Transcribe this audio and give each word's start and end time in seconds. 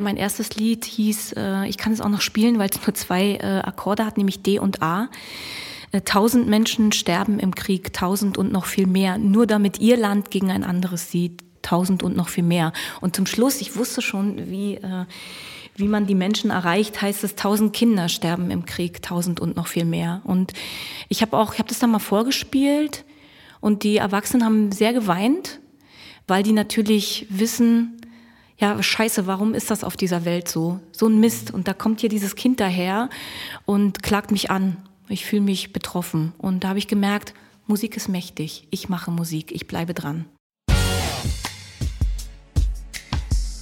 Mein 0.00 0.16
erstes 0.16 0.56
Lied 0.56 0.86
hieß, 0.86 1.34
äh, 1.36 1.68
ich 1.68 1.76
kann 1.76 1.92
es 1.92 2.00
auch 2.00 2.08
noch 2.08 2.22
spielen, 2.22 2.58
weil 2.58 2.70
es 2.70 2.84
nur 2.84 2.94
zwei 2.94 3.34
äh, 3.34 3.60
Akkorde 3.60 4.06
hat, 4.06 4.16
nämlich 4.16 4.42
D 4.42 4.58
und 4.58 4.82
A. 4.82 5.08
Äh, 5.92 6.00
tausend 6.00 6.48
Menschen 6.48 6.92
sterben 6.92 7.38
im 7.38 7.54
Krieg, 7.54 7.92
tausend 7.92 8.38
und 8.38 8.50
noch 8.50 8.64
viel 8.64 8.86
mehr, 8.86 9.18
nur 9.18 9.46
damit 9.46 9.78
ihr 9.78 9.98
Land 9.98 10.30
gegen 10.30 10.50
ein 10.50 10.64
anderes 10.64 11.10
sieht, 11.10 11.42
tausend 11.60 12.02
und 12.02 12.16
noch 12.16 12.28
viel 12.28 12.44
mehr. 12.44 12.72
Und 13.02 13.14
zum 13.14 13.26
Schluss, 13.26 13.60
ich 13.60 13.76
wusste 13.76 14.00
schon, 14.00 14.50
wie, 14.50 14.76
äh, 14.76 15.04
wie 15.76 15.88
man 15.88 16.06
die 16.06 16.14
Menschen 16.14 16.50
erreicht, 16.50 17.02
heißt 17.02 17.22
es, 17.22 17.34
tausend 17.34 17.74
Kinder 17.74 18.08
sterben 18.08 18.50
im 18.50 18.64
Krieg, 18.64 19.02
tausend 19.02 19.38
und 19.38 19.54
noch 19.54 19.66
viel 19.66 19.84
mehr. 19.84 20.22
Und 20.24 20.54
ich 21.10 21.20
habe 21.20 21.36
auch, 21.36 21.52
ich 21.52 21.58
habe 21.58 21.68
das 21.68 21.78
dann 21.78 21.90
mal 21.90 21.98
vorgespielt 21.98 23.04
und 23.60 23.82
die 23.82 23.98
Erwachsenen 23.98 24.46
haben 24.46 24.72
sehr 24.72 24.94
geweint, 24.94 25.60
weil 26.26 26.42
die 26.42 26.52
natürlich 26.52 27.26
wissen, 27.28 27.99
ja, 28.60 28.82
scheiße, 28.82 29.26
warum 29.26 29.54
ist 29.54 29.70
das 29.70 29.84
auf 29.84 29.96
dieser 29.96 30.26
Welt 30.26 30.46
so? 30.46 30.80
So 30.92 31.08
ein 31.08 31.18
Mist. 31.18 31.50
Und 31.50 31.66
da 31.66 31.72
kommt 31.72 32.00
hier 32.00 32.10
dieses 32.10 32.36
Kind 32.36 32.60
daher 32.60 33.08
und 33.64 34.02
klagt 34.02 34.30
mich 34.30 34.50
an. 34.50 34.76
Ich 35.08 35.24
fühle 35.24 35.42
mich 35.42 35.72
betroffen. 35.72 36.34
Und 36.36 36.62
da 36.62 36.68
habe 36.68 36.78
ich 36.78 36.86
gemerkt, 36.86 37.32
Musik 37.66 37.96
ist 37.96 38.08
mächtig. 38.08 38.68
Ich 38.70 38.90
mache 38.90 39.10
Musik. 39.10 39.50
Ich 39.52 39.66
bleibe 39.66 39.94
dran. 39.94 40.26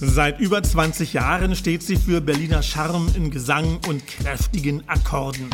Seit 0.01 0.39
über 0.39 0.61
20 0.61 1.13
Jahren 1.13 1.55
steht 1.55 1.81
sie 1.81 1.95
für 1.95 2.19
Berliner 2.19 2.61
Charme 2.61 3.09
in 3.15 3.31
Gesang 3.31 3.79
und 3.87 4.05
kräftigen 4.05 4.87
Akkorden. 4.87 5.49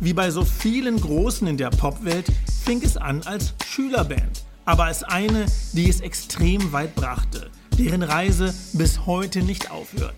Wie 0.00 0.12
bei 0.12 0.30
so 0.30 0.44
vielen 0.44 1.00
Großen 1.00 1.46
in 1.46 1.56
der 1.56 1.70
Popwelt 1.70 2.26
fing 2.64 2.82
es 2.82 2.96
an 2.98 3.22
als 3.22 3.54
Schülerband, 3.66 4.44
aber 4.66 4.84
als 4.84 5.02
eine, 5.02 5.46
die 5.72 5.88
es 5.88 6.00
extrem 6.00 6.72
weit 6.72 6.94
brachte 6.94 7.50
deren 7.78 8.02
Reise 8.02 8.54
bis 8.72 9.06
heute 9.06 9.42
nicht 9.42 9.70
aufhört. 9.70 10.14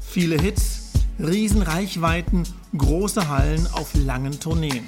Viele 0.00 0.40
Hits, 0.40 0.92
Riesenreichweiten, 1.18 2.44
große 2.76 3.28
Hallen 3.28 3.66
auf 3.72 3.94
langen 3.94 4.38
Tourneen. 4.38 4.84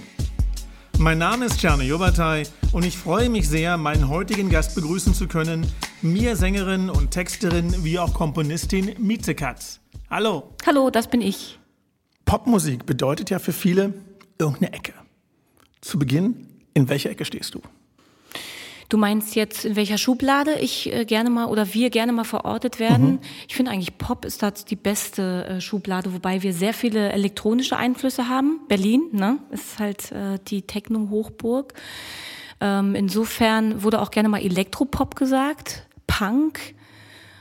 Mein 0.98 1.18
Name 1.18 1.46
ist 1.46 1.60
Czarne 1.60 1.84
Jobatai 1.84 2.44
und 2.72 2.84
ich 2.84 2.96
freue 2.96 3.28
mich 3.28 3.48
sehr, 3.48 3.76
meinen 3.76 4.08
heutigen 4.08 4.48
Gast 4.48 4.74
begrüßen 4.74 5.14
zu 5.14 5.28
können, 5.28 5.66
mir 6.02 6.36
Sängerin 6.36 6.90
und 6.90 7.10
Texterin 7.10 7.84
wie 7.84 7.98
auch 7.98 8.14
Komponistin 8.14 8.94
Mieze 8.98 9.34
Katz. 9.34 9.80
Hallo. 10.10 10.54
Hallo, 10.66 10.90
das 10.90 11.08
bin 11.08 11.20
ich. 11.20 11.58
Popmusik 12.24 12.84
bedeutet 12.86 13.30
ja 13.30 13.38
für 13.38 13.52
viele 13.52 13.94
irgendeine 14.38 14.72
Ecke. 14.72 14.92
Zu 15.80 15.98
Beginn, 15.98 16.46
in 16.74 16.88
welcher 16.88 17.10
Ecke 17.10 17.24
stehst 17.24 17.54
du? 17.54 17.62
Du 18.88 18.96
meinst 18.96 19.34
jetzt, 19.34 19.66
in 19.66 19.76
welcher 19.76 19.98
Schublade 19.98 20.54
ich 20.58 20.92
äh, 20.92 21.04
gerne 21.04 21.28
mal 21.28 21.46
oder 21.46 21.74
wir 21.74 21.90
gerne 21.90 22.12
mal 22.12 22.24
verortet 22.24 22.78
werden? 22.78 23.12
Mhm. 23.12 23.18
Ich 23.46 23.54
finde 23.54 23.70
eigentlich 23.70 23.98
Pop 23.98 24.24
ist 24.24 24.42
das 24.42 24.64
die 24.64 24.76
beste 24.76 25.46
äh, 25.46 25.60
Schublade, 25.60 26.14
wobei 26.14 26.42
wir 26.42 26.54
sehr 26.54 26.72
viele 26.72 27.12
elektronische 27.12 27.76
Einflüsse 27.76 28.28
haben. 28.28 28.60
Berlin, 28.66 29.02
ne, 29.12 29.38
ist 29.50 29.78
halt 29.78 30.10
äh, 30.12 30.38
die 30.46 30.62
Techno-Hochburg. 30.62 31.74
Ähm, 32.60 32.94
insofern 32.94 33.82
wurde 33.82 34.00
auch 34.00 34.10
gerne 34.10 34.30
mal 34.30 34.40
Elektropop 34.40 35.16
gesagt. 35.16 35.86
Punk 36.06 36.74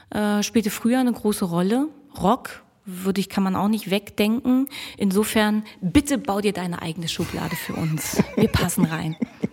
äh, 0.09 0.43
spielte 0.43 0.69
früher 0.69 0.99
eine 0.99 1.13
große 1.13 1.45
Rolle. 1.45 1.87
Rock 2.21 2.63
würde 2.85 3.21
ich, 3.21 3.29
kann 3.29 3.43
man 3.43 3.55
auch 3.55 3.67
nicht 3.67 3.89
wegdenken. 3.89 4.67
Insofern, 4.97 5.63
bitte 5.81 6.17
bau 6.17 6.41
dir 6.41 6.53
deine 6.53 6.81
eigene 6.81 7.07
Schublade 7.07 7.55
für 7.55 7.73
uns. 7.73 8.21
Wir 8.35 8.49
passen 8.49 8.85
rein. 8.85 9.15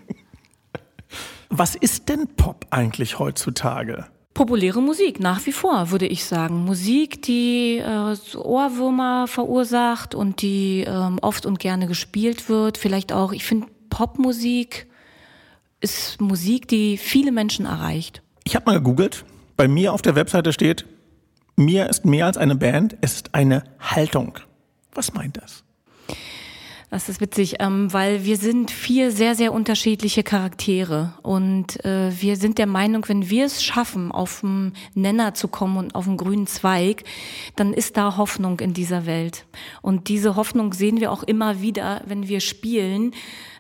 Was 1.51 1.75
ist 1.75 2.09
denn 2.09 2.29
Pop 2.37 2.67
eigentlich 2.71 3.19
heutzutage? 3.19 4.07
Populäre 4.35 4.83
Musik, 4.83 5.21
nach 5.21 5.47
wie 5.47 5.53
vor, 5.53 5.91
würde 5.93 6.07
ich 6.07 6.25
sagen. 6.25 6.65
Musik, 6.65 7.23
die 7.23 7.79
äh, 7.79 8.37
Ohrwürmer 8.37 9.29
verursacht 9.29 10.15
und 10.15 10.43
die 10.43 10.85
ähm, 10.87 11.19
oft 11.23 11.47
und 11.47 11.61
gerne 11.61 11.87
gespielt 11.87 12.49
wird. 12.49 12.77
Vielleicht 12.77 13.13
auch, 13.13 13.33
ich 13.33 13.45
finde, 13.45 13.69
Popmusik 13.91 14.89
ist 15.81 16.21
Musik, 16.21 16.67
die 16.67 16.97
viele 16.97 17.31
Menschen 17.31 17.67
erreicht. 17.67 18.23
Ich 18.43 18.57
habe 18.57 18.67
mal 18.67 18.79
gegoogelt. 18.79 19.25
Bei 19.57 19.69
mir 19.69 19.93
auf 19.93 20.03
der 20.03 20.17
Webseite 20.17 20.53
steht, 20.53 20.85
mir 21.57 21.89
ist 21.89 22.05
mehr 22.05 22.27
als 22.27 22.37
eine 22.37 22.57
Band, 22.57 22.97
es 23.01 23.15
ist 23.15 23.35
eine 23.35 23.63
Haltung. 23.79 24.39
Was 24.93 25.15
meint 25.15 25.37
das? 25.37 25.64
Das 26.95 27.09
ist 27.09 27.21
witzig, 27.21 27.57
ähm, 27.59 27.93
weil 27.93 28.25
wir 28.25 28.37
sind 28.37 28.71
vier 28.71 29.11
sehr, 29.11 29.35
sehr 29.35 29.53
unterschiedliche 29.53 30.23
Charaktere. 30.23 31.13
Und 31.23 31.85
äh, 31.85 32.13
wir 32.21 32.37
sind 32.37 32.57
der 32.57 32.69
Meinung, 32.69 33.09
wenn 33.09 33.29
wir 33.29 33.47
es 33.47 33.65
schaffen, 33.65 34.13
auf 34.13 34.45
einen 34.45 34.75
Nenner 34.95 35.35
zu 35.35 35.49
kommen 35.49 35.77
und 35.77 35.97
auf 35.97 36.07
einen 36.07 36.19
grünen 36.19 36.47
Zweig, 36.47 37.03
dann 37.57 37.73
ist 37.75 37.97
da 37.97 38.17
Hoffnung 38.17 38.61
in 38.61 38.75
dieser 38.75 39.07
Welt. 39.07 39.45
Und 39.83 40.09
diese 40.09 40.37
Hoffnung 40.37 40.73
sehen 40.73 41.01
wir 41.01 41.11
auch 41.11 41.25
immer 41.25 41.61
wieder, 41.61 42.01
wenn 42.07 42.29
wir 42.29 42.39
spielen. 42.39 43.11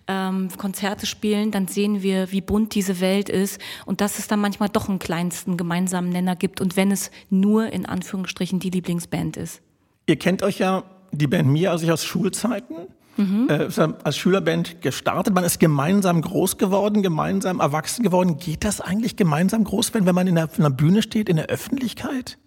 Ähm, 0.06 0.50
Konzerte 0.56 1.06
spielen, 1.06 1.50
dann 1.50 1.66
sehen 1.66 2.04
wir, 2.04 2.30
wie 2.30 2.40
bunt 2.40 2.76
diese 2.76 3.00
Welt 3.00 3.28
ist 3.28 3.60
und 3.84 4.00
dass 4.00 4.20
es 4.20 4.28
dann 4.28 4.38
manchmal 4.38 4.68
doch 4.68 4.88
einen 4.88 5.00
kleinsten 5.00 5.56
gemeinsamen 5.56 6.10
Nenner 6.10 6.36
gibt 6.36 6.60
und 6.60 6.76
wenn 6.76 6.92
es 6.92 7.10
nur 7.30 7.72
in 7.72 7.84
Anführungsstrichen 7.84 8.60
die 8.60 8.70
Lieblingsband 8.70 9.36
ist. 9.38 9.60
Ihr 10.06 10.16
kennt 10.16 10.44
euch 10.44 10.58
ja 10.60 10.84
die 11.10 11.26
Band 11.26 11.48
Mia 11.48 11.72
aus, 11.72 11.82
aus 11.88 12.04
Schulzeiten. 12.04 12.76
Mhm. 13.16 13.48
Äh, 13.48 13.68
als 14.02 14.16
Schülerband 14.16 14.80
gestartet. 14.80 15.34
Man 15.34 15.44
ist 15.44 15.60
gemeinsam 15.60 16.20
groß 16.20 16.58
geworden, 16.58 17.02
gemeinsam 17.02 17.60
erwachsen 17.60 18.02
geworden. 18.02 18.38
Geht 18.38 18.64
das 18.64 18.80
eigentlich 18.80 19.16
gemeinsam 19.16 19.64
groß, 19.64 19.94
wenn, 19.94 20.06
wenn 20.06 20.14
man 20.14 20.26
in 20.26 20.34
der, 20.34 20.48
in 20.56 20.62
der 20.62 20.70
Bühne 20.70 21.02
steht, 21.02 21.28
in 21.28 21.36
der 21.36 21.46
Öffentlichkeit? 21.46 22.38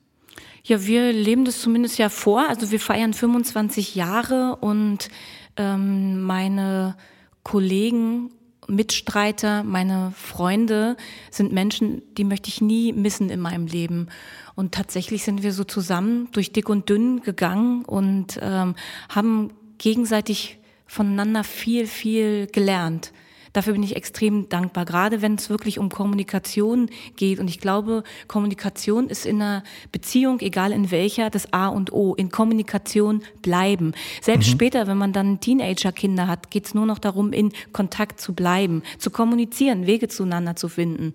Ja, 0.64 0.86
wir 0.86 1.14
leben 1.14 1.46
das 1.46 1.62
zumindest 1.62 1.98
ja 1.98 2.10
vor. 2.10 2.48
Also 2.50 2.72
wir 2.72 2.80
feiern 2.80 3.14
25 3.14 3.96
Jahre 3.96 4.58
und 4.60 5.10
ähm, 5.56 6.22
meine 6.22 6.98
Kollegen, 7.44 8.32
Mitstreiter, 8.68 9.64
meine 9.64 10.12
Freunde 10.14 10.98
sind 11.32 11.54
Menschen, 11.54 12.02
die 12.18 12.26
möchte 12.26 12.50
ich 12.50 12.60
nie 12.60 12.92
missen 12.92 13.30
in 13.30 13.40
meinem 13.40 13.66
Leben. 13.66 14.08
Und 14.56 14.74
tatsächlich 14.74 15.24
sind 15.24 15.42
wir 15.42 15.54
so 15.54 15.64
zusammen 15.64 16.28
durch 16.34 16.52
dick 16.52 16.68
und 16.68 16.90
dünn 16.90 17.22
gegangen 17.22 17.86
und 17.86 18.38
ähm, 18.42 18.76
haben 19.08 19.52
gegenseitig 19.78 20.58
voneinander 20.86 21.44
viel, 21.44 21.88
viel 21.88 22.48
gelernt. 22.48 23.12
Dafür 23.54 23.74
bin 23.74 23.84
ich 23.84 23.96
extrem 23.96 24.50
dankbar, 24.50 24.86
gerade 24.86 25.22
wenn 25.22 25.36
es 25.36 25.50
wirklich 25.50 25.80
um 25.80 25.90
Kommunikation 25.90 26.90
geht. 27.16 27.40
Und 27.40 27.50
ich 27.50 27.60
glaube, 27.60 28.04
Kommunikation 28.28 29.10
ist 29.10 29.26
in 29.26 29.42
einer 29.42 29.64
Beziehung, 29.92 30.40
egal 30.40 30.72
in 30.72 30.92
welcher, 30.92 31.30
das 31.30 31.54
A 31.54 31.68
und 31.68 31.92
O. 31.94 32.14
In 32.16 32.30
Kommunikation 32.30 33.24
bleiben. 33.42 33.94
Selbst 34.22 34.48
mhm. 34.48 34.52
später, 34.52 34.88
wenn 34.88 34.98
man 34.98 35.14
dann 35.14 35.40
Teenager-Kinder 35.40 36.28
hat, 36.28 36.52
geht 36.52 36.66
es 36.66 36.74
nur 36.74 36.86
noch 36.86 37.00
darum, 37.00 37.34
in 37.34 37.52
Kontakt 37.74 38.20
zu 38.20 38.34
bleiben, 38.34 38.84
zu 38.98 39.10
kommunizieren, 39.12 39.88
Wege 39.88 40.08
zueinander 40.08 40.56
zu 40.56 40.70
finden. 40.70 41.14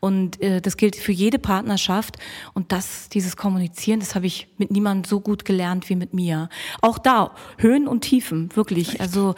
Und 0.00 0.40
äh, 0.42 0.60
das 0.60 0.76
gilt 0.76 0.96
für 0.96 1.12
jede 1.12 1.38
Partnerschaft. 1.38 2.16
Und 2.54 2.72
das, 2.72 3.08
dieses 3.08 3.36
Kommunizieren, 3.36 4.00
das 4.00 4.14
habe 4.14 4.26
ich 4.26 4.48
mit 4.58 4.70
niemandem 4.70 5.08
so 5.08 5.20
gut 5.20 5.44
gelernt 5.44 5.88
wie 5.88 5.96
mit 5.96 6.14
mir. 6.14 6.48
Auch 6.80 6.98
da, 6.98 7.32
Höhen 7.58 7.88
und 7.88 8.00
Tiefen, 8.02 8.50
wirklich. 8.54 8.90
Echt? 8.90 9.00
Also 9.00 9.34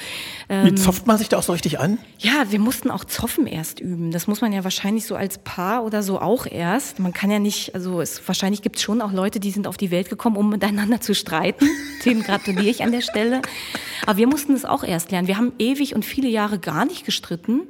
ähm, 0.48 0.66
Wie 0.66 0.74
zopft 0.74 1.06
man 1.06 1.18
sich 1.18 1.28
da 1.28 1.38
auch 1.38 1.42
so 1.42 1.52
richtig 1.52 1.78
an? 1.78 1.98
Ja, 2.18 2.27
wir 2.48 2.58
mussten 2.58 2.90
auch 2.90 3.04
Zoffen 3.04 3.46
erst 3.46 3.80
üben. 3.80 4.10
Das 4.10 4.26
muss 4.26 4.40
man 4.40 4.52
ja 4.52 4.64
wahrscheinlich 4.64 5.06
so 5.06 5.16
als 5.16 5.38
Paar 5.38 5.84
oder 5.84 6.02
so 6.02 6.20
auch 6.20 6.46
erst. 6.46 6.98
Man 6.98 7.12
kann 7.12 7.30
ja 7.30 7.38
nicht, 7.38 7.74
also 7.74 8.00
es, 8.00 8.26
wahrscheinlich 8.26 8.62
gibt 8.62 8.76
es 8.76 8.82
schon 8.82 9.00
auch 9.00 9.12
Leute, 9.12 9.40
die 9.40 9.50
sind 9.50 9.66
auf 9.66 9.76
die 9.76 9.90
Welt 9.90 10.08
gekommen, 10.08 10.36
um 10.36 10.48
miteinander 10.48 11.00
zu 11.00 11.14
streiten. 11.14 11.68
Denen 12.04 12.22
gratuliere 12.22 12.68
ich 12.68 12.82
an 12.82 12.92
der 12.92 13.02
Stelle. 13.02 13.42
Aber 14.06 14.16
wir 14.16 14.26
mussten 14.26 14.54
es 14.54 14.64
auch 14.64 14.84
erst 14.84 15.10
lernen. 15.10 15.28
Wir 15.28 15.36
haben 15.36 15.52
ewig 15.58 15.94
und 15.94 16.04
viele 16.04 16.28
Jahre 16.28 16.58
gar 16.58 16.84
nicht 16.84 17.04
gestritten. 17.04 17.62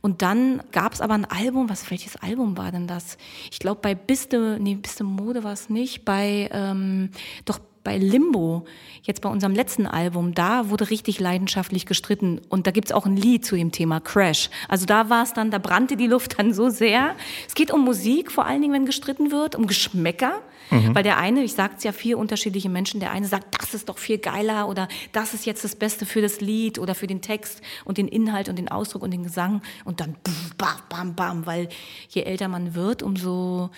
Und 0.00 0.22
dann 0.22 0.62
gab 0.72 0.94
es 0.94 1.00
aber 1.00 1.14
ein 1.14 1.26
Album, 1.26 1.68
was 1.68 1.90
welches 1.90 2.16
Album 2.16 2.56
war 2.56 2.72
denn 2.72 2.86
das? 2.86 3.18
Ich 3.50 3.58
glaube 3.58 3.80
bei 3.82 3.94
Biste, 3.94 4.58
nee, 4.60 4.74
Biste 4.74 5.04
Mode 5.04 5.44
war 5.44 5.52
es 5.52 5.68
nicht, 5.68 6.04
bei 6.04 6.48
ähm, 6.52 7.10
doch 7.44 7.60
bei 7.82 7.96
Limbo, 7.96 8.66
jetzt 9.02 9.22
bei 9.22 9.28
unserem 9.28 9.54
letzten 9.54 9.86
Album, 9.86 10.34
da 10.34 10.68
wurde 10.68 10.90
richtig 10.90 11.18
leidenschaftlich 11.18 11.86
gestritten. 11.86 12.40
Und 12.48 12.66
da 12.66 12.70
gibt's 12.70 12.92
auch 12.92 13.06
ein 13.06 13.16
Lied 13.16 13.44
zu 13.44 13.56
dem 13.56 13.72
Thema 13.72 14.00
Crash. 14.00 14.50
Also 14.68 14.86
da 14.86 15.08
war 15.08 15.22
es 15.22 15.32
dann, 15.32 15.50
da 15.50 15.58
brannte 15.58 15.96
die 15.96 16.06
Luft 16.06 16.38
dann 16.38 16.52
so 16.52 16.68
sehr. 16.68 17.14
Es 17.46 17.54
geht 17.54 17.70
um 17.70 17.84
Musik, 17.84 18.30
vor 18.30 18.46
allen 18.46 18.60
Dingen, 18.60 18.74
wenn 18.74 18.86
gestritten 18.86 19.30
wird, 19.30 19.54
um 19.54 19.66
Geschmäcker. 19.66 20.40
Mhm. 20.70 20.94
Weil 20.94 21.02
der 21.02 21.18
eine, 21.18 21.42
ich 21.42 21.54
sag's 21.54 21.82
ja, 21.84 21.92
vier 21.92 22.18
unterschiedliche 22.18 22.68
Menschen, 22.68 23.00
der 23.00 23.10
eine 23.10 23.26
sagt, 23.26 23.60
das 23.60 23.74
ist 23.74 23.88
doch 23.88 23.98
viel 23.98 24.18
geiler 24.18 24.68
oder 24.68 24.88
das 25.12 25.34
ist 25.34 25.46
jetzt 25.46 25.64
das 25.64 25.74
Beste 25.74 26.06
für 26.06 26.22
das 26.22 26.40
Lied 26.40 26.78
oder 26.78 26.94
für 26.94 27.06
den 27.06 27.22
Text 27.22 27.60
und 27.84 27.98
den 27.98 28.08
Inhalt 28.08 28.48
und 28.48 28.56
den 28.56 28.68
Ausdruck 28.68 29.02
und 29.02 29.10
den 29.10 29.24
Gesang. 29.24 29.62
Und 29.84 30.00
dann 30.00 30.16
bam, 30.56 30.78
bam, 30.88 31.14
bam, 31.14 31.46
weil 31.46 31.68
je 32.08 32.22
älter 32.22 32.48
man 32.48 32.74
wird, 32.74 33.02
umso 33.02 33.70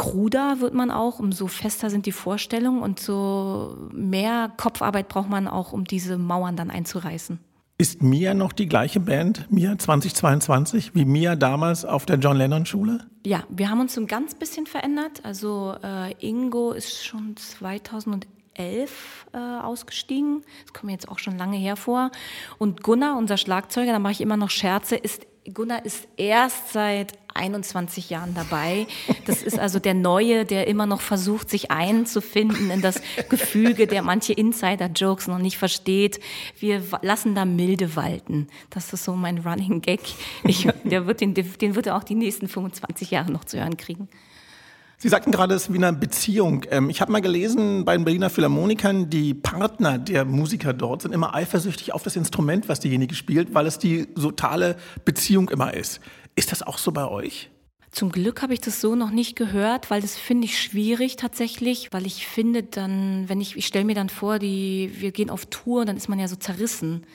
kruder 0.00 0.60
wird 0.60 0.72
man 0.72 0.90
auch, 0.90 1.18
umso 1.18 1.46
fester 1.46 1.90
sind 1.90 2.06
die 2.06 2.12
Vorstellungen 2.12 2.80
und 2.80 2.98
so 2.98 3.76
mehr 3.92 4.50
Kopfarbeit 4.56 5.08
braucht 5.08 5.28
man 5.28 5.46
auch, 5.46 5.74
um 5.74 5.84
diese 5.84 6.16
Mauern 6.16 6.56
dann 6.56 6.70
einzureißen. 6.70 7.38
Ist 7.76 8.02
Mia 8.02 8.32
noch 8.32 8.54
die 8.54 8.66
gleiche 8.66 8.98
Band, 8.98 9.46
Mia 9.50 9.76
2022, 9.76 10.94
wie 10.94 11.04
Mia 11.04 11.36
damals 11.36 11.84
auf 11.84 12.06
der 12.06 12.16
John 12.16 12.38
Lennon 12.38 12.64
Schule? 12.64 13.06
Ja, 13.26 13.44
wir 13.50 13.68
haben 13.68 13.80
uns 13.80 13.98
ein 13.98 14.06
ganz 14.06 14.34
bisschen 14.34 14.64
verändert. 14.64 15.22
Also 15.22 15.74
äh, 15.84 16.14
Ingo 16.26 16.72
ist 16.72 17.04
schon 17.04 17.36
2011 17.36 19.26
äh, 19.34 19.36
ausgestiegen. 19.36 20.42
Das 20.64 20.72
kommt 20.72 20.84
mir 20.84 20.92
jetzt 20.92 21.10
auch 21.10 21.18
schon 21.18 21.36
lange 21.36 21.58
hervor. 21.58 22.10
Und 22.56 22.82
Gunnar, 22.82 23.18
unser 23.18 23.36
Schlagzeuger, 23.36 23.92
da 23.92 23.98
mache 23.98 24.12
ich 24.12 24.22
immer 24.22 24.38
noch 24.38 24.50
Scherze, 24.50 24.96
ist 24.96 25.26
Gunnar 25.52 25.84
ist 25.84 26.06
erst 26.16 26.72
seit 26.72 27.14
21 27.34 28.10
Jahren 28.10 28.34
dabei. 28.34 28.86
Das 29.24 29.42
ist 29.42 29.58
also 29.58 29.78
der 29.78 29.94
Neue, 29.94 30.44
der 30.44 30.66
immer 30.66 30.86
noch 30.86 31.00
versucht, 31.00 31.48
sich 31.48 31.70
einzufinden 31.70 32.70
in 32.70 32.82
das 32.82 33.00
Gefüge, 33.28 33.86
der 33.86 34.02
manche 34.02 34.32
Insider-Jokes 34.32 35.28
noch 35.28 35.38
nicht 35.38 35.56
versteht. 35.56 36.20
Wir 36.58 36.82
lassen 37.02 37.34
da 37.34 37.44
milde 37.44 37.96
walten. 37.96 38.48
Das 38.68 38.92
ist 38.92 39.04
so 39.04 39.14
mein 39.14 39.38
Running 39.38 39.80
Gag. 39.80 40.00
Ich, 40.44 40.68
der 40.84 41.06
wird 41.06 41.20
den, 41.20 41.34
den 41.34 41.74
wird 41.74 41.86
er 41.86 41.96
auch 41.96 42.04
die 42.04 42.14
nächsten 42.16 42.48
25 42.48 43.10
Jahre 43.10 43.32
noch 43.32 43.44
zu 43.44 43.58
hören 43.58 43.76
kriegen. 43.76 44.08
Sie 45.02 45.08
sagten 45.08 45.30
gerade, 45.30 45.54
es 45.54 45.62
ist 45.62 45.72
wie 45.72 45.78
eine 45.78 45.94
Beziehung. 45.94 46.66
Ähm, 46.70 46.90
ich 46.90 47.00
habe 47.00 47.10
mal 47.10 47.22
gelesen 47.22 47.86
bei 47.86 47.96
den 47.96 48.04
Berliner 48.04 48.28
Philharmonikern, 48.28 49.08
die 49.08 49.32
Partner 49.32 49.96
der 49.96 50.26
Musiker 50.26 50.74
dort 50.74 51.00
sind 51.00 51.12
immer 51.12 51.34
eifersüchtig 51.34 51.94
auf 51.94 52.02
das 52.02 52.16
Instrument, 52.16 52.68
was 52.68 52.80
diejenige 52.80 53.14
spielt, 53.14 53.54
weil 53.54 53.64
es 53.64 53.78
die 53.78 54.04
totale 54.14 54.76
Beziehung 55.06 55.48
immer 55.48 55.72
ist. 55.72 56.02
Ist 56.36 56.52
das 56.52 56.62
auch 56.62 56.76
so 56.76 56.92
bei 56.92 57.08
euch? 57.08 57.48
Zum 57.90 58.12
Glück 58.12 58.42
habe 58.42 58.52
ich 58.52 58.60
das 58.60 58.82
so 58.82 58.94
noch 58.94 59.10
nicht 59.10 59.36
gehört, 59.36 59.90
weil 59.90 60.02
das 60.02 60.18
finde 60.18 60.44
ich 60.44 60.62
schwierig 60.62 61.16
tatsächlich, 61.16 61.88
weil 61.92 62.04
ich 62.04 62.26
finde 62.26 62.62
dann, 62.64 63.26
wenn 63.26 63.40
ich, 63.40 63.56
ich 63.56 63.66
stelle 63.66 63.86
mir 63.86 63.94
dann 63.94 64.10
vor, 64.10 64.38
die, 64.38 64.92
wir 64.98 65.12
gehen 65.12 65.30
auf 65.30 65.46
Tour, 65.46 65.86
dann 65.86 65.96
ist 65.96 66.10
man 66.10 66.18
ja 66.18 66.28
so 66.28 66.36
zerrissen 66.36 67.06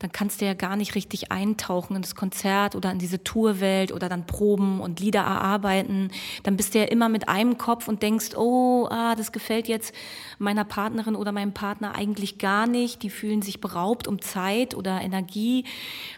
dann 0.00 0.12
kannst 0.12 0.40
du 0.40 0.46
ja 0.46 0.54
gar 0.54 0.76
nicht 0.76 0.94
richtig 0.94 1.30
eintauchen 1.30 1.94
in 1.94 2.02
das 2.02 2.14
Konzert 2.14 2.74
oder 2.74 2.90
in 2.90 2.98
diese 2.98 3.22
Tourwelt 3.22 3.92
oder 3.92 4.08
dann 4.08 4.26
proben 4.26 4.80
und 4.80 4.98
Lieder 4.98 5.20
erarbeiten. 5.20 6.10
Dann 6.42 6.56
bist 6.56 6.74
du 6.74 6.78
ja 6.78 6.86
immer 6.86 7.10
mit 7.10 7.28
einem 7.28 7.58
Kopf 7.58 7.86
und 7.86 8.02
denkst, 8.02 8.34
oh, 8.34 8.88
ah, 8.90 9.14
das 9.14 9.30
gefällt 9.30 9.68
jetzt 9.68 9.94
meiner 10.38 10.64
Partnerin 10.64 11.14
oder 11.14 11.32
meinem 11.32 11.52
Partner 11.52 11.94
eigentlich 11.94 12.38
gar 12.38 12.66
nicht. 12.66 13.02
Die 13.02 13.10
fühlen 13.10 13.42
sich 13.42 13.60
beraubt 13.60 14.08
um 14.08 14.22
Zeit 14.22 14.74
oder 14.74 15.02
Energie. 15.02 15.64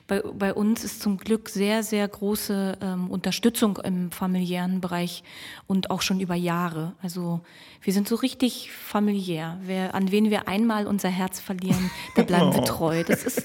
Bei, 0.06 0.20
bei 0.20 0.54
uns 0.54 0.84
ist 0.84 1.02
zum 1.02 1.18
Glück 1.18 1.48
sehr, 1.48 1.82
sehr 1.82 2.06
große 2.06 2.78
ähm, 2.80 3.10
Unterstützung 3.10 3.78
im 3.78 4.12
familiären 4.12 4.80
Bereich 4.80 5.24
und 5.66 5.90
auch 5.90 6.02
schon 6.02 6.20
über 6.20 6.36
Jahre. 6.36 6.94
Also 7.02 7.40
wir 7.82 7.92
sind 7.92 8.06
so 8.06 8.14
richtig 8.14 8.70
familiär. 8.70 9.58
Wer, 9.64 9.96
an 9.96 10.12
wen 10.12 10.30
wir 10.30 10.46
einmal 10.46 10.86
unser 10.86 11.08
Herz 11.08 11.40
verlieren, 11.40 11.90
da 12.14 12.22
bleiben 12.22 12.54
wir 12.54 12.64
treu. 12.64 13.02
Das 13.02 13.24
ist, 13.24 13.44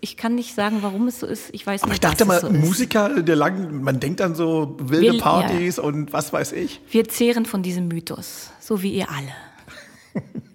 ich 0.00 0.16
kann 0.16 0.34
nicht 0.34 0.54
sagen, 0.54 0.78
warum 0.80 1.08
es 1.08 1.20
so 1.20 1.26
ist. 1.26 1.50
Ich 1.52 1.66
weiß 1.66 1.82
Aber 1.82 1.90
nicht, 1.90 2.04
ich 2.04 2.08
dachte 2.08 2.24
mal, 2.24 2.40
so 2.40 2.50
Musiker, 2.50 3.22
der 3.22 3.36
lang, 3.36 3.82
man 3.82 4.00
denkt 4.00 4.20
dann 4.20 4.34
so 4.34 4.76
wilde 4.80 5.14
wir, 5.14 5.20
Partys 5.20 5.76
ja. 5.76 5.82
und 5.82 6.12
was 6.12 6.32
weiß 6.32 6.52
ich. 6.52 6.80
Wir 6.90 7.08
zehren 7.08 7.46
von 7.46 7.62
diesem 7.62 7.88
Mythos, 7.88 8.50
so 8.60 8.82
wie 8.82 8.92
ihr 8.92 9.08
alle. 9.10 9.32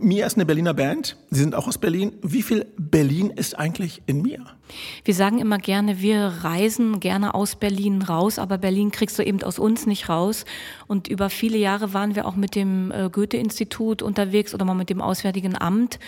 Mia 0.00 0.26
ist 0.26 0.36
eine 0.36 0.46
Berliner 0.46 0.74
Band. 0.74 1.16
Sie 1.30 1.40
sind 1.40 1.54
auch 1.54 1.66
aus 1.66 1.78
Berlin. 1.78 2.12
Wie 2.22 2.42
viel 2.42 2.66
Berlin 2.76 3.30
ist 3.30 3.58
eigentlich 3.58 4.02
in 4.06 4.22
Mia? 4.22 4.44
Wir 5.04 5.14
sagen 5.14 5.38
immer 5.38 5.58
gerne, 5.58 6.00
wir 6.00 6.32
reisen 6.42 7.00
gerne 7.00 7.34
aus 7.34 7.56
Berlin 7.56 8.02
raus, 8.02 8.38
aber 8.38 8.58
Berlin 8.58 8.90
kriegst 8.90 9.18
du 9.18 9.22
eben 9.22 9.42
aus 9.42 9.58
uns 9.58 9.86
nicht 9.86 10.08
raus. 10.08 10.44
Und 10.86 11.08
über 11.08 11.30
viele 11.30 11.58
Jahre 11.58 11.94
waren 11.94 12.14
wir 12.14 12.26
auch 12.26 12.36
mit 12.36 12.54
dem 12.54 12.90
äh, 12.90 13.08
Goethe-Institut 13.10 14.02
unterwegs 14.02 14.54
oder 14.54 14.64
mal 14.64 14.74
mit 14.74 14.90
dem 14.90 15.00
Auswärtigen 15.00 15.60
Amt, 15.60 15.98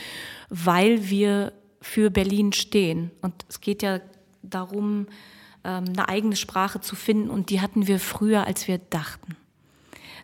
weil 0.48 1.08
wir 1.08 1.52
für 1.80 2.10
Berlin 2.10 2.52
stehen. 2.52 3.10
Und 3.22 3.34
es 3.48 3.60
geht 3.60 3.82
ja 3.82 4.00
darum, 4.42 5.06
ähm, 5.64 5.84
eine 5.88 6.08
eigene 6.08 6.36
Sprache 6.36 6.80
zu 6.80 6.96
finden. 6.96 7.30
Und 7.30 7.50
die 7.50 7.60
hatten 7.60 7.86
wir 7.86 7.98
früher, 7.98 8.46
als 8.46 8.68
wir 8.68 8.78
dachten. 8.78 9.36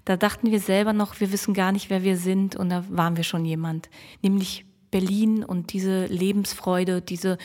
Da 0.05 0.17
dachten 0.17 0.50
wir 0.50 0.61
selber 0.61 0.93
noch, 0.93 1.20
wir 1.20 1.32
wissen 1.32 1.55
gar 1.55 1.73
nicht, 1.73 1.91
wer 1.91 2.03
wir 2.03 2.17
sind. 2.17 2.56
Und 2.56 2.69
da 2.70 2.85
waren 2.88 3.17
wir 3.17 3.25
schon 3.25 3.44
jemand. 3.44 3.88
Nämlich 4.23 4.64
Berlin 4.91 5.44
und 5.44 5.73
diese 5.73 6.06
Lebensfreude, 6.06 7.03
diese 7.03 7.38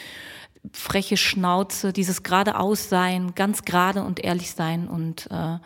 freche 0.72 1.18
Schnauze, 1.18 1.92
dieses 1.92 2.24
geradeaus-Sein, 2.24 3.34
ganz 3.34 3.64
gerade 3.64 4.04
und 4.04 4.24
ehrlich 4.24 4.52
sein. 4.52 4.88
Und 4.88 5.28
äh, 5.32 5.58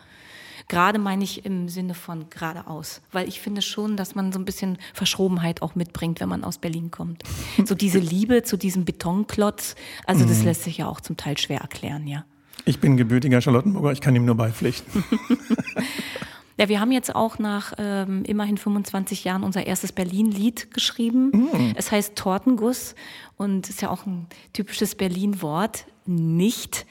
gerade 0.68 0.98
meine 0.98 1.24
ich 1.24 1.44
im 1.44 1.68
Sinne 1.68 1.94
von 1.94 2.28
geradeaus. 2.30 3.00
Weil 3.12 3.28
ich 3.28 3.40
finde 3.40 3.62
schon, 3.62 3.96
dass 3.96 4.14
man 4.14 4.32
so 4.32 4.38
ein 4.38 4.44
bisschen 4.44 4.78
Verschrobenheit 4.94 5.62
auch 5.62 5.74
mitbringt, 5.74 6.20
wenn 6.20 6.28
man 6.28 6.44
aus 6.44 6.58
Berlin 6.58 6.90
kommt. 6.90 7.22
So 7.64 7.74
diese 7.74 7.98
Liebe 7.98 8.42
zu 8.42 8.56
diesem 8.56 8.84
Betonklotz, 8.84 9.74
also 10.06 10.24
das 10.24 10.40
mhm. 10.40 10.44
lässt 10.46 10.64
sich 10.64 10.78
ja 10.78 10.88
auch 10.88 11.00
zum 11.00 11.16
Teil 11.16 11.38
schwer 11.38 11.60
erklären, 11.60 12.06
ja. 12.06 12.24
Ich 12.64 12.80
bin 12.80 12.96
gebürtiger 12.96 13.40
Charlottenburger, 13.40 13.92
ich 13.92 14.00
kann 14.00 14.16
ihm 14.16 14.24
nur 14.24 14.34
beipflichten. 14.34 15.04
Ja, 16.58 16.70
wir 16.70 16.80
haben 16.80 16.90
jetzt 16.90 17.14
auch 17.14 17.38
nach 17.38 17.74
ähm, 17.76 18.24
immerhin 18.24 18.56
25 18.56 19.24
Jahren 19.24 19.42
unser 19.42 19.66
erstes 19.66 19.92
Berlin-Lied 19.92 20.72
geschrieben. 20.72 21.28
Mm. 21.28 21.74
Es 21.76 21.92
heißt 21.92 22.16
Tortenguss 22.16 22.94
und 23.36 23.68
ist 23.68 23.82
ja 23.82 23.90
auch 23.90 24.06
ein 24.06 24.26
typisches 24.54 24.94
Berlin-Wort. 24.94 25.84
Nicht. 26.06 26.86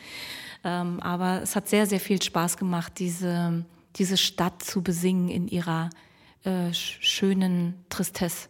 Ähm, 0.65 0.99
aber 0.99 1.43
es 1.43 1.55
hat 1.55 1.69
sehr, 1.69 1.85
sehr 1.85 1.99
viel 1.99 2.21
Spaß 2.21 2.57
gemacht, 2.57 2.93
diese, 2.97 3.63
diese 3.95 4.17
Stadt 4.17 4.63
zu 4.63 4.81
besingen 4.81 5.29
in 5.29 5.47
ihrer 5.47 5.91
äh, 6.43 6.73
schönen 6.73 7.75
Tristesse. 7.89 8.49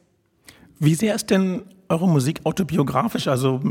Wie 0.80 0.96
sehr 0.96 1.14
ist 1.14 1.30
denn 1.30 1.64
eure 1.90 2.08
Musik 2.08 2.40
autobiografisch? 2.46 3.28
Also 3.28 3.62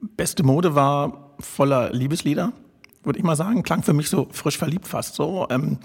beste 0.00 0.42
Mode 0.42 0.74
war 0.74 1.34
voller 1.38 1.92
Liebeslieder, 1.92 2.52
würde 3.02 3.18
ich 3.18 3.24
mal 3.24 3.36
sagen. 3.36 3.62
Klang 3.62 3.82
für 3.82 3.92
mich 3.92 4.08
so 4.08 4.28
frisch 4.32 4.56
verliebt 4.56 4.88
fast 4.88 5.14
so. 5.14 5.46
Ähm, 5.50 5.78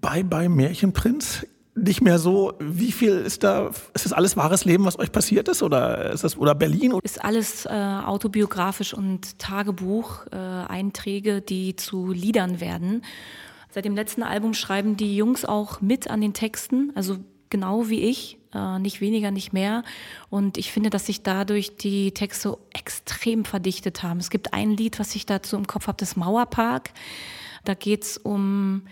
Bye 0.00 0.22
Bye 0.22 0.48
Märchenprinz 0.48 1.44
nicht 1.74 2.00
mehr 2.00 2.18
so, 2.18 2.54
wie 2.58 2.92
viel 2.92 3.12
ist 3.12 3.44
da, 3.44 3.70
ist 3.94 4.04
das 4.04 4.12
alles 4.12 4.36
wahres 4.36 4.64
Leben, 4.64 4.84
was 4.84 4.98
euch 4.98 5.12
passiert 5.12 5.48
ist 5.48 5.62
oder 5.62 6.10
ist 6.10 6.24
das 6.24 6.36
oder 6.36 6.54
Berlin? 6.54 6.98
Ist 7.02 7.24
alles 7.24 7.66
äh, 7.66 7.70
autobiografisch 7.70 8.92
und 8.92 9.38
Tagebuch, 9.38 10.26
äh, 10.32 11.40
die 11.48 11.76
zu 11.76 12.12
Liedern 12.12 12.60
werden. 12.60 13.02
Seit 13.72 13.84
dem 13.84 13.94
letzten 13.94 14.22
Album 14.22 14.54
schreiben 14.54 14.96
die 14.96 15.16
Jungs 15.16 15.44
auch 15.44 15.80
mit 15.80 16.10
an 16.10 16.20
den 16.20 16.34
Texten, 16.34 16.90
also 16.96 17.18
genau 17.50 17.88
wie 17.88 18.00
ich, 18.00 18.38
äh, 18.52 18.78
nicht 18.80 19.00
weniger, 19.00 19.30
nicht 19.30 19.52
mehr. 19.52 19.84
Und 20.28 20.58
ich 20.58 20.72
finde, 20.72 20.90
dass 20.90 21.06
sich 21.06 21.22
dadurch 21.22 21.76
die 21.76 22.12
Texte 22.12 22.58
extrem 22.72 23.44
verdichtet 23.44 24.02
haben. 24.02 24.18
Es 24.18 24.30
gibt 24.30 24.54
ein 24.54 24.72
Lied, 24.72 24.98
was 24.98 25.14
ich 25.14 25.24
dazu 25.24 25.56
im 25.56 25.68
Kopf 25.68 25.86
habe, 25.86 25.98
das 25.98 26.16
Mauerpark. 26.16 26.90
Da 27.64 27.74
geht's 27.74 28.16
um 28.16 28.82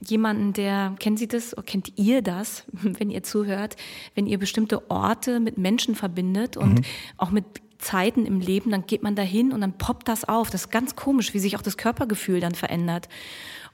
jemanden, 0.00 0.52
der, 0.52 0.94
kennen 0.98 1.16
Sie 1.16 1.28
das, 1.28 1.52
oder 1.54 1.62
kennt 1.62 1.92
ihr 1.96 2.22
das, 2.22 2.64
wenn 2.72 3.10
ihr 3.10 3.22
zuhört, 3.22 3.76
wenn 4.14 4.26
ihr 4.26 4.38
bestimmte 4.38 4.90
Orte 4.90 5.40
mit 5.40 5.58
Menschen 5.58 5.94
verbindet 5.94 6.56
und 6.56 6.80
mhm. 6.80 6.84
auch 7.16 7.30
mit 7.30 7.44
Zeiten 7.78 8.24
im 8.24 8.40
Leben, 8.40 8.70
dann 8.70 8.86
geht 8.86 9.02
man 9.02 9.14
dahin 9.14 9.52
und 9.52 9.60
dann 9.60 9.76
poppt 9.76 10.08
das 10.08 10.24
auf. 10.24 10.50
Das 10.50 10.62
ist 10.62 10.70
ganz 10.70 10.96
komisch, 10.96 11.34
wie 11.34 11.38
sich 11.38 11.56
auch 11.56 11.62
das 11.62 11.76
Körpergefühl 11.76 12.40
dann 12.40 12.54
verändert. 12.54 13.08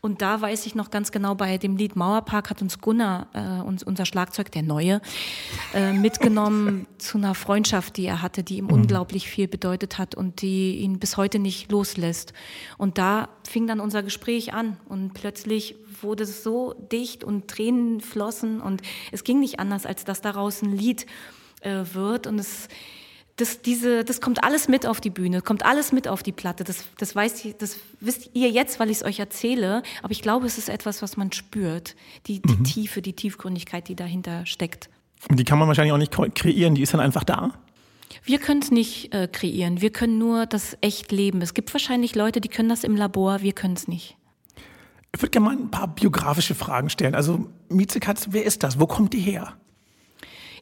Und 0.01 0.23
da 0.23 0.41
weiß 0.41 0.65
ich 0.67 0.75
noch 0.75 0.91
ganz 0.91 1.13
genau, 1.13 1.35
bei 1.35 1.59
dem 1.59 1.77
Lied 1.77 1.95
Mauerpark 1.95 2.51
hat 2.51 2.63
uns 2.63 2.81
Gunnar, 2.81 3.29
äh, 3.35 3.63
uns, 3.63 3.83
unser 3.83 4.07
Schlagzeug, 4.07 4.51
der 4.51 4.63
Neue, 4.63 5.01
äh, 5.75 5.93
mitgenommen 5.93 6.87
zu 6.99 7.19
einer 7.19 7.35
Freundschaft, 7.35 7.97
die 7.97 8.07
er 8.07 8.23
hatte, 8.23 8.43
die 8.43 8.59
ihm 8.59 8.67
mhm. 8.67 8.73
unglaublich 8.73 9.29
viel 9.29 9.47
bedeutet 9.47 9.99
hat 9.99 10.15
und 10.15 10.41
die 10.43 10.77
ihn 10.77 10.99
bis 10.99 11.17
heute 11.17 11.39
nicht 11.39 11.71
loslässt. 11.71 12.33
Und 12.79 12.97
da 12.97 13.29
fing 13.47 13.67
dann 13.67 13.81
unser 13.81 14.03
Gespräch 14.03 14.55
an 14.55 14.79
und 14.89 15.13
plötzlich 15.13 15.77
wurde 16.01 16.23
es 16.23 16.43
so 16.43 16.75
dicht 16.91 17.23
und 17.23 17.49
Tränen 17.49 18.01
flossen 18.01 18.61
und 18.61 18.81
es 19.13 19.25
ging 19.25 19.41
nicht 19.41 19.61
anders, 19.61 19.85
als 19.85 20.05
dass 20.05 20.23
daraus 20.23 20.63
ein 20.63 20.73
Lied 20.75 21.05
äh, 21.61 21.85
wird 21.93 22.27
und 22.27 22.39
es 22.39 22.69
das, 23.41 23.63
diese, 23.63 24.05
das 24.05 24.21
kommt 24.21 24.45
alles 24.45 24.69
mit 24.69 24.87
auf 24.87 25.01
die 25.01 25.11
Bühne, 25.11 25.41
kommt 25.41 25.65
alles 25.65 25.93
mit 25.93 26.09
auf 26.09 26.23
die 26.23 26.33
Platte. 26.33 26.63
Das, 26.63 26.85
das, 26.99 27.17
weiß, 27.17 27.49
das 27.59 27.79
wisst 28.01 28.31
ihr 28.35 28.51
jetzt, 28.51 28.79
weil 28.79 28.91
ich 28.91 28.99
es 28.99 29.03
euch 29.05 29.19
erzähle. 29.19 29.83
Aber 30.03 30.13
ich 30.13 30.21
glaube, 30.21 30.47
es 30.47 30.59
ist 30.59 30.69
etwas, 30.69 31.01
was 31.01 31.17
man 31.17 31.33
spürt. 31.33 31.97
Die, 32.27 32.43
die 32.43 32.57
mhm. 32.57 32.65
Tiefe, 32.65 33.03
die 33.03 33.15
Tiefgründigkeit, 33.15 33.89
die 33.89 33.97
dahinter 33.97 34.45
steckt. 34.45 34.91
Die 35.31 35.45
kann 35.45 35.59
man 35.59 35.69
wahrscheinlich 35.69 35.93
auch 35.93 35.99
nicht 35.99 36.13
kreieren, 36.35 36.75
die 36.75 36.83
ist 36.83 36.95
dann 36.95 37.01
einfach 37.01 37.25
da. 37.25 37.53
Wir 38.25 38.39
können 38.39 38.61
es 38.61 38.71
nicht 38.71 39.15
äh, 39.15 39.29
kreieren. 39.31 39.81
Wir 39.81 39.91
können 39.91 40.19
nur 40.19 40.47
das 40.47 40.77
echt 40.81 41.13
leben. 41.13 41.41
Es 41.43 41.55
gibt 41.55 41.73
wahrscheinlich 41.73 42.15
Leute, 42.15 42.41
die 42.41 42.49
können 42.49 42.69
das 42.69 42.85
im 42.85 42.97
Labor, 42.97 43.41
wir 43.43 43.53
können 43.53 43.75
es 43.75 43.89
nicht. 43.89 44.17
Ich 45.15 45.23
würde 45.23 45.31
gerne 45.31 45.47
mal 45.47 45.57
ein 45.57 45.71
paar 45.71 45.89
biografische 45.89 46.55
Fragen 46.55 46.91
stellen. 46.91 47.15
Also, 47.15 47.47
Miezekatz, 47.69 48.29
wer 48.31 48.45
ist 48.45 48.63
das? 48.63 48.79
Wo 48.79 48.87
kommt 48.87 49.13
die 49.13 49.21
her? 49.21 49.55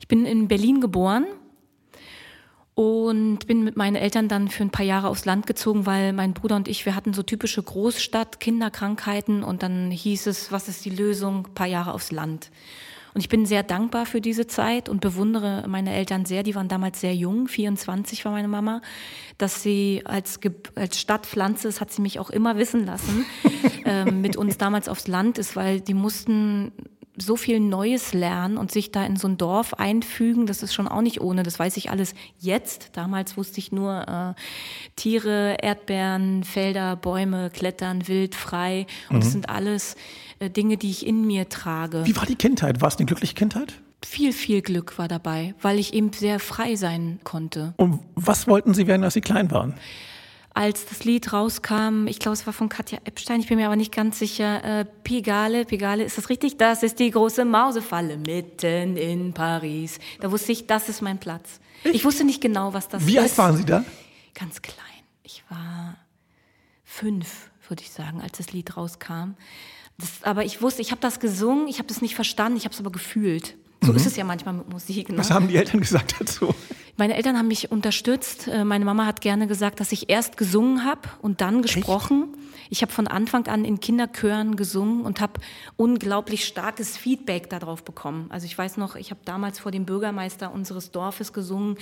Ich 0.00 0.08
bin 0.08 0.25
in 0.25 0.49
Berlin 0.49 0.80
geboren 0.80 1.26
und 2.78 3.49
bin 3.49 3.64
mit 3.64 3.76
meinen 3.76 3.97
Eltern 3.97 4.28
dann 4.28 4.47
für 4.47 4.62
ein 4.62 4.70
paar 4.70 4.85
Jahre 4.85 5.08
aufs 5.08 5.25
Land 5.25 5.49
gezogen, 5.49 5.85
weil 5.85 6.12
mein 6.12 6.32
Bruder 6.32 6.54
und 6.54 6.68
ich, 6.68 6.87
wir 6.87 6.94
hatten 6.94 7.12
so 7.12 7.25
typische 7.25 7.61
Großstadt, 7.61 8.38
Kinderkrankheiten 8.38 9.42
und 9.42 9.64
dann 9.64 9.90
hieß 9.90 10.28
es, 10.28 10.52
was 10.52 10.68
ist 10.68 10.85
die 10.85 10.90
Lösung? 10.90 11.49
Ein 11.49 11.54
paar 11.54 11.66
Jahre 11.66 11.92
aufs 11.92 12.12
Land. 12.12 12.52
Und 13.14 13.20
ich 13.20 13.28
bin 13.28 13.47
sehr 13.47 13.64
dankbar 13.64 14.06
für 14.06 14.20
diese 14.20 14.47
Zeit 14.47 14.88
und 14.88 15.00
bewundere 15.00 15.64
meine 15.66 15.92
Eltern 15.92 16.25
sehr. 16.25 16.44
Die 16.44 16.54
waren 16.54 16.68
damals 16.68 17.00
sehr 17.00 17.16
jung, 17.16 17.49
24 17.49 18.25
war 18.25 18.30
meine 18.30 18.47
Mama, 18.47 18.80
dass 19.38 19.61
sie 19.61 20.02
als, 20.04 20.38
als 20.76 21.00
Stadtpflanze, 21.00 21.66
das 21.66 21.80
hat 21.80 21.90
sie 21.90 22.00
mich 22.00 22.20
auch 22.20 22.30
immer 22.30 22.58
wissen 22.58 22.87
lassen, 22.87 23.26
äh, 23.87 24.04
mit 24.04 24.37
uns 24.37 24.56
damals 24.56 24.88
aufs 24.88 25.08
Land 25.08 25.38
ist, 25.38 25.56
weil 25.56 25.80
die 25.80 25.94
mussten 25.94 26.70
so 27.20 27.37
viel 27.37 27.60
Neues 27.60 28.14
lernen 28.14 28.56
und 28.56 28.70
sich 28.70 28.92
da 28.92 29.04
in 29.04 29.16
so 29.16 29.28
ein 29.28 29.37
Dorf 29.37 29.75
einfügen, 29.75 30.46
das 30.46 30.62
ist 30.62 30.75
schon 30.75 30.88
auch 30.88 31.02
nicht 31.02 31.20
ohne. 31.20 31.42
Das 31.42 31.58
weiß 31.58 31.76
ich 31.76 31.90
alles 31.90 32.14
jetzt. 32.38 32.90
Damals 32.92 33.37
wusste 33.37 33.58
ich 33.58 33.72
nur 33.72 34.06
äh, 34.37 34.40
Tiere, 34.96 35.56
Erdbeeren, 35.60 36.44
Felder, 36.44 36.96
Bäume, 36.96 37.50
Klettern, 37.50 38.08
wild, 38.08 38.34
frei. 38.34 38.87
Und 39.08 39.16
mhm. 39.16 39.20
das 39.20 39.32
sind 39.32 39.48
alles 39.48 39.96
äh, 40.38 40.50
Dinge, 40.50 40.76
die 40.76 40.90
ich 40.90 41.06
in 41.06 41.26
mir 41.26 41.48
trage. 41.48 42.06
Wie 42.06 42.16
war 42.16 42.26
die 42.26 42.37
Kindheit? 42.37 42.80
War 42.80 42.88
es 42.88 42.96
eine 42.96 43.06
glückliche 43.06 43.34
Kindheit? 43.34 43.75
Viel, 44.04 44.32
viel 44.32 44.62
Glück 44.62 44.96
war 44.98 45.08
dabei, 45.08 45.54
weil 45.60 45.78
ich 45.78 45.92
eben 45.92 46.12
sehr 46.12 46.38
frei 46.38 46.76
sein 46.76 47.18
konnte. 47.25 47.75
Und 47.76 48.00
was 48.14 48.46
wollten 48.46 48.72
Sie 48.72 48.87
werden, 48.87 49.02
als 49.02 49.14
Sie 49.14 49.20
klein 49.20 49.50
waren? 49.50 49.75
Als 50.58 50.86
das 50.86 51.04
Lied 51.04 51.32
rauskam, 51.32 52.08
ich 52.08 52.18
glaube, 52.18 52.32
es 52.32 52.44
war 52.44 52.52
von 52.52 52.68
Katja 52.68 52.98
Epstein, 53.04 53.38
ich 53.38 53.46
bin 53.46 53.58
mir 53.58 53.66
aber 53.66 53.76
nicht 53.76 53.92
ganz 53.92 54.18
sicher, 54.18 54.64
äh, 54.64 54.84
Pigale, 55.04 55.64
Pigale, 55.64 56.02
ist 56.02 56.18
das 56.18 56.30
richtig? 56.30 56.56
Das 56.56 56.82
ist 56.82 56.98
die 56.98 57.12
große 57.12 57.44
Mausefalle 57.44 58.16
mitten 58.16 58.96
in 58.96 59.32
Paris. 59.32 60.00
Da 60.20 60.32
wusste 60.32 60.50
ich, 60.50 60.66
das 60.66 60.88
ist 60.88 61.00
mein 61.00 61.20
Platz. 61.20 61.60
Ich 61.84 62.04
wusste 62.04 62.24
nicht 62.24 62.40
genau, 62.40 62.74
was 62.74 62.88
das 62.88 63.06
Wie 63.06 63.10
ist. 63.10 63.14
Wie 63.14 63.18
alt 63.20 63.38
waren 63.38 63.56
Sie 63.56 63.64
da? 63.64 63.84
Ganz 64.34 64.60
klein. 64.60 64.76
Ich 65.22 65.44
war 65.48 65.96
fünf, 66.82 67.50
würde 67.68 67.84
ich 67.84 67.92
sagen, 67.92 68.20
als 68.20 68.38
das 68.38 68.52
Lied 68.52 68.76
rauskam. 68.76 69.36
Das, 69.96 70.24
aber 70.24 70.44
ich 70.44 70.60
wusste, 70.60 70.82
ich 70.82 70.90
habe 70.90 71.00
das 71.00 71.20
gesungen, 71.20 71.68
ich 71.68 71.78
habe 71.78 71.86
das 71.86 72.02
nicht 72.02 72.16
verstanden, 72.16 72.58
ich 72.58 72.64
habe 72.64 72.74
es 72.74 72.80
aber 72.80 72.90
gefühlt. 72.90 73.54
So 73.80 73.92
mhm. 73.92 73.96
ist 73.96 74.06
es 74.06 74.16
ja 74.16 74.24
manchmal 74.24 74.54
mit 74.54 74.68
Musik. 74.68 75.08
Ne? 75.08 75.18
Was 75.18 75.30
haben 75.30 75.46
die 75.46 75.54
Eltern 75.54 75.78
gesagt 75.78 76.16
dazu? 76.18 76.52
Meine 76.98 77.14
Eltern 77.14 77.38
haben 77.38 77.46
mich 77.46 77.70
unterstützt. 77.70 78.48
Äh, 78.48 78.64
meine 78.64 78.84
Mama 78.84 79.06
hat 79.06 79.20
gerne 79.20 79.46
gesagt, 79.46 79.78
dass 79.78 79.92
ich 79.92 80.10
erst 80.10 80.36
gesungen 80.36 80.84
habe 80.84 81.02
und 81.22 81.40
dann 81.40 81.62
gesprochen. 81.62 82.34
Echt? 82.34 82.48
Ich 82.70 82.82
habe 82.82 82.92
von 82.92 83.06
Anfang 83.06 83.46
an 83.46 83.64
in 83.64 83.80
Kinderchören 83.80 84.56
gesungen 84.56 85.04
und 85.04 85.20
habe 85.20 85.40
unglaublich 85.76 86.44
starkes 86.44 86.96
Feedback 86.96 87.48
darauf 87.48 87.82
bekommen. 87.82 88.26
Also 88.30 88.46
ich 88.46 88.56
weiß 88.56 88.76
noch, 88.76 88.96
ich 88.96 89.10
habe 89.10 89.20
damals 89.24 89.58
vor 89.58 89.72
dem 89.72 89.84
Bürgermeister 89.84 90.52
unseres 90.52 90.90
Dorfes 90.90 91.32
gesungen, 91.32 91.78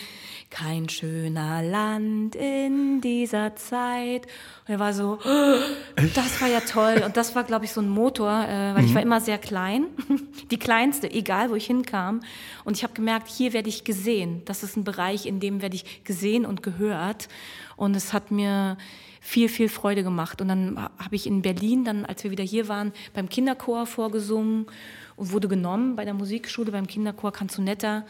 kein 0.51 0.89
schöner 0.89 1.63
Land 1.63 2.37
in 2.37 3.01
dieser 3.01 3.57
Zeit. 3.57 4.27
Und 4.67 4.75
er 4.75 4.79
war 4.79 4.93
so, 4.93 5.19
oh, 5.25 6.03
das 6.15 6.41
war 6.41 6.49
ja 6.49 6.61
toll. 6.61 7.03
Und 7.05 7.17
das 7.17 7.35
war, 7.35 7.45
glaube 7.45 7.65
ich, 7.65 7.73
so 7.73 7.81
ein 7.81 7.89
Motor, 7.89 8.45
äh, 8.45 8.75
weil 8.75 8.83
mhm. 8.83 8.89
ich 8.89 8.95
war 8.95 9.03
immer 9.03 9.21
sehr 9.21 9.39
klein, 9.39 9.87
die 10.51 10.59
kleinste, 10.59 11.11
egal 11.11 11.51
wo 11.51 11.55
ich 11.55 11.67
hinkam. 11.67 12.21
Und 12.65 12.77
ich 12.77 12.85
habe 12.85 12.95
gemerkt, 12.95 13.29
hier 13.29 13.53
werde 13.53 13.69
ich 13.69 13.85
gesehen. 13.85 14.43
Das 14.45 14.63
ist 14.63 14.77
ein 14.77 14.85
Bereich, 14.85 15.06
in 15.15 15.39
dem 15.39 15.63
werde 15.63 15.77
ich 15.77 16.03
gesehen 16.05 16.45
und 16.45 16.63
gehört. 16.63 17.29
Und 17.77 17.95
es 17.95 18.13
hat 18.13 18.31
mir 18.31 18.77
viel, 19.21 19.49
viel 19.49 19.69
Freude 19.69 20.03
gemacht. 20.03 20.41
Und 20.41 20.49
dann 20.49 20.89
habe 20.99 21.17
ich 21.17 21.27
in 21.27 21.43
Berlin, 21.43 21.85
dann, 21.85 22.05
als 22.05 22.25
wir 22.25 22.31
wieder 22.31 22.45
hier 22.45 22.69
waren, 22.69 22.93
beim 23.15 23.29
Kinderchor 23.29 23.87
vorgesungen 23.87 24.67
und 25.17 25.33
wurde 25.33 25.49
genommen 25.49 25.97
bei 25.97 26.05
der 26.05 26.15
Musikschule, 26.15 26.71
beim 26.73 26.87
Kinderchor 26.87 27.33
Canzonetta 27.33 28.05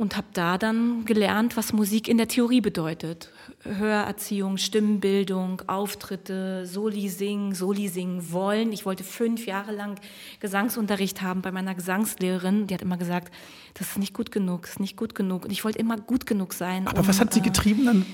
und 0.00 0.16
habe 0.16 0.28
da 0.32 0.56
dann 0.56 1.04
gelernt, 1.04 1.58
was 1.58 1.74
Musik 1.74 2.08
in 2.08 2.16
der 2.16 2.26
Theorie 2.26 2.62
bedeutet. 2.62 3.30
Hörerziehung, 3.64 4.56
Stimmenbildung, 4.56 5.60
Auftritte, 5.66 6.64
Soli 6.64 7.10
singen, 7.10 7.54
Soli 7.54 7.88
singen 7.88 8.32
wollen. 8.32 8.72
Ich 8.72 8.86
wollte 8.86 9.04
fünf 9.04 9.44
Jahre 9.44 9.72
lang 9.72 10.00
Gesangsunterricht 10.40 11.20
haben 11.20 11.42
bei 11.42 11.52
meiner 11.52 11.74
Gesangslehrerin. 11.74 12.66
Die 12.66 12.72
hat 12.72 12.80
immer 12.80 12.96
gesagt, 12.96 13.30
das 13.74 13.88
ist 13.88 13.98
nicht 13.98 14.14
gut 14.14 14.30
genug, 14.30 14.62
das 14.62 14.70
ist 14.70 14.80
nicht 14.80 14.96
gut 14.96 15.14
genug. 15.14 15.44
Und 15.44 15.50
ich 15.50 15.64
wollte 15.64 15.78
immer 15.78 15.98
gut 15.98 16.24
genug 16.24 16.54
sein. 16.54 16.88
Aber 16.88 17.00
um, 17.00 17.06
was 17.06 17.20
hat 17.20 17.34
Sie 17.34 17.40
äh, 17.40 17.42
getrieben, 17.42 17.84
dann 17.84 18.06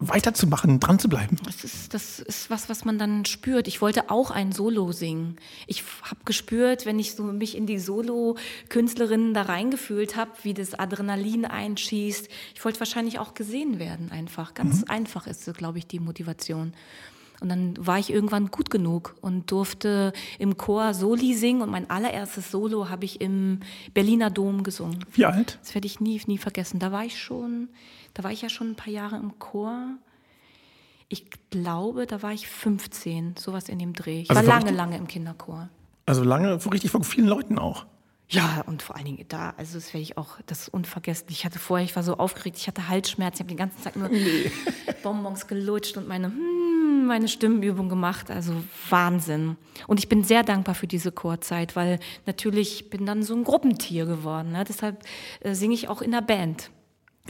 weiterzumachen, 0.00 0.80
dran 0.80 0.98
zu 0.98 1.08
bleiben. 1.08 1.36
Das 1.44 1.62
ist, 1.62 1.92
das 1.92 2.20
ist 2.20 2.50
was, 2.50 2.68
was 2.68 2.84
man 2.84 2.98
dann 2.98 3.26
spürt. 3.26 3.68
Ich 3.68 3.82
wollte 3.82 4.10
auch 4.10 4.30
ein 4.30 4.50
Solo 4.50 4.92
singen. 4.92 5.36
Ich 5.66 5.84
habe 6.02 6.20
gespürt, 6.24 6.86
wenn 6.86 6.98
ich 6.98 7.14
so 7.14 7.22
mich 7.24 7.56
in 7.56 7.66
die 7.66 7.78
Solo-Künstlerinnen 7.78 9.34
da 9.34 9.42
reingefühlt 9.42 10.16
habe, 10.16 10.32
wie 10.42 10.54
das 10.54 10.74
Adrenalin 10.74 11.44
einschießt. 11.44 12.28
Ich 12.54 12.64
wollte 12.64 12.80
wahrscheinlich 12.80 13.18
auch 13.18 13.34
gesehen 13.34 13.78
werden 13.78 14.10
einfach. 14.10 14.54
Ganz 14.54 14.80
mhm. 14.80 14.90
einfach 14.90 15.26
ist, 15.26 15.52
glaube 15.54 15.78
ich, 15.78 15.86
die 15.86 16.00
Motivation. 16.00 16.72
Und 17.40 17.48
dann 17.48 17.74
war 17.78 17.98
ich 17.98 18.10
irgendwann 18.10 18.50
gut 18.50 18.70
genug 18.70 19.16
und 19.22 19.50
durfte 19.50 20.12
im 20.38 20.56
Chor 20.56 20.92
Soli 20.94 21.34
singen. 21.34 21.62
Und 21.62 21.70
mein 21.70 21.88
allererstes 21.88 22.50
Solo 22.50 22.90
habe 22.90 23.06
ich 23.06 23.20
im 23.20 23.60
Berliner 23.94 24.30
Dom 24.30 24.62
gesungen. 24.62 25.04
Wie 25.12 25.24
alt? 25.24 25.58
Das 25.62 25.74
werde 25.74 25.86
ich 25.86 26.00
nie, 26.00 26.20
nie 26.26 26.38
vergessen. 26.38 26.78
Da 26.78 26.92
war 26.92 27.04
ich 27.04 27.18
schon, 27.18 27.68
da 28.14 28.24
war 28.24 28.32
ich 28.32 28.42
ja 28.42 28.48
schon 28.48 28.70
ein 28.70 28.76
paar 28.76 28.92
Jahre 28.92 29.16
im 29.16 29.38
Chor. 29.38 29.96
Ich 31.08 31.26
glaube, 31.50 32.06
da 32.06 32.22
war 32.22 32.32
ich 32.32 32.48
15, 32.48 33.36
sowas 33.36 33.68
in 33.68 33.78
dem 33.78 33.92
Dreh. 33.92 34.22
Ich 34.22 34.30
also 34.30 34.42
war 34.42 34.60
lange, 34.60 34.70
lange 34.70 34.96
im 34.96 35.06
Kinderchor. 35.06 35.68
Also 36.06 36.24
lange, 36.24 36.58
richtig 36.70 36.90
von 36.90 37.04
vielen 37.04 37.26
Leuten 37.26 37.58
auch. 37.58 37.86
Ja, 38.28 38.62
und 38.66 38.80
vor 38.82 38.94
allen 38.94 39.06
Dingen 39.06 39.24
da, 39.26 39.54
also 39.56 39.74
das 39.74 39.92
werde 39.92 40.02
ich 40.02 40.16
auch, 40.16 40.38
das 40.46 40.62
ist 40.62 40.68
unvergessen. 40.68 41.26
Ich 41.30 41.44
hatte 41.44 41.58
vorher, 41.58 41.84
ich 41.84 41.96
war 41.96 42.04
so 42.04 42.16
aufgeregt, 42.16 42.58
ich 42.58 42.68
hatte 42.68 42.88
Halsschmerzen, 42.88 43.38
ich 43.38 43.40
habe 43.40 43.48
den 43.48 43.56
ganzen 43.56 43.82
Tag 43.82 43.96
nur 43.96 44.08
nee. 44.10 44.52
Bonbons 45.02 45.48
gelutscht 45.48 45.96
und 45.96 46.06
meine, 46.06 46.28
hm, 46.28 47.06
meine 47.08 47.26
Stimmenübung 47.26 47.88
gemacht. 47.88 48.30
Also 48.30 48.54
Wahnsinn. 48.88 49.56
Und 49.88 49.98
ich 49.98 50.08
bin 50.08 50.22
sehr 50.22 50.44
dankbar 50.44 50.76
für 50.76 50.86
diese 50.86 51.10
Chorzeit, 51.10 51.74
weil 51.74 51.98
natürlich 52.24 52.88
bin 52.88 53.04
dann 53.04 53.24
so 53.24 53.34
ein 53.34 53.42
Gruppentier 53.42 54.06
geworden. 54.06 54.52
Ne? 54.52 54.62
Deshalb 54.62 55.02
äh, 55.40 55.54
singe 55.54 55.74
ich 55.74 55.88
auch 55.88 56.00
in 56.00 56.12
der 56.12 56.22
Band. 56.22 56.70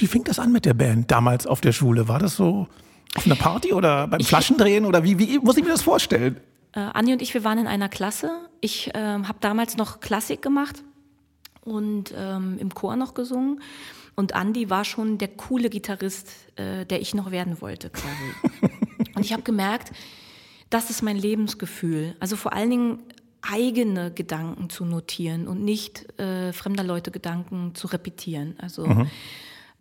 Wie 0.00 0.07
fing 0.07 0.25
das 0.25 0.38
an 0.38 0.50
mit 0.50 0.64
der 0.64 0.73
Band 0.73 1.11
damals 1.11 1.47
auf 1.47 1.61
der 1.61 1.73
Schule? 1.73 2.09
War 2.09 2.19
das 2.19 2.35
so 2.35 2.69
auf 3.14 3.26
einer 3.26 3.35
Party 3.35 3.75
oder 3.75 4.09
beim 4.09 4.23
Flaschendrehen 4.23 4.87
oder 4.87 5.04
wie, 5.04 5.19
wie 5.19 5.38
muss 5.38 5.59
ich 5.59 5.62
mir 5.62 5.69
das 5.69 5.83
vorstellen? 5.83 6.40
Äh, 6.73 6.80
Anni 6.80 7.12
und 7.12 7.21
ich, 7.21 7.35
wir 7.35 7.45
waren 7.45 7.59
in 7.59 7.66
einer 7.66 7.90
Klasse. 7.90 8.30
Ich 8.62 8.95
äh, 8.95 8.99
habe 8.99 9.38
damals 9.40 9.76
noch 9.76 10.00
Klassik 10.00 10.40
gemacht 10.40 10.83
und 11.64 12.14
ähm, 12.16 12.57
im 12.59 12.73
Chor 12.73 12.97
noch 12.97 13.12
gesungen. 13.12 13.61
Und 14.16 14.33
Andy 14.33 14.71
war 14.71 14.87
schon 14.87 15.19
der 15.19 15.28
coole 15.28 15.69
Gitarrist, 15.69 16.30
äh, 16.57 16.87
der 16.87 17.02
ich 17.02 17.12
noch 17.14 17.30
werden 17.30 17.61
wollte 17.61 17.90
quasi. 17.90 18.73
und 19.14 19.25
ich 19.25 19.35
habe 19.35 19.42
gemerkt, 19.42 19.92
das 20.71 20.88
ist 20.88 21.02
mein 21.02 21.16
Lebensgefühl. 21.16 22.16
Also 22.21 22.37
vor 22.37 22.54
allen 22.54 22.71
Dingen 22.71 22.99
eigene 23.42 24.11
Gedanken 24.12 24.71
zu 24.71 24.87
notieren 24.87 25.47
und 25.47 25.62
nicht 25.62 26.19
äh, 26.19 26.54
fremder 26.54 26.85
Leute 26.85 27.11
Gedanken 27.11 27.75
zu 27.75 27.87
repetieren. 27.87 28.54
Also 28.59 28.87
mhm. 28.87 29.11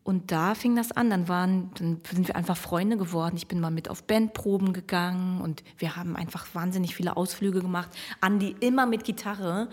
Und 0.04 0.32
da 0.32 0.56
fing 0.56 0.76
das 0.76 0.92
an. 0.92 1.10
Dann, 1.10 1.28
waren, 1.28 1.72
dann 1.76 2.02
sind 2.12 2.28
wir 2.28 2.36
einfach 2.36 2.58
Freunde 2.58 2.98
geworden. 2.98 3.36
Ich 3.38 3.48
bin 3.48 3.60
mal 3.60 3.70
mit 3.70 3.90
auf 3.90 4.04
Bandproben 4.04 4.74
gegangen 4.74 5.42
und 5.42 5.64
wir 5.78 5.96
haben 5.96 6.16
einfach 6.16 6.48
wahnsinnig 6.54 6.96
viele 6.96 7.18
Ausflüge 7.18 7.62
gemacht. 7.62 7.90
Andi 8.22 8.56
immer 8.60 8.86
mit 8.86 9.04
Gitarre. 9.04 9.70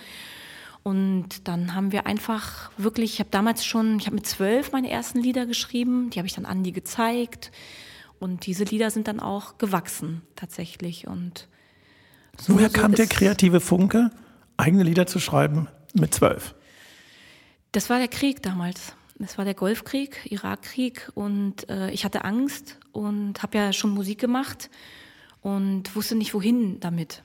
Und 0.83 1.49
dann 1.49 1.75
haben 1.75 1.90
wir 1.90 2.06
einfach 2.06 2.71
wirklich, 2.76 3.14
ich 3.14 3.18
habe 3.21 3.30
damals 3.30 3.64
schon, 3.64 3.99
ich 3.99 4.06
habe 4.06 4.14
mit 4.14 4.26
zwölf 4.26 4.73
meine 4.73 4.90
ersten 4.90 5.18
Lieder 5.18 5.47
geschrieben, 5.47 6.11
die 6.11 6.18
habe 6.18 6.26
ich 6.28 6.35
dann 6.35 6.47
Andi 6.47 6.73
gezeigt. 6.73 7.50
Und 8.18 8.47
diese 8.47 8.64
Lieder 8.64 8.90
sind 8.90 9.09
dann 9.09 9.21
auch 9.21 9.59
gewachsen 9.59 10.23
tatsächlich. 10.37 11.06
Und 11.06 11.49
so, 12.38 12.54
Woher 12.54 12.71
kam 12.71 12.92
der 12.92 13.06
kreative 13.06 13.61
Funke, 13.61 14.11
eigene 14.56 14.83
Lieder 14.83 15.06
zu 15.06 15.18
schreiben 15.18 15.68
mit 15.95 16.14
zwölf? 16.14 16.54
Das 17.73 17.90
war 17.90 17.99
der 17.99 18.09
Krieg 18.09 18.42
damals. 18.42 18.95
Es 19.18 19.38
war 19.38 19.44
der 19.44 19.54
Golfkrieg, 19.54 20.30
Irakkrieg 20.30 21.11
und 21.14 21.68
äh, 21.70 21.90
ich 21.90 22.04
hatte 22.04 22.25
Angst 22.25 22.78
und 22.92 23.42
habe 23.42 23.56
ja 23.56 23.73
schon 23.73 23.90
Musik 23.90 24.18
gemacht 24.18 24.68
und 25.40 25.94
wusste 25.96 26.16
nicht 26.16 26.35
wohin 26.35 26.80
damit. 26.80 27.23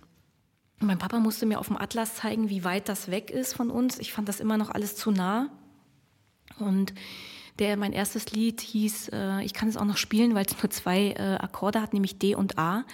Und 0.80 0.88
mein 0.88 0.98
Papa 0.98 1.20
musste 1.20 1.46
mir 1.46 1.60
auf 1.60 1.68
dem 1.68 1.78
Atlas 1.78 2.16
zeigen, 2.16 2.50
wie 2.50 2.64
weit 2.64 2.88
das 2.88 3.12
weg 3.12 3.30
ist 3.30 3.54
von 3.54 3.70
uns. 3.70 4.00
Ich 4.00 4.14
fand 4.14 4.30
das 4.30 4.40
immer 4.40 4.58
noch 4.58 4.70
alles 4.70 4.96
zu 4.96 5.12
nah. 5.12 5.50
Und 6.60 6.94
der 7.60 7.78
mein 7.78 7.94
erstes 7.94 8.32
Lied 8.32 8.62
hieß, 8.62 9.10
äh, 9.10 9.44
ich 9.44 9.54
kann 9.54 9.68
es 9.68 9.78
auch 9.78 9.86
noch 9.86 9.98
spielen, 9.98 10.34
weil 10.34 10.46
es 10.46 10.62
nur 10.62 10.70
zwei 10.70 11.12
äh, 11.12 11.36
Akkorde 11.36 11.82
hat, 11.82 11.94
nämlich 11.94 12.18
D 12.18 12.36
und 12.36 12.58
A. 12.58 12.86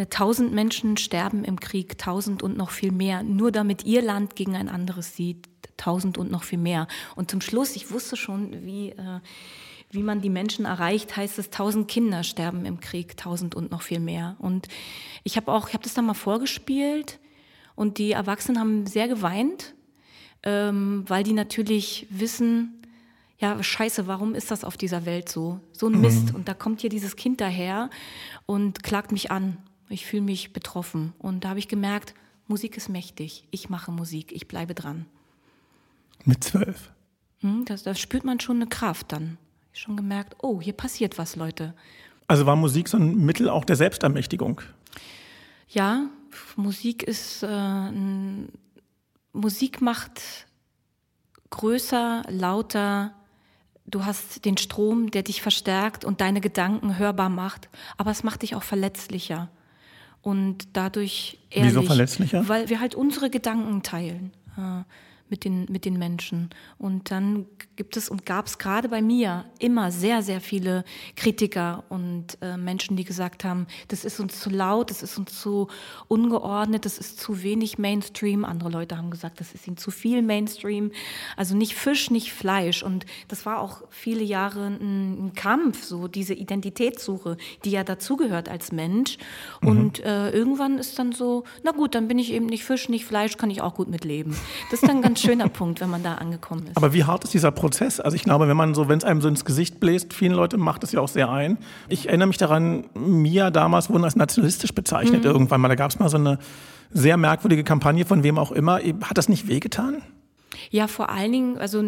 Äh, 0.00 0.06
tausend 0.06 0.52
Menschen 0.52 0.96
sterben 0.96 1.44
im 1.44 1.60
Krieg, 1.60 1.98
tausend 1.98 2.42
und 2.42 2.56
noch 2.56 2.70
viel 2.70 2.90
mehr, 2.90 3.22
nur 3.22 3.52
damit 3.52 3.84
ihr 3.84 4.00
Land 4.00 4.34
gegen 4.34 4.56
ein 4.56 4.70
anderes 4.70 5.14
sieht, 5.14 5.46
tausend 5.76 6.16
und 6.16 6.30
noch 6.30 6.42
viel 6.42 6.58
mehr. 6.58 6.88
Und 7.16 7.30
zum 7.30 7.42
Schluss, 7.42 7.76
ich 7.76 7.90
wusste 7.90 8.16
schon, 8.16 8.64
wie, 8.64 8.90
äh, 8.90 9.20
wie 9.90 10.02
man 10.02 10.22
die 10.22 10.30
Menschen 10.30 10.64
erreicht, 10.64 11.16
heißt 11.16 11.38
es, 11.38 11.50
tausend 11.50 11.88
Kinder 11.88 12.22
sterben 12.22 12.64
im 12.64 12.80
Krieg, 12.80 13.16
tausend 13.18 13.54
und 13.54 13.70
noch 13.70 13.82
viel 13.82 14.00
mehr. 14.00 14.36
Und 14.38 14.68
ich 15.22 15.36
habe 15.36 15.52
auch, 15.52 15.68
ich 15.68 15.74
habe 15.74 15.84
das 15.84 15.92
dann 15.92 16.06
mal 16.06 16.14
vorgespielt 16.14 17.18
und 17.74 17.98
die 17.98 18.12
Erwachsenen 18.12 18.58
haben 18.58 18.86
sehr 18.86 19.06
geweint, 19.06 19.74
ähm, 20.44 21.04
weil 21.08 21.24
die 21.24 21.34
natürlich 21.34 22.06
wissen, 22.08 22.82
ja, 23.38 23.62
scheiße, 23.62 24.06
warum 24.06 24.34
ist 24.34 24.50
das 24.50 24.64
auf 24.64 24.78
dieser 24.78 25.04
Welt 25.04 25.28
so? 25.28 25.60
So 25.72 25.88
ein 25.88 26.00
Mist. 26.00 26.30
Mhm. 26.30 26.36
Und 26.36 26.48
da 26.48 26.54
kommt 26.54 26.80
hier 26.80 26.90
dieses 26.90 27.16
Kind 27.16 27.40
daher 27.40 27.90
und 28.46 28.82
klagt 28.82 29.12
mich 29.12 29.30
an. 29.30 29.58
Ich 29.90 30.06
fühle 30.06 30.22
mich 30.22 30.52
betroffen. 30.52 31.12
Und 31.18 31.44
da 31.44 31.50
habe 31.50 31.58
ich 31.58 31.66
gemerkt, 31.66 32.14
Musik 32.46 32.76
ist 32.76 32.88
mächtig. 32.88 33.46
Ich 33.50 33.68
mache 33.68 33.90
Musik. 33.90 34.32
Ich 34.32 34.46
bleibe 34.46 34.72
dran. 34.72 35.04
Mit 36.24 36.44
zwölf? 36.44 36.92
Hm, 37.40 37.64
das, 37.64 37.82
da 37.82 37.94
spürt 37.94 38.24
man 38.24 38.38
schon 38.38 38.56
eine 38.56 38.68
Kraft 38.68 39.10
dann. 39.12 39.36
Ich 39.72 39.80
schon 39.80 39.96
gemerkt, 39.96 40.36
oh, 40.42 40.60
hier 40.60 40.74
passiert 40.74 41.18
was, 41.18 41.34
Leute. 41.34 41.74
Also 42.28 42.46
war 42.46 42.54
Musik 42.54 42.88
so 42.88 42.98
ein 42.98 43.16
Mittel 43.16 43.48
auch 43.48 43.64
der 43.64 43.76
Selbstermächtigung? 43.76 44.60
Ja, 45.68 46.06
Musik 46.54 47.02
ist, 47.02 47.42
äh, 47.42 47.90
Musik 49.32 49.80
macht 49.80 50.20
größer, 51.50 52.24
lauter, 52.28 53.12
du 53.86 54.04
hast 54.04 54.44
den 54.44 54.56
Strom, 54.56 55.10
der 55.10 55.24
dich 55.24 55.42
verstärkt 55.42 56.04
und 56.04 56.20
deine 56.20 56.40
Gedanken 56.40 56.98
hörbar 56.98 57.28
macht, 57.28 57.68
aber 57.96 58.12
es 58.12 58.22
macht 58.22 58.42
dich 58.42 58.54
auch 58.54 58.62
verletzlicher 58.62 59.50
und 60.22 60.68
dadurch 60.74 61.38
ehrlich. 61.50 61.72
Wieso 61.72 61.82
verletzlicher? 61.82 62.48
Weil 62.48 62.68
wir 62.68 62.80
halt 62.80 62.94
unsere 62.94 63.30
Gedanken 63.30 63.82
teilen. 63.82 64.32
Mit 65.30 65.44
den, 65.44 65.66
mit 65.70 65.84
den 65.84 65.96
Menschen. 65.96 66.50
Und 66.76 67.12
dann 67.12 67.46
gibt 67.76 67.96
es 67.96 68.08
und 68.08 68.26
gab 68.26 68.46
es 68.46 68.58
gerade 68.58 68.88
bei 68.88 69.00
mir 69.00 69.44
immer 69.60 69.92
sehr, 69.92 70.22
sehr 70.22 70.40
viele 70.40 70.84
Kritiker 71.14 71.84
und 71.88 72.36
äh, 72.42 72.56
Menschen, 72.56 72.96
die 72.96 73.04
gesagt 73.04 73.44
haben, 73.44 73.68
das 73.88 74.04
ist 74.04 74.18
uns 74.18 74.40
zu 74.40 74.50
laut, 74.50 74.90
das 74.90 75.02
ist 75.02 75.16
uns 75.16 75.40
zu 75.40 75.68
ungeordnet, 76.08 76.84
das 76.84 76.98
ist 76.98 77.20
zu 77.20 77.42
wenig 77.42 77.78
Mainstream. 77.78 78.44
Andere 78.44 78.70
Leute 78.70 78.98
haben 78.98 79.10
gesagt, 79.10 79.40
das 79.40 79.54
ist 79.54 79.68
ihnen 79.68 79.76
zu 79.76 79.90
viel 79.90 80.20
Mainstream. 80.20 80.90
Also 81.36 81.56
nicht 81.56 81.74
Fisch, 81.74 82.10
nicht 82.10 82.32
Fleisch. 82.32 82.82
Und 82.82 83.06
das 83.28 83.46
war 83.46 83.60
auch 83.60 83.82
viele 83.88 84.24
Jahre 84.24 84.66
ein, 84.66 85.26
ein 85.26 85.32
Kampf, 85.34 85.84
so 85.84 86.08
diese 86.08 86.34
Identitätssuche, 86.34 87.36
die 87.64 87.70
ja 87.70 87.84
dazugehört 87.84 88.48
als 88.48 88.72
Mensch. 88.72 89.16
Mhm. 89.60 89.68
Und 89.68 90.00
äh, 90.00 90.30
irgendwann 90.30 90.78
ist 90.78 90.98
dann 90.98 91.12
so, 91.12 91.44
na 91.62 91.70
gut, 91.70 91.94
dann 91.94 92.08
bin 92.08 92.18
ich 92.18 92.32
eben 92.32 92.46
nicht 92.46 92.64
Fisch, 92.64 92.88
nicht 92.88 93.04
Fleisch, 93.04 93.36
kann 93.36 93.50
ich 93.50 93.62
auch 93.62 93.74
gut 93.74 93.88
mitleben. 93.88 94.36
Das 94.70 94.82
ist 94.82 94.88
dann 94.88 95.02
ganz 95.02 95.19
schöner 95.20 95.48
Punkt, 95.48 95.80
wenn 95.80 95.90
man 95.90 96.02
da 96.02 96.14
angekommen 96.16 96.66
ist. 96.66 96.76
Aber 96.76 96.92
wie 96.92 97.04
hart 97.04 97.24
ist 97.24 97.34
dieser 97.34 97.50
Prozess? 97.50 98.00
Also 98.00 98.14
ich 98.14 98.22
glaube, 98.22 98.48
wenn 98.48 98.56
man 98.56 98.74
so, 98.74 98.88
wenn 98.88 98.98
es 98.98 99.04
einem 99.04 99.20
so 99.20 99.28
ins 99.28 99.44
Gesicht 99.44 99.80
bläst, 99.80 100.12
vielen 100.12 100.32
Leute 100.32 100.56
macht 100.56 100.84
es 100.84 100.92
ja 100.92 101.00
auch 101.00 101.08
sehr 101.08 101.30
ein. 101.30 101.58
Ich 101.88 102.08
erinnere 102.08 102.28
mich 102.28 102.38
daran, 102.38 102.86
Mia 102.94 103.50
damals 103.50 103.90
wurden 103.90 104.04
als 104.04 104.16
nationalistisch 104.16 104.74
bezeichnet 104.74 105.24
mhm. 105.24 105.30
irgendwann 105.30 105.60
mal. 105.60 105.68
Da 105.68 105.74
gab 105.74 105.90
es 105.90 105.98
mal 105.98 106.08
so 106.08 106.16
eine 106.16 106.38
sehr 106.90 107.16
merkwürdige 107.16 107.64
Kampagne 107.64 108.04
von 108.04 108.22
wem 108.22 108.38
auch 108.38 108.52
immer. 108.52 108.76
Hat 108.76 109.18
das 109.18 109.28
nicht 109.28 109.48
wehgetan? 109.48 110.02
Ja, 110.70 110.86
vor 110.88 111.10
allen 111.10 111.32
Dingen, 111.32 111.58
also 111.58 111.82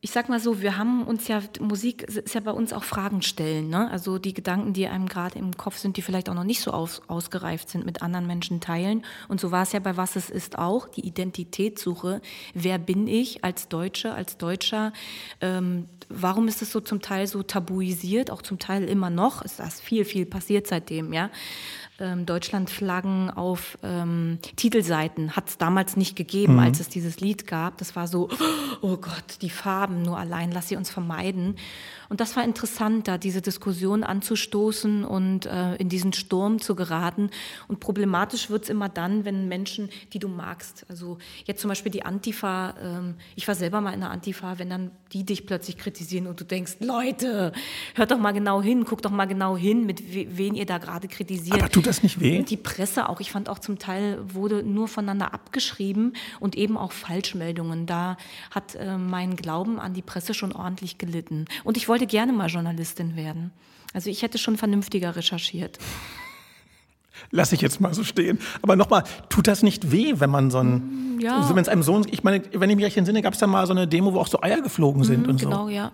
ich 0.00 0.12
sag 0.12 0.28
mal 0.28 0.38
so, 0.38 0.62
wir 0.62 0.78
haben 0.78 1.02
uns 1.02 1.26
ja, 1.26 1.42
Musik 1.58 2.02
ist 2.04 2.32
ja 2.32 2.40
bei 2.40 2.52
uns 2.52 2.72
auch 2.72 2.84
Fragen 2.84 3.20
stellen. 3.20 3.68
Ne? 3.68 3.90
Also 3.90 4.18
die 4.18 4.32
Gedanken, 4.32 4.72
die 4.72 4.86
einem 4.86 5.08
gerade 5.08 5.38
im 5.38 5.56
Kopf 5.56 5.76
sind, 5.78 5.96
die 5.96 6.02
vielleicht 6.02 6.28
auch 6.28 6.34
noch 6.34 6.44
nicht 6.44 6.60
so 6.60 6.70
aus, 6.70 7.02
ausgereift 7.08 7.68
sind, 7.68 7.84
mit 7.84 8.00
anderen 8.00 8.28
Menschen 8.28 8.60
teilen. 8.60 9.04
Und 9.26 9.40
so 9.40 9.50
war 9.50 9.64
es 9.64 9.72
ja 9.72 9.80
bei 9.80 9.96
Was 9.96 10.14
es 10.14 10.30
ist 10.30 10.56
auch, 10.56 10.86
die 10.86 11.04
Identitätssuche. 11.04 12.20
Wer 12.54 12.78
bin 12.78 13.08
ich 13.08 13.42
als 13.42 13.66
Deutsche, 13.66 14.14
als 14.14 14.36
Deutscher? 14.36 14.92
Ähm, 15.40 15.88
warum 16.08 16.46
ist 16.46 16.62
es 16.62 16.70
so 16.70 16.80
zum 16.80 17.02
Teil 17.02 17.26
so 17.26 17.42
tabuisiert, 17.42 18.30
auch 18.30 18.42
zum 18.42 18.60
Teil 18.60 18.84
immer 18.84 19.10
noch? 19.10 19.42
Ist 19.42 19.58
das 19.58 19.80
viel, 19.80 20.04
viel 20.04 20.26
passiert 20.26 20.68
seitdem, 20.68 21.12
ja? 21.12 21.28
Ähm, 22.00 22.26
Deutschlandflaggen 22.26 23.30
auf 23.30 23.78
ähm, 23.82 24.38
Titelseiten 24.56 25.36
hat 25.36 25.48
es 25.48 25.58
damals 25.58 25.96
nicht 25.96 26.16
gegeben, 26.16 26.54
mhm. 26.54 26.60
als 26.60 26.80
es 26.80 26.88
dieses 26.88 27.20
Lied 27.20 27.46
gab. 27.46 27.78
Das 27.78 27.96
war 27.96 28.06
so, 28.06 28.28
oh 28.80 28.96
Gott, 28.96 29.42
die 29.42 29.50
Farben 29.50 30.02
nur 30.02 30.18
allein, 30.18 30.52
lass 30.52 30.68
sie 30.68 30.76
uns 30.76 30.90
vermeiden. 30.90 31.56
Und 32.08 32.20
das 32.20 32.36
war 32.36 32.44
interessant, 32.44 33.06
da 33.06 33.18
diese 33.18 33.42
Diskussion 33.42 34.02
anzustoßen 34.02 35.04
und 35.04 35.46
äh, 35.46 35.76
in 35.76 35.88
diesen 35.88 36.12
Sturm 36.12 36.58
zu 36.58 36.74
geraten. 36.74 37.30
Und 37.68 37.80
problematisch 37.80 38.50
wird 38.50 38.64
es 38.64 38.70
immer 38.70 38.88
dann, 38.88 39.24
wenn 39.24 39.48
Menschen, 39.48 39.90
die 40.12 40.18
du 40.18 40.28
magst, 40.28 40.86
also 40.88 41.18
jetzt 41.44 41.60
zum 41.60 41.68
Beispiel 41.68 41.92
die 41.92 42.04
Antifa, 42.04 42.74
ähm, 42.82 43.14
ich 43.36 43.46
war 43.46 43.54
selber 43.54 43.80
mal 43.80 43.92
in 43.92 44.00
der 44.00 44.10
Antifa, 44.10 44.58
wenn 44.58 44.70
dann 44.70 44.90
die 45.12 45.24
dich 45.24 45.46
plötzlich 45.46 45.76
kritisieren 45.76 46.26
und 46.26 46.40
du 46.40 46.44
denkst, 46.44 46.76
Leute, 46.80 47.52
hört 47.94 48.10
doch 48.10 48.18
mal 48.18 48.32
genau 48.32 48.62
hin, 48.62 48.84
guckt 48.84 49.04
doch 49.04 49.10
mal 49.10 49.26
genau 49.26 49.56
hin, 49.56 49.86
mit 49.86 50.02
wen 50.12 50.54
ihr 50.54 50.66
da 50.66 50.78
gerade 50.78 51.08
kritisiert. 51.08 51.60
Aber 51.60 51.70
tut 51.70 51.86
das 51.86 52.02
nicht 52.02 52.20
weh? 52.20 52.38
Und 52.38 52.50
die 52.50 52.56
Presse 52.56 53.08
auch, 53.08 53.20
ich 53.20 53.30
fand 53.30 53.48
auch 53.48 53.58
zum 53.58 53.78
Teil 53.78 54.18
wurde 54.34 54.62
nur 54.62 54.88
voneinander 54.88 55.32
abgeschrieben 55.34 56.14
und 56.40 56.56
eben 56.56 56.76
auch 56.76 56.92
Falschmeldungen. 56.92 57.86
Da 57.86 58.16
hat 58.50 58.74
äh, 58.74 58.96
mein 58.96 59.36
Glauben 59.36 59.78
an 59.78 59.94
die 59.94 60.02
Presse 60.02 60.34
schon 60.34 60.52
ordentlich 60.52 60.98
gelitten. 60.98 61.46
Und 61.64 61.76
ich 61.76 61.88
wollte 61.88 61.97
wollte 61.98 62.06
gerne 62.06 62.32
mal 62.32 62.46
Journalistin 62.46 63.16
werden. 63.16 63.50
Also 63.92 64.08
ich 64.08 64.22
hätte 64.22 64.38
schon 64.38 64.56
vernünftiger 64.56 65.16
recherchiert. 65.16 65.78
Lass 67.32 67.50
ich 67.50 67.60
jetzt 67.60 67.80
mal 67.80 67.92
so 67.92 68.04
stehen. 68.04 68.38
Aber 68.62 68.76
nochmal, 68.76 69.02
tut 69.28 69.48
das 69.48 69.64
nicht 69.64 69.90
weh, 69.90 70.14
wenn 70.18 70.30
man 70.30 70.52
so 70.52 70.58
ein, 70.58 71.16
mm, 71.16 71.20
ja. 71.20 71.38
also 71.38 71.56
wenn 71.56 71.62
es 71.62 71.68
einem 71.68 71.82
Sohn, 71.82 72.06
ich 72.08 72.22
meine, 72.22 72.40
wenn 72.52 72.70
ich 72.70 72.76
mich 72.76 72.84
recht 72.84 72.96
entsinne, 72.96 73.20
gab 73.20 73.32
es 73.32 73.40
da 73.40 73.48
mal 73.48 73.66
so 73.66 73.72
eine 73.72 73.88
Demo, 73.88 74.14
wo 74.14 74.20
auch 74.20 74.28
so 74.28 74.40
Eier 74.40 74.60
geflogen 74.60 75.02
sind 75.02 75.24
mhm, 75.24 75.30
und 75.30 75.40
genau, 75.40 75.50
so. 75.50 75.66
Genau, 75.66 75.68
ja. 75.68 75.92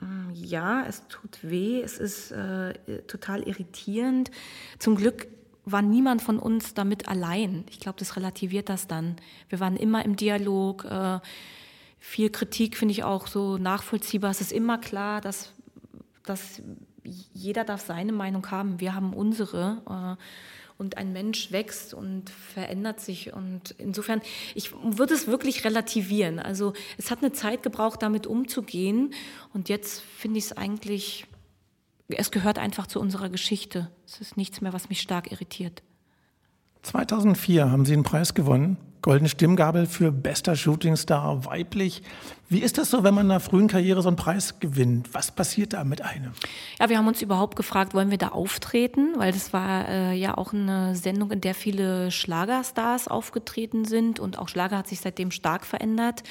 Mm, 0.00 0.30
ja, 0.34 0.84
es 0.86 1.02
tut 1.08 1.38
weh, 1.40 1.80
es 1.80 1.96
ist 1.96 2.32
äh, 2.32 2.74
total 3.06 3.42
irritierend. 3.44 4.30
Zum 4.78 4.96
Glück 4.96 5.26
war 5.64 5.80
niemand 5.80 6.20
von 6.20 6.38
uns 6.38 6.74
damit 6.74 7.08
allein. 7.08 7.64
Ich 7.70 7.80
glaube, 7.80 7.98
das 7.98 8.16
relativiert 8.16 8.68
das 8.68 8.88
dann. 8.88 9.16
Wir 9.48 9.58
waren 9.58 9.76
immer 9.76 10.04
im 10.04 10.16
Dialog. 10.16 10.84
Äh, 10.84 11.20
viel 12.06 12.30
Kritik 12.30 12.76
finde 12.76 12.92
ich 12.92 13.02
auch 13.02 13.26
so 13.26 13.58
nachvollziehbar. 13.58 14.30
Es 14.30 14.40
ist 14.40 14.52
immer 14.52 14.78
klar, 14.78 15.20
dass, 15.20 15.52
dass 16.24 16.62
jeder 17.34 17.64
darf 17.64 17.84
seine 17.84 18.12
Meinung 18.12 18.48
haben. 18.50 18.78
Wir 18.80 18.94
haben 18.94 19.12
unsere. 19.12 20.16
Äh, 20.18 20.22
und 20.78 20.98
ein 20.98 21.14
Mensch 21.14 21.52
wächst 21.52 21.94
und 21.94 22.28
verändert 22.28 23.00
sich. 23.00 23.32
Und 23.32 23.74
insofern, 23.78 24.20
ich 24.54 24.72
würde 24.72 25.14
es 25.14 25.26
wirklich 25.26 25.64
relativieren. 25.64 26.38
Also 26.38 26.74
es 26.98 27.10
hat 27.10 27.22
eine 27.22 27.32
Zeit 27.32 27.62
gebraucht, 27.62 28.02
damit 28.02 28.26
umzugehen. 28.26 29.14
Und 29.54 29.70
jetzt 29.70 30.02
finde 30.02 30.38
ich 30.38 30.44
es 30.44 30.52
eigentlich, 30.52 31.26
es 32.08 32.30
gehört 32.30 32.58
einfach 32.58 32.86
zu 32.86 33.00
unserer 33.00 33.30
Geschichte. 33.30 33.90
Es 34.04 34.20
ist 34.20 34.36
nichts 34.36 34.60
mehr, 34.60 34.74
was 34.74 34.90
mich 34.90 35.00
stark 35.00 35.32
irritiert. 35.32 35.82
2004 36.82 37.70
haben 37.70 37.86
Sie 37.86 37.94
einen 37.94 38.02
Preis 38.02 38.34
gewonnen 38.34 38.76
Goldene 39.06 39.28
Stimmgabel 39.28 39.86
für 39.86 40.10
bester 40.10 40.56
Shootingstar 40.56 41.44
weiblich. 41.44 42.02
Wie 42.48 42.58
ist 42.58 42.76
das 42.76 42.90
so, 42.90 43.04
wenn 43.04 43.14
man 43.14 43.26
in 43.26 43.30
einer 43.30 43.38
frühen 43.38 43.68
Karriere 43.68 44.02
so 44.02 44.08
einen 44.08 44.16
Preis 44.16 44.58
gewinnt? 44.58 45.14
Was 45.14 45.30
passiert 45.30 45.74
da 45.74 45.84
mit 45.84 46.02
einem? 46.02 46.32
Ja, 46.80 46.88
wir 46.88 46.98
haben 46.98 47.06
uns 47.06 47.22
überhaupt 47.22 47.54
gefragt, 47.54 47.94
wollen 47.94 48.10
wir 48.10 48.18
da 48.18 48.30
auftreten? 48.30 49.14
Weil 49.16 49.30
das 49.30 49.52
war 49.52 49.88
äh, 49.88 50.14
ja 50.14 50.36
auch 50.36 50.52
eine 50.52 50.96
Sendung, 50.96 51.30
in 51.30 51.40
der 51.40 51.54
viele 51.54 52.10
Schlagerstars 52.10 53.06
aufgetreten 53.06 53.84
sind 53.84 54.18
und 54.18 54.40
auch 54.40 54.48
Schlager 54.48 54.78
hat 54.78 54.88
sich 54.88 54.98
seitdem 54.98 55.30
stark 55.30 55.66
verändert. 55.66 56.24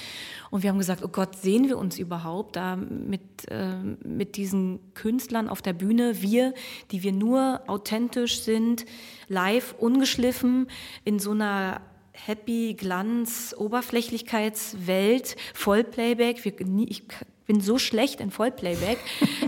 Und 0.51 0.61
wir 0.61 0.69
haben 0.69 0.77
gesagt, 0.77 1.01
oh 1.01 1.07
Gott, 1.07 1.37
sehen 1.37 1.69
wir 1.69 1.77
uns 1.77 1.97
überhaupt 1.97 2.57
da 2.57 2.75
mit, 2.75 3.21
äh, 3.49 3.77
mit 4.05 4.35
diesen 4.35 4.81
Künstlern 4.95 5.47
auf 5.47 5.61
der 5.61 5.71
Bühne? 5.71 6.21
Wir, 6.21 6.53
die 6.91 7.03
wir 7.03 7.13
nur 7.13 7.61
authentisch 7.67 8.41
sind, 8.41 8.85
live, 9.29 9.75
ungeschliffen, 9.79 10.67
in 11.05 11.19
so 11.19 11.31
einer 11.31 11.79
Happy, 12.25 12.75
Glanz, 12.77 13.55
Oberflächlichkeitswelt, 13.57 15.35
Vollplayback. 15.53 16.45
Ich 16.45 17.03
bin 17.45 17.61
so 17.61 17.77
schlecht 17.77 18.19
in 18.21 18.31
Vollplayback. 18.31 18.97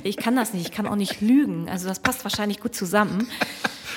Ich 0.03 0.17
kann 0.17 0.35
das 0.35 0.53
nicht. 0.53 0.67
Ich 0.67 0.71
kann 0.71 0.85
auch 0.87 0.95
nicht 0.95 1.21
lügen. 1.21 1.69
Also 1.69 1.87
das 1.87 1.99
passt 1.99 2.23
wahrscheinlich 2.23 2.59
gut 2.59 2.75
zusammen. 2.75 3.27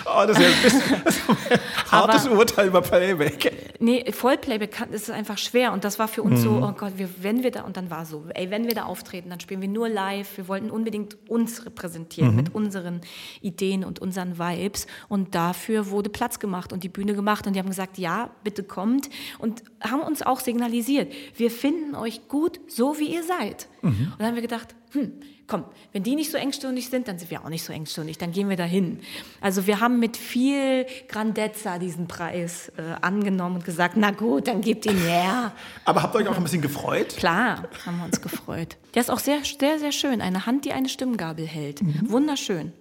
Oh, 0.07 0.25
das 0.27 0.39
ist 0.39 0.43
ja 0.43 0.49
ein 0.49 0.63
bisschen 0.63 1.61
hartes 1.91 2.27
Aber, 2.27 2.39
Urteil 2.39 2.69
über 2.69 2.81
Playback. 2.81 3.60
Nee, 3.83 4.13
Vollplayback 4.13 4.73
kann, 4.73 4.91
ist 4.91 5.11
einfach 5.11 5.39
schwer. 5.39 5.73
Und 5.73 5.85
das 5.85 5.99
war 5.99 6.07
für 6.07 6.23
uns 6.23 6.41
mhm. 6.41 6.45
so, 6.45 6.51
oh 6.63 6.73
Gott, 6.73 6.93
wir, 6.97 7.09
wenn 7.23 7.43
wir 7.43 7.51
da, 7.51 7.63
und 7.63 7.79
dann 7.79 7.91
war 7.91 8.05
so, 8.05 8.27
ey, 8.35 8.51
wenn 8.51 8.67
wir 8.67 8.75
da 8.75 8.85
auftreten, 8.85 9.31
dann 9.31 9.41
spielen 9.41 9.63
wir 9.63 9.69
nur 9.69 9.89
live. 9.89 10.37
Wir 10.37 10.49
wollten 10.49 10.71
unbedingt 10.71 11.17
uns 11.31 11.65
repräsentieren 11.65 12.33
mhm. 12.33 12.37
mit 12.37 12.55
unseren 12.55 13.01
Ideen 13.41 13.83
und 13.83 13.99
unseren 13.99 14.39
Vibes. 14.39 14.87
Und 15.09 15.35
dafür 15.35 15.89
wurde 15.91 16.11
Platz 16.11 16.39
gemacht 16.39 16.75
und 16.75 16.85
die 16.85 16.91
Bühne 16.91 17.15
gemacht. 17.15 17.47
Und 17.47 17.55
die 17.55 17.59
haben 17.59 17.71
gesagt, 17.71 17.97
ja, 17.97 18.31
bitte 18.45 18.63
kommt. 18.65 19.09
Und 19.39 19.63
haben 19.81 20.03
uns 20.03 20.21
auch 20.21 20.41
signalisiert, 20.41 21.11
wir 21.37 21.51
finden 21.51 21.95
euch 21.95 22.29
gut, 22.29 22.61
so 22.69 22.99
wie 22.99 23.15
ihr 23.15 23.23
seid. 23.23 23.67
Mhm. 23.81 23.89
Und 23.89 24.15
dann 24.19 24.27
haben 24.27 24.35
wir 24.35 24.43
gedacht, 24.43 24.75
hm, 24.93 25.13
komm, 25.51 25.65
wenn 25.93 26.03
die 26.05 26.15
nicht 26.15 26.31
so 26.31 26.39
engstirnig 26.39 26.89
sind, 26.89 27.09
dann 27.09 27.19
sind 27.19 27.31
wir 27.31 27.45
auch 27.45 27.49
nicht 27.49 27.65
so 27.65 27.73
engstirnig, 27.73 28.17
dann 28.17 28.33
gehen 28.33 28.49
wir 28.49 28.57
dahin. 28.57 29.01
Also 29.41 29.67
wir 29.67 29.81
haben 29.81 29.99
mit 29.99 30.17
viel 30.17 30.87
Grandezza 31.09 31.79
diesen 31.79 32.07
Preis 32.07 32.73
äh, 32.79 32.83
angenommen 33.03 33.57
und 33.57 33.65
gesagt, 33.65 33.97
na 33.97 34.13
gut, 34.13 34.47
dann 34.47 34.61
gebt 34.61 34.87
ihn 34.87 34.97
her. 34.97 35.53
Aber 35.85 36.03
habt 36.03 36.15
ihr 36.15 36.21
euch 36.21 36.29
auch 36.29 36.37
ein 36.37 36.43
bisschen 36.45 36.63
gefreut? 36.63 37.17
Klar, 37.17 37.69
haben 37.85 37.99
wir 37.99 38.05
uns 38.05 38.23
gefreut. 38.23 38.77
Der 38.95 39.03
ist 39.03 39.11
auch 39.11 39.19
sehr, 39.19 39.41
sehr, 39.45 39.79
sehr 39.79 39.93
schön. 39.93 40.21
Eine 40.23 40.47
Hand, 40.47 40.65
die 40.65 40.73
eine 40.73 40.89
Stimmgabel 40.89 41.47
hält. 41.47 41.83
Mhm. 41.83 42.11
Wunderschön. 42.11 42.73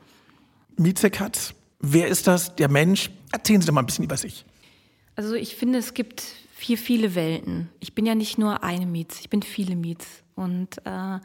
Mieze 0.78 1.10
Katz, 1.10 1.56
wer 1.80 2.08
ist 2.08 2.28
das, 2.28 2.56
der 2.56 2.70
Mensch? 2.70 3.10
Erzählen 3.32 3.62
Sie 3.62 3.68
doch 3.68 3.74
mal 3.74 3.82
ein 3.82 3.88
bisschen 3.88 4.06
über 4.06 4.16
sich. 4.16 4.46
Also 5.16 5.34
ich 5.34 5.56
finde, 5.56 5.80
es 5.80 5.96
gibt 5.96 6.24
vier, 6.56 6.78
viele 6.78 7.16
Welten. 7.16 7.70
Ich 7.80 7.96
bin 7.96 8.06
ja 8.06 8.16
nicht 8.16 8.38
nur 8.38 8.64
eine 8.64 8.86
Mietz, 8.86 9.20
ich 9.20 9.30
bin 9.30 9.42
viele 9.42 9.76
Mietz. 9.76 10.06
Und 10.36 10.78
äh, 10.86 11.20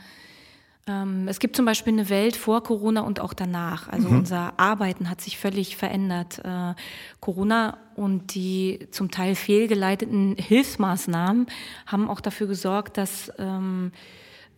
es 0.87 1.39
gibt 1.39 1.57
zum 1.57 1.65
Beispiel 1.65 1.95
eine 1.95 2.11
Welt 2.11 2.37
vor 2.37 2.63
Corona 2.63 3.01
und 3.01 3.19
auch 3.19 3.33
danach. 3.33 3.89
Also 3.89 4.11
mhm. 4.11 4.19
unser 4.19 4.59
Arbeiten 4.59 5.09
hat 5.09 5.23
sich 5.23 5.39
völlig 5.39 5.79
verändert. 5.79 6.41
Äh, 6.45 6.75
Corona 7.21 7.79
und 7.97 8.35
die 8.35 8.87
zum 8.91 9.11
Teil 9.11 9.35
fehlgeleiteten 9.35 10.37
Hilfsmaßnahmen 10.37 11.47
haben 11.87 12.11
auch 12.11 12.21
dafür 12.21 12.49
gesorgt, 12.49 12.99
dass 12.99 13.33
ähm, 13.39 13.93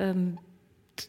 ähm, 0.01 0.39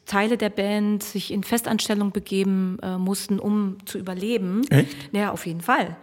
Teile 0.06 0.38
der 0.38 0.50
Band 0.50 1.02
sich 1.02 1.32
in 1.32 1.44
Festanstellung 1.44 2.12
begeben 2.12 2.78
äh, 2.84 2.98
mussten, 2.98 3.40
um 3.40 3.78
zu 3.86 3.98
überleben. 3.98 4.68
Echt? 4.70 4.96
Ja, 5.14 5.32
auf 5.32 5.48
jeden 5.48 5.62
Fall. 5.62 5.96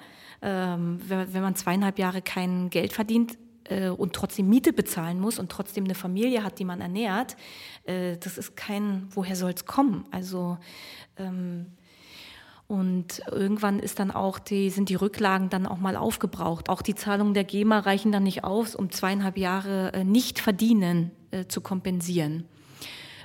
Ähm, 0.43 0.99
wenn, 1.07 1.33
wenn 1.33 1.43
man 1.43 1.55
zweieinhalb 1.55 1.99
Jahre 1.99 2.21
kein 2.21 2.69
Geld 2.71 2.93
verdient, 2.93 3.37
äh, 3.65 3.89
und 3.89 4.13
trotzdem 4.13 4.49
Miete 4.49 4.73
bezahlen 4.73 5.21
muss 5.21 5.39
und 5.39 5.51
trotzdem 5.51 5.85
eine 5.85 5.95
Familie 5.95 6.45
hat, 6.45 6.59
die 6.59 6.65
man 6.65 6.81
ernährt, 6.81 7.37
äh, 7.85 8.17
das 8.19 8.39
ist 8.39 8.57
kein, 8.57 9.09
woher 9.11 9.37
soll 9.37 9.53
es 9.53 9.67
kommen? 9.67 10.05
Also 10.11 10.59
ähm, 11.17 11.67
und 12.67 13.21
irgendwann 13.31 13.79
ist 13.79 13.99
dann 13.99 14.11
auch 14.11 14.39
die, 14.39 14.71
sind 14.71 14.89
die 14.89 14.95
Rücklagen 14.95 15.51
dann 15.51 15.67
auch 15.67 15.79
mal 15.79 15.97
aufgebraucht. 15.97 16.71
Auch 16.71 16.81
die 16.81 16.95
Zahlungen 16.95 17.35
der 17.35 17.45
GEMA 17.45 17.81
reichen 17.81 18.11
dann 18.11 18.23
nicht 18.23 18.43
aus, 18.43 18.75
um 18.75 18.91
zweieinhalb 18.91 19.37
Jahre 19.37 19.93
äh, 19.93 20.05
nicht 20.05 20.39
verdienen 20.39 21.11
äh, 21.31 21.45
zu 21.47 21.61
kompensieren. 21.61 22.49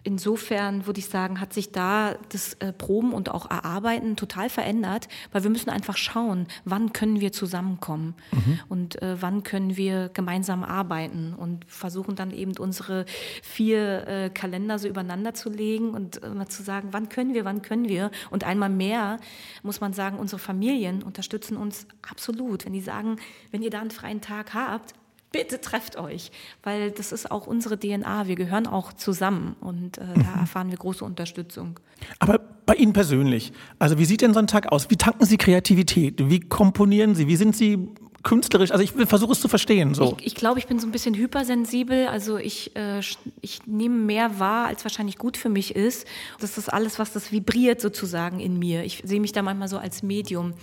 Insofern 0.03 0.85
würde 0.85 0.99
ich 0.99 1.07
sagen, 1.07 1.39
hat 1.39 1.53
sich 1.53 1.71
da 1.71 2.15
das 2.29 2.53
äh, 2.55 2.73
Proben 2.73 3.13
und 3.13 3.31
auch 3.31 3.49
Erarbeiten 3.49 4.15
total 4.15 4.49
verändert, 4.49 5.07
weil 5.31 5.43
wir 5.43 5.49
müssen 5.49 5.69
einfach 5.69 5.97
schauen, 5.97 6.47
wann 6.65 6.93
können 6.93 7.19
wir 7.19 7.31
zusammenkommen 7.31 8.15
mhm. 8.31 8.59
und 8.69 9.01
äh, 9.01 9.21
wann 9.21 9.43
können 9.43 9.77
wir 9.77 10.09
gemeinsam 10.09 10.63
arbeiten 10.63 11.33
und 11.35 11.65
versuchen 11.65 12.15
dann 12.15 12.31
eben 12.31 12.57
unsere 12.57 13.05
vier 13.41 14.07
äh, 14.07 14.29
Kalender 14.29 14.79
so 14.79 14.87
übereinander 14.87 15.33
zu 15.33 15.49
legen 15.49 15.91
und 15.91 16.23
äh, 16.23 16.29
mal 16.29 16.47
zu 16.47 16.63
sagen, 16.63 16.89
wann 16.91 17.09
können 17.09 17.33
wir, 17.33 17.45
wann 17.45 17.61
können 17.61 17.87
wir. 17.87 18.11
Und 18.29 18.43
einmal 18.43 18.69
mehr 18.69 19.17
muss 19.63 19.81
man 19.81 19.93
sagen, 19.93 20.17
unsere 20.17 20.39
Familien 20.39 21.03
unterstützen 21.03 21.57
uns 21.57 21.87
absolut. 22.09 22.65
Wenn 22.65 22.73
die 22.73 22.81
sagen, 22.81 23.17
wenn 23.51 23.61
ihr 23.61 23.69
da 23.69 23.81
einen 23.81 23.91
freien 23.91 24.21
Tag 24.21 24.53
habt, 24.53 24.93
bitte 25.31 25.61
trefft 25.61 25.97
euch, 25.97 26.31
weil 26.63 26.91
das 26.91 27.11
ist 27.11 27.29
auch 27.31 27.47
unsere 27.47 27.79
DNA. 27.79 28.27
Wir 28.27 28.35
gehören 28.35 28.67
auch 28.67 28.93
zusammen 28.93 29.55
und 29.61 29.97
äh, 29.97 30.03
mhm. 30.03 30.23
da 30.23 30.39
erfahren 30.41 30.69
wir 30.69 30.77
große 30.77 31.03
Unterstützung. 31.03 31.79
Aber 32.19 32.39
bei 32.65 32.75
Ihnen 32.75 32.93
persönlich, 32.93 33.51
also 33.77 33.97
wie 33.97 34.05
sieht 34.05 34.21
denn 34.21 34.33
so 34.33 34.39
ein 34.39 34.47
Tag 34.47 34.71
aus? 34.71 34.89
Wie 34.89 34.95
tanken 34.95 35.25
Sie 35.25 35.37
Kreativität? 35.37 36.29
Wie 36.29 36.39
komponieren 36.39 37.15
Sie? 37.15 37.27
Wie 37.27 37.35
sind 37.35 37.55
Sie 37.55 37.89
künstlerisch? 38.23 38.71
Also 38.71 38.83
ich 38.83 38.91
versuche 38.91 39.31
es 39.31 39.41
zu 39.41 39.47
verstehen. 39.47 39.93
So. 39.93 40.15
Ich, 40.19 40.27
ich 40.27 40.35
glaube, 40.35 40.59
ich 40.59 40.67
bin 40.67 40.79
so 40.79 40.87
ein 40.87 40.91
bisschen 40.91 41.15
hypersensibel. 41.15 42.07
Also 42.07 42.37
ich, 42.37 42.75
äh, 42.75 43.01
ich 43.41 43.65
nehme 43.65 43.95
mehr 43.95 44.39
wahr, 44.39 44.67
als 44.67 44.83
wahrscheinlich 44.83 45.17
gut 45.17 45.37
für 45.37 45.49
mich 45.49 45.75
ist. 45.75 46.07
Das 46.39 46.57
ist 46.57 46.71
alles, 46.71 46.99
was 46.99 47.13
das 47.13 47.31
vibriert 47.31 47.81
sozusagen 47.81 48.39
in 48.39 48.57
mir. 48.57 48.83
Ich 48.83 49.01
sehe 49.05 49.19
mich 49.19 49.31
da 49.31 49.41
manchmal 49.41 49.67
so 49.67 49.77
als 49.77 50.03
Medium. 50.03 50.53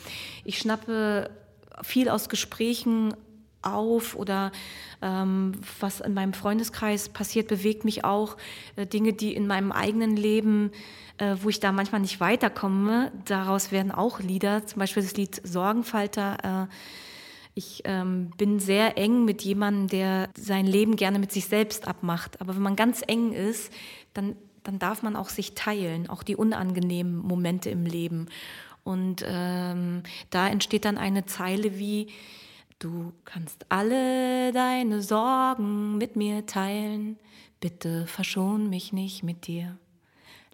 Ich 0.44 0.58
schnappe 0.58 1.30
viel 1.82 2.08
aus 2.08 2.28
Gesprächen 2.28 3.14
auf 3.66 4.14
oder 4.16 4.52
ähm, 5.02 5.52
was 5.80 6.00
in 6.00 6.14
meinem 6.14 6.32
Freundeskreis 6.32 7.08
passiert, 7.08 7.48
bewegt 7.48 7.84
mich 7.84 8.04
auch. 8.04 8.36
Äh, 8.76 8.86
Dinge, 8.86 9.12
die 9.12 9.34
in 9.34 9.46
meinem 9.46 9.72
eigenen 9.72 10.16
Leben, 10.16 10.70
äh, 11.18 11.36
wo 11.42 11.48
ich 11.48 11.60
da 11.60 11.72
manchmal 11.72 12.00
nicht 12.00 12.20
weiterkomme, 12.20 13.12
daraus 13.24 13.72
werden 13.72 13.92
auch 13.92 14.20
Lieder, 14.20 14.66
zum 14.66 14.80
Beispiel 14.80 15.02
das 15.02 15.16
Lied 15.16 15.40
Sorgenfalter. 15.44 16.68
Äh, 16.68 16.72
ich 17.54 17.82
ähm, 17.84 18.30
bin 18.36 18.60
sehr 18.60 18.98
eng 18.98 19.24
mit 19.24 19.40
jemandem, 19.40 19.88
der 19.88 20.28
sein 20.36 20.66
Leben 20.66 20.96
gerne 20.96 21.18
mit 21.18 21.32
sich 21.32 21.46
selbst 21.46 21.88
abmacht. 21.88 22.40
Aber 22.42 22.54
wenn 22.54 22.62
man 22.62 22.76
ganz 22.76 23.02
eng 23.06 23.32
ist, 23.32 23.72
dann, 24.12 24.36
dann 24.62 24.78
darf 24.78 25.02
man 25.02 25.16
auch 25.16 25.30
sich 25.30 25.54
teilen, 25.54 26.10
auch 26.10 26.22
die 26.22 26.36
unangenehmen 26.36 27.16
Momente 27.16 27.70
im 27.70 27.86
Leben. 27.86 28.26
Und 28.84 29.24
ähm, 29.26 30.02
da 30.28 30.48
entsteht 30.48 30.84
dann 30.84 30.98
eine 30.98 31.24
Zeile 31.24 31.78
wie, 31.78 32.08
Du 32.78 33.14
kannst 33.24 33.64
alle 33.70 34.52
deine 34.52 35.00
Sorgen 35.00 35.96
mit 35.96 36.14
mir 36.14 36.44
teilen, 36.44 37.18
bitte 37.58 38.06
verschon 38.06 38.68
mich 38.68 38.92
nicht 38.92 39.22
mit 39.22 39.46
dir. 39.46 39.78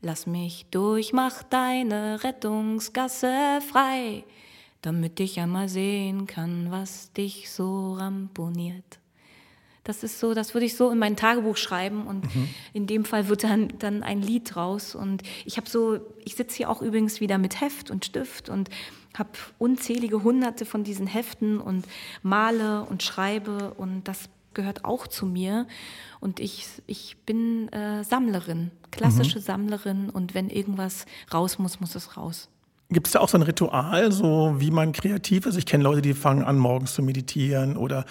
Lass 0.00 0.26
mich 0.28 0.66
durch, 0.70 1.12
mach 1.12 1.42
deine 1.42 2.22
Rettungsgasse 2.22 3.60
frei, 3.68 4.22
damit 4.82 5.18
ich 5.18 5.40
einmal 5.40 5.68
sehen 5.68 6.28
kann, 6.28 6.70
was 6.70 7.12
dich 7.12 7.50
so 7.50 7.94
ramponiert. 7.94 9.00
Das 9.82 10.04
ist 10.04 10.20
so, 10.20 10.32
das 10.32 10.54
würde 10.54 10.66
ich 10.66 10.76
so 10.76 10.90
in 10.90 10.98
mein 10.98 11.16
Tagebuch 11.16 11.56
schreiben 11.56 12.06
und 12.06 12.32
mhm. 12.36 12.48
in 12.72 12.86
dem 12.86 13.04
Fall 13.04 13.26
wird 13.26 13.42
dann, 13.42 13.66
dann 13.80 14.04
ein 14.04 14.22
Lied 14.22 14.54
raus. 14.54 14.94
Und 14.94 15.24
ich 15.44 15.56
habe 15.56 15.68
so, 15.68 15.98
ich 16.24 16.36
sitze 16.36 16.58
hier 16.58 16.70
auch 16.70 16.82
übrigens 16.82 17.20
wieder 17.20 17.36
mit 17.38 17.60
Heft 17.60 17.90
und 17.90 18.04
Stift 18.04 18.48
und 18.48 18.70
habe 19.16 19.30
unzählige 19.58 20.22
hunderte 20.22 20.64
von 20.64 20.84
diesen 20.84 21.06
Heften 21.06 21.58
und 21.58 21.86
male 22.22 22.84
und 22.84 23.02
schreibe 23.02 23.74
und 23.74 24.04
das 24.04 24.28
gehört 24.54 24.84
auch 24.84 25.06
zu 25.06 25.26
mir. 25.26 25.66
Und 26.20 26.40
ich, 26.40 26.66
ich 26.86 27.16
bin 27.26 27.68
äh, 27.72 28.04
Sammlerin, 28.04 28.70
klassische 28.90 29.38
mhm. 29.38 29.42
Sammlerin 29.42 30.10
und 30.10 30.34
wenn 30.34 30.50
irgendwas 30.50 31.06
raus 31.32 31.58
muss, 31.58 31.80
muss 31.80 31.94
es 31.94 32.16
raus. 32.16 32.48
Gibt 32.90 33.06
es 33.06 33.14
da 33.14 33.20
auch 33.20 33.28
so 33.28 33.38
ein 33.38 33.42
Ritual, 33.42 34.12
so 34.12 34.56
wie 34.58 34.70
man 34.70 34.92
kreativ 34.92 35.46
ist? 35.46 35.56
Ich 35.56 35.64
kenne 35.64 35.82
Leute, 35.82 36.02
die 36.02 36.12
fangen 36.12 36.44
an, 36.44 36.58
morgens 36.58 36.92
zu 36.92 37.02
meditieren 37.02 37.78
oder 37.78 38.04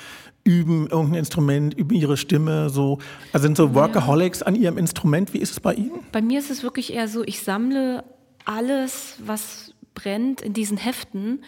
üben 0.43 0.87
irgendein 0.87 1.19
Instrument, 1.19 1.75
üben 1.75 1.93
ihre 1.93 2.17
Stimme, 2.17 2.71
so. 2.71 2.97
Also 3.31 3.43
sind 3.43 3.57
so 3.57 3.75
Workaholics 3.75 4.39
ja. 4.39 4.47
an 4.47 4.55
ihrem 4.55 4.79
Instrument. 4.79 5.33
Wie 5.33 5.37
ist 5.37 5.51
es 5.51 5.59
bei 5.59 5.75
Ihnen? 5.75 5.99
Bei 6.11 6.21
mir 6.21 6.39
ist 6.39 6.49
es 6.49 6.63
wirklich 6.63 6.93
eher 6.93 7.07
so, 7.07 7.23
ich 7.23 7.43
sammle 7.43 8.03
alles, 8.45 9.17
was 9.23 9.70
brennt 9.93 10.41
in 10.41 10.53
diesen 10.53 10.77
Heften 10.77 11.43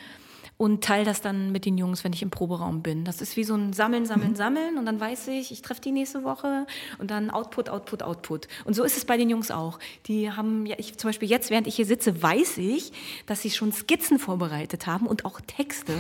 und 0.58 0.84
teile 0.84 1.04
das 1.04 1.22
dann 1.22 1.52
mit 1.52 1.66
den 1.66 1.78
Jungs, 1.78 2.04
wenn 2.04 2.14
ich 2.14 2.22
im 2.22 2.30
Proberaum 2.30 2.84
bin. 2.84 3.06
Das 3.06 3.22
ist 3.22 3.36
wie 3.38 3.44
so 3.44 3.56
ein 3.56 3.74
Sammeln, 3.74 4.06
Sammeln, 4.06 4.32
mhm. 4.32 4.36
Sammeln 4.36 4.78
und 4.78 4.86
dann 4.86 5.00
weiß 5.00 5.28
ich, 5.30 5.52
ich 5.52 5.62
treffe 5.62 5.82
die 5.82 5.92
nächste 5.92 6.24
Woche 6.24 6.68
und 7.00 7.12
dann 7.12 7.32
Output, 7.32 7.70
Output, 7.70 8.04
Output. 8.04 8.48
Und 8.64 8.74
so 8.74 8.84
ist 8.84 8.96
es 8.96 9.06
bei 9.06 9.18
den 9.18 9.30
Jungs 9.30 9.52
auch. 9.52 9.80
Die 10.06 10.32
haben 10.32 10.66
ja, 10.66 10.76
ich, 10.78 10.98
zum 10.98 11.10
Beispiel 11.10 11.30
jetzt, 11.30 11.50
während 11.50 11.68
ich 11.68 11.76
hier 11.76 11.86
sitze, 11.86 12.22
weiß 12.22 12.60
ich, 12.60 12.94
dass 13.26 13.42
sie 13.42 13.50
schon 13.50 13.72
Skizzen 13.74 14.20
vorbereitet 14.20 14.88
haben 14.88 15.08
und 15.08 15.26
auch 15.26 15.42
Texte. 15.42 15.94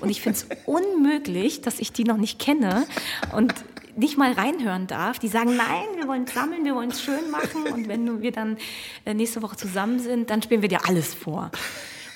Und 0.00 0.10
ich 0.10 0.20
finde 0.20 0.38
es 0.38 0.46
unmöglich, 0.66 1.62
dass 1.62 1.80
ich 1.80 1.90
die 1.90 2.04
noch 2.04 2.18
nicht 2.18 2.38
kenne 2.38 2.86
und 3.34 3.52
nicht 3.96 4.16
mal 4.16 4.32
reinhören 4.32 4.86
darf. 4.86 5.18
Die 5.18 5.28
sagen, 5.28 5.56
nein, 5.56 5.86
wir 5.96 6.08
wollen 6.08 6.26
sammeln, 6.26 6.64
wir 6.64 6.74
wollen 6.74 6.90
es 6.90 7.02
schön 7.02 7.30
machen 7.30 7.66
und 7.72 7.88
wenn 7.88 8.22
wir 8.22 8.32
dann 8.32 8.56
äh, 9.04 9.14
nächste 9.14 9.42
Woche 9.42 9.56
zusammen 9.56 9.98
sind, 9.98 10.30
dann 10.30 10.42
spielen 10.42 10.62
wir 10.62 10.68
dir 10.68 10.86
alles 10.88 11.14
vor. 11.14 11.50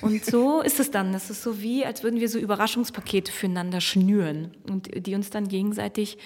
Und 0.01 0.25
so 0.25 0.61
ist 0.61 0.79
es 0.79 0.91
dann. 0.91 1.13
Das 1.13 1.29
ist 1.29 1.43
so 1.43 1.61
wie, 1.61 1.85
als 1.85 2.03
würden 2.03 2.19
wir 2.19 2.29
so 2.29 2.39
Überraschungspakete 2.39 3.31
füreinander 3.31 3.81
schnüren 3.81 4.51
und 4.67 4.89
die 5.05 5.15
uns 5.15 5.29
dann 5.29 5.47
gegenseitig 5.47 6.17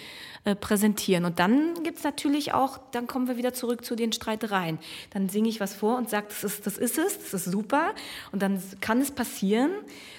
äh, 0.45 0.55
präsentieren. 0.55 1.23
Und 1.23 1.39
dann 1.39 1.73
gibt 1.83 1.99
es 1.99 2.03
natürlich 2.03 2.53
auch, 2.53 2.77
dann 2.91 3.07
kommen 3.07 3.29
wir 3.29 3.37
wieder 3.37 3.53
zurück 3.53 3.85
zu 3.85 3.95
den 3.95 4.11
Streitereien. 4.11 4.77
Dann 5.11 5.29
singe 5.29 5.47
ich 5.47 5.61
was 5.61 5.73
vor 5.73 5.97
und 5.97 6.09
sage, 6.09 6.25
das 6.27 6.43
ist, 6.43 6.67
das 6.67 6.77
ist 6.77 6.97
es, 6.97 7.17
das 7.17 7.33
ist 7.33 7.45
super. 7.45 7.93
Und 8.33 8.41
dann 8.41 8.61
kann 8.81 8.99
es 8.99 9.11
passieren, 9.11 9.71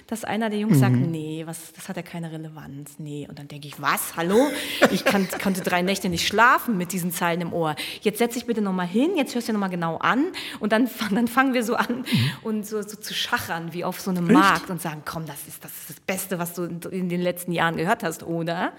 dass 0.07 0.23
einer 0.23 0.49
der 0.49 0.57
Jungs 0.57 0.77
mhm. 0.77 0.79
sagt, 0.79 0.95
nee, 0.95 1.43
was, 1.45 1.73
das 1.73 1.89
hat 1.89 1.97
ja 1.97 2.01
keine 2.01 2.31
Relevanz. 2.31 2.95
Nee. 2.97 3.27
Und 3.29 3.37
dann 3.37 3.47
denke 3.47 3.67
ich, 3.67 3.79
was, 3.79 4.15
hallo? 4.15 4.49
Ich 4.91 5.05
kann, 5.05 5.27
konnte 5.43 5.61
drei 5.61 5.83
Nächte 5.83 6.09
nicht 6.09 6.27
schlafen 6.27 6.75
mit 6.75 6.91
diesen 6.91 7.11
Zeilen 7.11 7.41
im 7.41 7.53
Ohr. 7.53 7.75
Jetzt 8.01 8.17
setz 8.17 8.33
dich 8.33 8.45
bitte 8.45 8.61
nochmal 8.61 8.87
hin, 8.87 9.11
jetzt 9.15 9.35
hörst 9.35 9.47
du 9.47 9.53
nochmal 9.53 9.69
genau 9.69 9.97
an. 9.97 10.25
Und 10.59 10.71
dann, 10.71 10.89
dann 11.11 11.27
fangen 11.27 11.53
wir 11.53 11.63
so 11.63 11.75
an 11.75 11.99
mhm. 11.99 12.31
und 12.41 12.65
so, 12.65 12.81
so 12.81 12.97
zu 12.97 13.13
schachern 13.45 13.73
wie 13.73 13.83
auf 13.83 13.99
so 13.99 14.11
einem 14.11 14.25
Echt? 14.25 14.33
Markt 14.33 14.69
und 14.69 14.81
sagen, 14.81 15.01
komm, 15.05 15.25
das 15.25 15.47
ist, 15.47 15.63
das 15.63 15.71
ist 15.71 15.89
das 15.89 15.99
Beste, 15.99 16.39
was 16.39 16.53
du 16.53 16.63
in 16.63 17.09
den 17.09 17.21
letzten 17.21 17.51
Jahren 17.51 17.77
gehört 17.77 18.03
hast, 18.03 18.23
oder? 18.23 18.73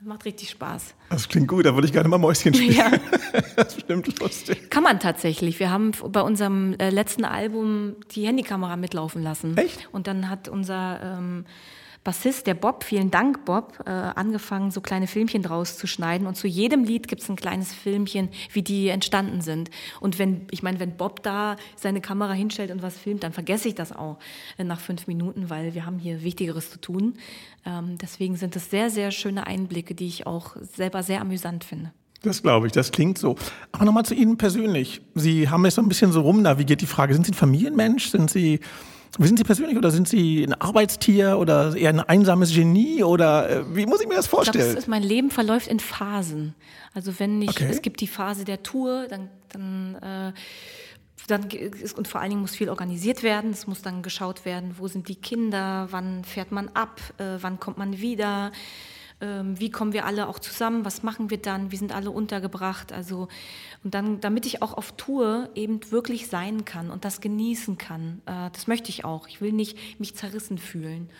Macht 0.00 0.26
richtig 0.26 0.50
Spaß. 0.50 0.94
Das 1.10 1.28
klingt 1.28 1.48
gut, 1.48 1.66
da 1.66 1.74
würde 1.74 1.88
ich 1.88 1.92
gerne 1.92 2.08
mal 2.08 2.18
Mäuschen 2.18 2.54
spielen. 2.54 2.76
Ja. 2.76 2.90
das 3.56 3.68
ist 3.68 3.74
bestimmt 3.76 4.20
lustig. 4.20 4.70
Kann 4.70 4.84
man 4.84 5.00
tatsächlich. 5.00 5.58
Wir 5.58 5.70
haben 5.70 5.90
bei 5.90 6.20
unserem 6.20 6.74
äh, 6.74 6.90
letzten 6.90 7.24
Album 7.24 7.96
die 8.12 8.24
Handykamera 8.24 8.76
mitlaufen 8.76 9.22
lassen. 9.22 9.56
Echt? 9.56 9.88
Und 9.90 10.06
dann 10.06 10.30
hat 10.30 10.48
unser 10.48 11.00
ähm, 11.02 11.46
Bassist, 12.08 12.46
der 12.46 12.54
Bob, 12.54 12.84
vielen 12.84 13.10
Dank 13.10 13.44
Bob, 13.44 13.80
äh, 13.84 13.90
angefangen, 13.90 14.70
so 14.70 14.80
kleine 14.80 15.06
Filmchen 15.06 15.42
draus 15.42 15.76
zu 15.76 15.86
schneiden. 15.86 16.26
Und 16.26 16.36
zu 16.36 16.46
jedem 16.46 16.82
Lied 16.82 17.06
gibt 17.06 17.20
es 17.20 17.28
ein 17.28 17.36
kleines 17.36 17.74
Filmchen, 17.74 18.30
wie 18.50 18.62
die 18.62 18.88
entstanden 18.88 19.42
sind. 19.42 19.68
Und 20.00 20.18
wenn, 20.18 20.46
ich 20.50 20.62
meine, 20.62 20.80
wenn 20.80 20.96
Bob 20.96 21.22
da 21.22 21.56
seine 21.76 22.00
Kamera 22.00 22.32
hinstellt 22.32 22.70
und 22.70 22.80
was 22.80 22.96
filmt, 22.96 23.24
dann 23.24 23.34
vergesse 23.34 23.68
ich 23.68 23.74
das 23.74 23.92
auch 23.92 24.16
äh, 24.56 24.64
nach 24.64 24.80
fünf 24.80 25.06
Minuten, 25.06 25.50
weil 25.50 25.74
wir 25.74 25.84
haben 25.84 25.98
hier 25.98 26.22
Wichtigeres 26.22 26.70
zu 26.70 26.80
tun. 26.80 27.18
Ähm, 27.66 27.98
deswegen 28.00 28.36
sind 28.36 28.56
es 28.56 28.70
sehr, 28.70 28.88
sehr 28.88 29.10
schöne 29.10 29.46
Einblicke, 29.46 29.94
die 29.94 30.06
ich 30.06 30.26
auch 30.26 30.56
selber 30.62 31.02
sehr 31.02 31.20
amüsant 31.20 31.62
finde. 31.62 31.92
Das 32.22 32.42
glaube 32.42 32.68
ich, 32.68 32.72
das 32.72 32.90
klingt 32.90 33.18
so. 33.18 33.36
Aber 33.70 33.84
nochmal 33.84 34.06
zu 34.06 34.14
Ihnen 34.14 34.38
persönlich. 34.38 35.02
Sie 35.14 35.50
haben 35.50 35.62
es 35.66 35.74
so 35.74 35.82
ein 35.82 35.88
bisschen 35.88 36.12
so 36.12 36.22
rumnavigiert, 36.22 36.80
die 36.80 36.86
Frage, 36.86 37.12
sind 37.12 37.26
Sie 37.26 37.32
ein 37.32 37.34
Familienmensch? 37.34 38.08
Sind 38.08 38.30
Sie 38.30 38.60
sind 39.18 39.38
Sie 39.38 39.44
persönlich 39.44 39.76
oder 39.76 39.90
sind 39.90 40.08
Sie 40.08 40.44
ein 40.44 40.54
Arbeitstier 40.54 41.38
oder 41.38 41.74
eher 41.74 41.90
ein 41.90 42.00
einsames 42.00 42.54
Genie 42.54 43.02
oder 43.02 43.48
äh, 43.48 43.76
wie 43.76 43.86
muss 43.86 44.00
ich 44.00 44.08
mir 44.08 44.16
das 44.16 44.26
vorstellen? 44.26 44.64
Glaub, 44.64 44.78
ist, 44.78 44.88
mein 44.88 45.02
Leben 45.02 45.30
verläuft 45.30 45.66
in 45.66 45.80
Phasen. 45.80 46.54
Also 46.94 47.18
wenn 47.18 47.40
ich, 47.42 47.50
okay. 47.50 47.68
es 47.70 47.82
gibt 47.82 48.00
die 48.00 48.06
Phase 48.06 48.44
der 48.44 48.62
Tour, 48.62 49.06
dann, 49.08 49.28
dann 49.48 49.94
äh, 49.96 50.32
dann 51.26 51.48
ist, 51.50 51.96
und 51.96 52.08
vor 52.08 52.20
allen 52.20 52.30
Dingen 52.30 52.42
muss 52.42 52.54
viel 52.54 52.70
organisiert 52.70 53.22
werden. 53.22 53.50
Es 53.50 53.66
muss 53.66 53.82
dann 53.82 54.02
geschaut 54.02 54.44
werden, 54.44 54.76
wo 54.78 54.88
sind 54.88 55.08
die 55.08 55.16
Kinder, 55.16 55.88
wann 55.90 56.24
fährt 56.24 56.52
man 56.52 56.68
ab, 56.68 57.00
äh, 57.18 57.36
wann 57.40 57.60
kommt 57.60 57.78
man 57.78 58.00
wieder 58.00 58.50
wie 59.20 59.70
kommen 59.70 59.92
wir 59.92 60.06
alle 60.06 60.28
auch 60.28 60.38
zusammen, 60.38 60.84
was 60.84 61.02
machen 61.02 61.30
wir 61.30 61.38
dann, 61.38 61.72
wie 61.72 61.76
sind 61.76 61.92
alle 61.92 62.10
untergebracht. 62.10 62.92
Also, 62.92 63.28
und 63.82 63.94
dann, 63.94 64.20
damit 64.20 64.46
ich 64.46 64.62
auch 64.62 64.74
auf 64.74 64.92
Tour 64.92 65.50
eben 65.54 65.80
wirklich 65.90 66.28
sein 66.28 66.64
kann 66.64 66.90
und 66.90 67.04
das 67.04 67.20
genießen 67.20 67.78
kann. 67.78 68.22
Äh, 68.26 68.50
das 68.52 68.66
möchte 68.66 68.90
ich 68.90 69.04
auch. 69.04 69.26
Ich 69.28 69.40
will 69.40 69.52
nicht 69.52 69.98
mich 69.98 70.14
zerrissen 70.14 70.58
fühlen. 70.58 71.10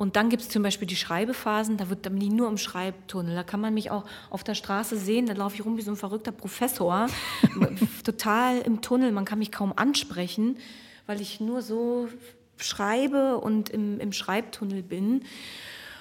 Und 0.00 0.16
dann 0.16 0.30
gibt 0.30 0.42
es 0.42 0.48
zum 0.48 0.62
Beispiel 0.62 0.88
die 0.88 0.96
Schreibephasen, 0.96 1.76
da 1.76 1.90
wird 1.90 2.06
dann 2.06 2.14
nie 2.14 2.30
nur 2.30 2.48
im 2.48 2.56
Schreibtunnel. 2.56 3.34
Da 3.34 3.42
kann 3.42 3.60
man 3.60 3.74
mich 3.74 3.90
auch 3.90 4.06
auf 4.30 4.42
der 4.42 4.54
Straße 4.54 4.96
sehen, 4.96 5.26
da 5.26 5.34
laufe 5.34 5.56
ich 5.56 5.64
rum 5.64 5.76
wie 5.76 5.82
so 5.82 5.90
ein 5.90 5.96
verrückter 5.98 6.32
Professor, 6.32 7.06
total 8.04 8.60
im 8.60 8.80
Tunnel, 8.80 9.12
man 9.12 9.26
kann 9.26 9.38
mich 9.38 9.52
kaum 9.52 9.74
ansprechen, 9.76 10.56
weil 11.04 11.20
ich 11.20 11.38
nur 11.38 11.60
so 11.60 12.08
schreibe 12.56 13.36
und 13.36 13.68
im, 13.68 14.00
im 14.00 14.14
Schreibtunnel 14.14 14.82
bin. 14.82 15.22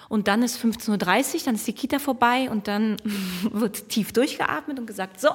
Und 0.10 0.28
dann 0.28 0.42
ist 0.42 0.58
15.30 0.60 0.90
Uhr, 1.36 1.42
dann 1.46 1.56
ist 1.56 1.68
die 1.68 1.74
Kita 1.74 2.00
vorbei 2.00 2.50
und 2.50 2.68
dann 2.68 2.98
wird 3.52 3.90
tief 3.90 4.12
durchgeatmet 4.12 4.80
und 4.80 4.88
gesagt, 4.88 5.22
so, 5.22 5.30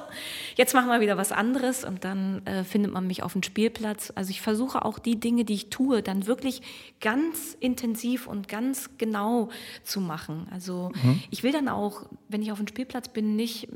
jetzt 0.55 0.73
machen 0.73 0.89
wir 0.89 0.99
wieder 0.99 1.17
was 1.17 1.31
anderes 1.31 1.83
und 1.85 2.03
dann 2.03 2.45
äh, 2.45 2.63
findet 2.63 2.91
man 2.91 3.07
mich 3.07 3.23
auf 3.23 3.33
dem 3.33 3.41
Spielplatz. 3.41 4.11
Also 4.15 4.29
ich 4.29 4.41
versuche 4.41 4.83
auch 4.85 4.99
die 4.99 5.19
Dinge, 5.19 5.45
die 5.45 5.53
ich 5.53 5.69
tue, 5.69 6.03
dann 6.03 6.27
wirklich 6.27 6.61
ganz 6.99 7.57
intensiv 7.59 8.27
und 8.27 8.49
ganz 8.49 8.89
genau 8.97 9.49
zu 9.83 10.01
machen. 10.01 10.47
Also 10.51 10.91
mhm. 11.01 11.23
ich 11.31 11.41
will 11.41 11.53
dann 11.53 11.69
auch, 11.69 12.05
wenn 12.27 12.41
ich 12.41 12.51
auf 12.51 12.57
dem 12.57 12.67
Spielplatz 12.67 13.07
bin, 13.07 13.37
nicht 13.37 13.69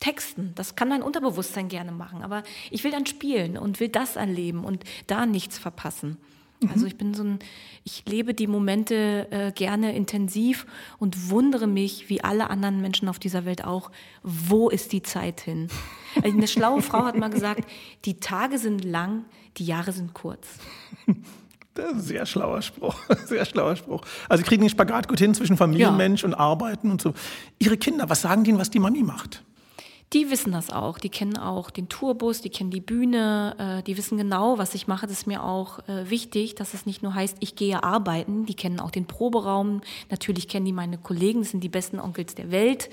Texten. 0.00 0.52
Das 0.56 0.74
kann 0.74 0.88
mein 0.88 1.00
Unterbewusstsein 1.00 1.68
gerne 1.68 1.92
machen. 1.92 2.22
Aber 2.22 2.42
ich 2.70 2.82
will 2.84 2.90
dann 2.90 3.06
spielen 3.06 3.56
und 3.56 3.80
will 3.80 3.88
das 3.88 4.16
erleben 4.16 4.64
und 4.64 4.84
da 5.06 5.26
nichts 5.26 5.58
verpassen. 5.58 6.18
Also 6.68 6.80
mhm. 6.80 6.86
ich 6.86 6.96
bin 6.96 7.14
so 7.14 7.24
ein, 7.24 7.38
ich 7.84 8.04
lebe 8.06 8.34
die 8.34 8.46
Momente 8.46 9.26
äh, 9.30 9.52
gerne 9.52 9.94
intensiv 9.94 10.66
und 10.98 11.30
wundere 11.30 11.66
mich, 11.66 12.08
wie 12.08 12.22
alle 12.22 12.50
anderen 12.50 12.80
Menschen 12.80 13.08
auf 13.08 13.18
dieser 13.18 13.44
Welt 13.44 13.64
auch, 13.64 13.90
wo 14.22 14.68
ist 14.68 14.92
die 14.92 15.02
Zeit 15.02 15.40
hin? 15.40 15.68
Eine 16.22 16.48
schlaue 16.48 16.82
Frau 16.82 17.04
hat 17.04 17.16
mal 17.16 17.30
gesagt, 17.30 17.68
die 18.04 18.20
Tage 18.20 18.58
sind 18.58 18.84
lang, 18.84 19.24
die 19.56 19.64
Jahre 19.64 19.92
sind 19.92 20.14
kurz. 20.14 20.46
Das 21.74 21.86
ist 21.86 21.92
ein 21.92 22.00
sehr 22.00 22.26
schlauer 22.26 22.60
Spruch, 22.60 22.96
sehr 23.26 23.44
schlauer 23.46 23.76
Spruch. 23.76 24.02
Also 24.28 24.42
Sie 24.42 24.48
kriegen 24.48 24.62
den 24.62 24.70
Spagat 24.70 25.08
gut 25.08 25.18
hin 25.18 25.34
zwischen 25.34 25.56
Familienmensch 25.56 26.22
ja. 26.22 26.28
und 26.28 26.34
Arbeiten 26.34 26.90
und 26.90 27.00
so. 27.00 27.14
Ihre 27.58 27.78
Kinder, 27.78 28.10
was 28.10 28.20
sagen 28.20 28.44
die 28.44 28.50
Ihnen, 28.50 28.58
was 28.58 28.70
die 28.70 28.78
Mami 28.78 29.02
macht? 29.02 29.42
Die 30.12 30.30
wissen 30.30 30.52
das 30.52 30.70
auch. 30.70 30.98
Die 30.98 31.08
kennen 31.08 31.38
auch 31.38 31.70
den 31.70 31.88
Tourbus, 31.88 32.42
die 32.42 32.50
kennen 32.50 32.70
die 32.70 32.80
Bühne, 32.80 33.56
äh, 33.58 33.82
die 33.82 33.96
wissen 33.96 34.18
genau, 34.18 34.58
was 34.58 34.74
ich 34.74 34.86
mache. 34.86 35.06
Das 35.06 35.18
ist 35.18 35.26
mir 35.26 35.42
auch 35.42 35.78
äh, 35.88 36.10
wichtig, 36.10 36.54
dass 36.54 36.74
es 36.74 36.86
nicht 36.86 37.02
nur 37.02 37.14
heißt, 37.14 37.38
ich 37.40 37.56
gehe 37.56 37.82
arbeiten. 37.82 38.44
Die 38.46 38.54
kennen 38.54 38.80
auch 38.80 38.90
den 38.90 39.06
Proberaum. 39.06 39.80
Natürlich 40.10 40.48
kennen 40.48 40.66
die 40.66 40.72
meine 40.72 40.98
Kollegen, 40.98 41.44
sind 41.44 41.64
die 41.64 41.68
besten 41.68 41.98
Onkels 41.98 42.34
der 42.34 42.50
Welt. 42.50 42.90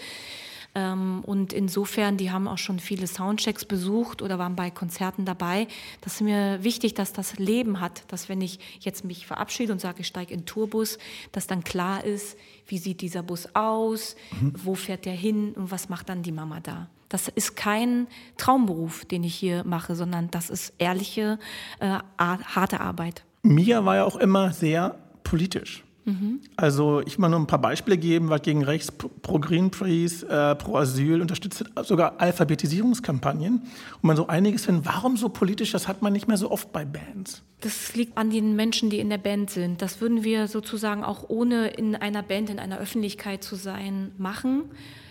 Ähm, 0.76 1.22
und 1.26 1.54
insofern, 1.54 2.18
die 2.18 2.32
haben 2.32 2.48
auch 2.48 2.58
schon 2.58 2.80
viele 2.80 3.08
Soundchecks 3.08 3.66
besucht 3.66 4.22
oder 4.22 4.38
waren 4.38 4.56
bei 4.56 4.70
Konzerten 4.70 5.26
dabei. 5.26 5.68
Das 6.02 6.16
ist 6.16 6.22
mir 6.22 6.64
wichtig, 6.64 6.94
dass 6.94 7.14
das 7.14 7.38
Leben 7.38 7.80
hat, 7.80 8.04
dass 8.12 8.30
wenn 8.30 8.42
ich 8.42 8.60
jetzt 8.80 9.04
mich 9.04 9.26
verabschiede 9.26 9.74
und 9.74 9.82
sage, 9.82 10.02
ich 10.02 10.08
steige 10.08 10.34
in 10.34 10.46
Tourbus, 10.46 10.98
dass 11.32 11.48
dann 11.48 11.64
klar 11.64 12.04
ist, 12.04 12.38
wie 12.68 12.78
sieht 12.78 13.02
dieser 13.02 13.24
Bus 13.24 13.48
aus, 13.56 14.16
mhm. 14.40 14.54
wo 14.56 14.76
fährt 14.76 15.06
der 15.06 15.14
hin 15.14 15.54
und 15.54 15.72
was 15.72 15.90
macht 15.90 16.10
dann 16.10 16.22
die 16.22 16.32
Mama 16.32 16.60
da. 16.60 16.88
Das 17.10 17.28
ist 17.28 17.56
kein 17.56 18.08
Traumberuf, 18.38 19.04
den 19.04 19.24
ich 19.24 19.34
hier 19.34 19.64
mache, 19.64 19.96
sondern 19.96 20.30
das 20.30 20.52
ist 20.52 20.74
ehrliche, 20.78 21.40
äh, 21.80 21.98
harte 22.20 22.80
Arbeit. 22.80 23.24
Mia 23.42 23.84
war 23.84 23.96
ja 23.96 24.04
auch 24.04 24.18
immer 24.18 24.52
sehr 24.54 25.00
politisch. 25.24 25.84
Mhm. 26.06 26.40
Also 26.56 27.02
ich 27.06 27.18
mal 27.18 27.30
nur 27.30 27.40
ein 27.40 27.48
paar 27.48 27.62
Beispiele 27.62 27.98
geben, 27.98 28.30
was 28.30 28.42
gegen 28.42 28.64
rechts, 28.64 28.92
pro 28.92 29.40
Greenpeace, 29.40 30.24
äh, 30.24 30.56
pro 30.56 30.78
Asyl, 30.78 31.22
unterstützt 31.22 31.66
sogar 31.84 32.20
Alphabetisierungskampagnen. 32.20 33.60
Und 33.60 34.04
man 34.04 34.16
so 34.16 34.28
einiges 34.28 34.66
findet, 34.66 34.86
warum 34.86 35.18
so 35.18 35.30
politisch, 35.30 35.72
das 35.72 35.88
hat 35.88 36.02
man 36.02 36.14
nicht 36.14 36.28
mehr 36.28 36.38
so 36.38 36.52
oft 36.52 36.72
bei 36.72 36.86
Bands. 36.86 37.44
Das 37.62 37.96
liegt 37.96 38.18
an 38.18 38.30
den 38.30 38.56
Menschen, 38.56 38.90
die 38.90 39.00
in 39.00 39.10
der 39.10 39.18
Band 39.18 39.50
sind. 39.50 39.82
Das 39.82 40.00
würden 40.00 40.24
wir 40.24 40.48
sozusagen 40.48 41.04
auch 41.04 41.26
ohne 41.28 41.68
in 41.68 41.96
einer 41.96 42.24
Band, 42.24 42.50
in 42.50 42.60
einer 42.60 42.80
Öffentlichkeit 42.80 43.44
zu 43.44 43.56
sein, 43.56 44.12
machen. 44.18 44.64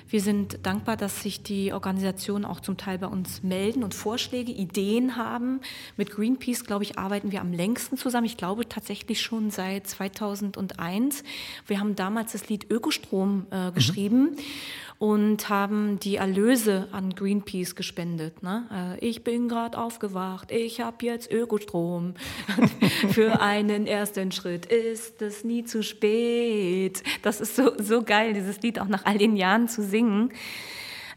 Wir 0.09 0.23
sind 0.23 0.61
dankbar, 0.63 0.97
dass 0.97 1.23
sich 1.23 1.43
die 1.43 1.73
Organisationen 1.73 2.47
auch 2.47 2.61
zum 2.61 2.79
Teil 2.79 2.99
bei 2.99 3.07
uns 3.07 3.43
melden 3.43 3.85
und 3.85 3.95
Vorschläge, 3.95 4.51
Ideen 4.53 5.17
haben. 5.17 5.61
Mit 5.99 6.11
Greenpeace, 6.11 6.65
glaube 6.65 6.85
ich, 6.85 6.99
arbeiten 6.99 7.31
wir 7.31 7.43
am 7.43 7.53
längsten 7.53 7.99
zusammen. 7.99 8.27
Ich 8.27 8.39
glaube 8.39 8.67
tatsächlich 8.67 9.21
schon 9.21 9.51
seit 9.51 9.87
2001. 9.87 11.25
Wir 11.67 11.81
haben 11.81 11.95
damals 11.95 12.33
das 12.33 12.49
Lied 12.49 12.71
Ökostrom 12.71 13.47
äh, 13.51 13.71
geschrieben. 13.71 14.31
Mhm 14.31 14.39
und 14.99 15.49
haben 15.49 16.01
die 16.01 16.17
Erlöse 16.17 16.89
an 16.91 17.15
Greenpeace 17.15 17.77
gespendet. 17.77 18.43
Ne? 18.43 18.97
Äh, 19.01 19.07
ich 19.07 19.23
bin 19.23 19.49
gerade 19.49 19.79
aufgewacht, 19.79 20.51
ich 20.51 20.81
habe 20.81 21.07
jetzt 21.07 21.31
Ökostrom. 21.31 22.15
Für 23.11 23.41
einen 23.41 23.87
ersten 23.87 24.33
Schritt 24.33 24.67
ist 24.67 25.23
es 25.23 25.45
nie 25.45 25.65
zu 25.65 25.83
spät. 25.83 27.03
Das 27.23 27.41
ist 27.41 27.55
so, 27.55 27.73
so 27.79 28.03
geil, 28.03 28.35
dieses 28.35 28.61
Lied 28.63 28.81
auch 28.81 28.89
nach 28.89 29.07
all 29.07 29.19
den 29.19 29.37
Jahren 29.37 29.69
zu 29.69 29.83
singen. 29.83 30.33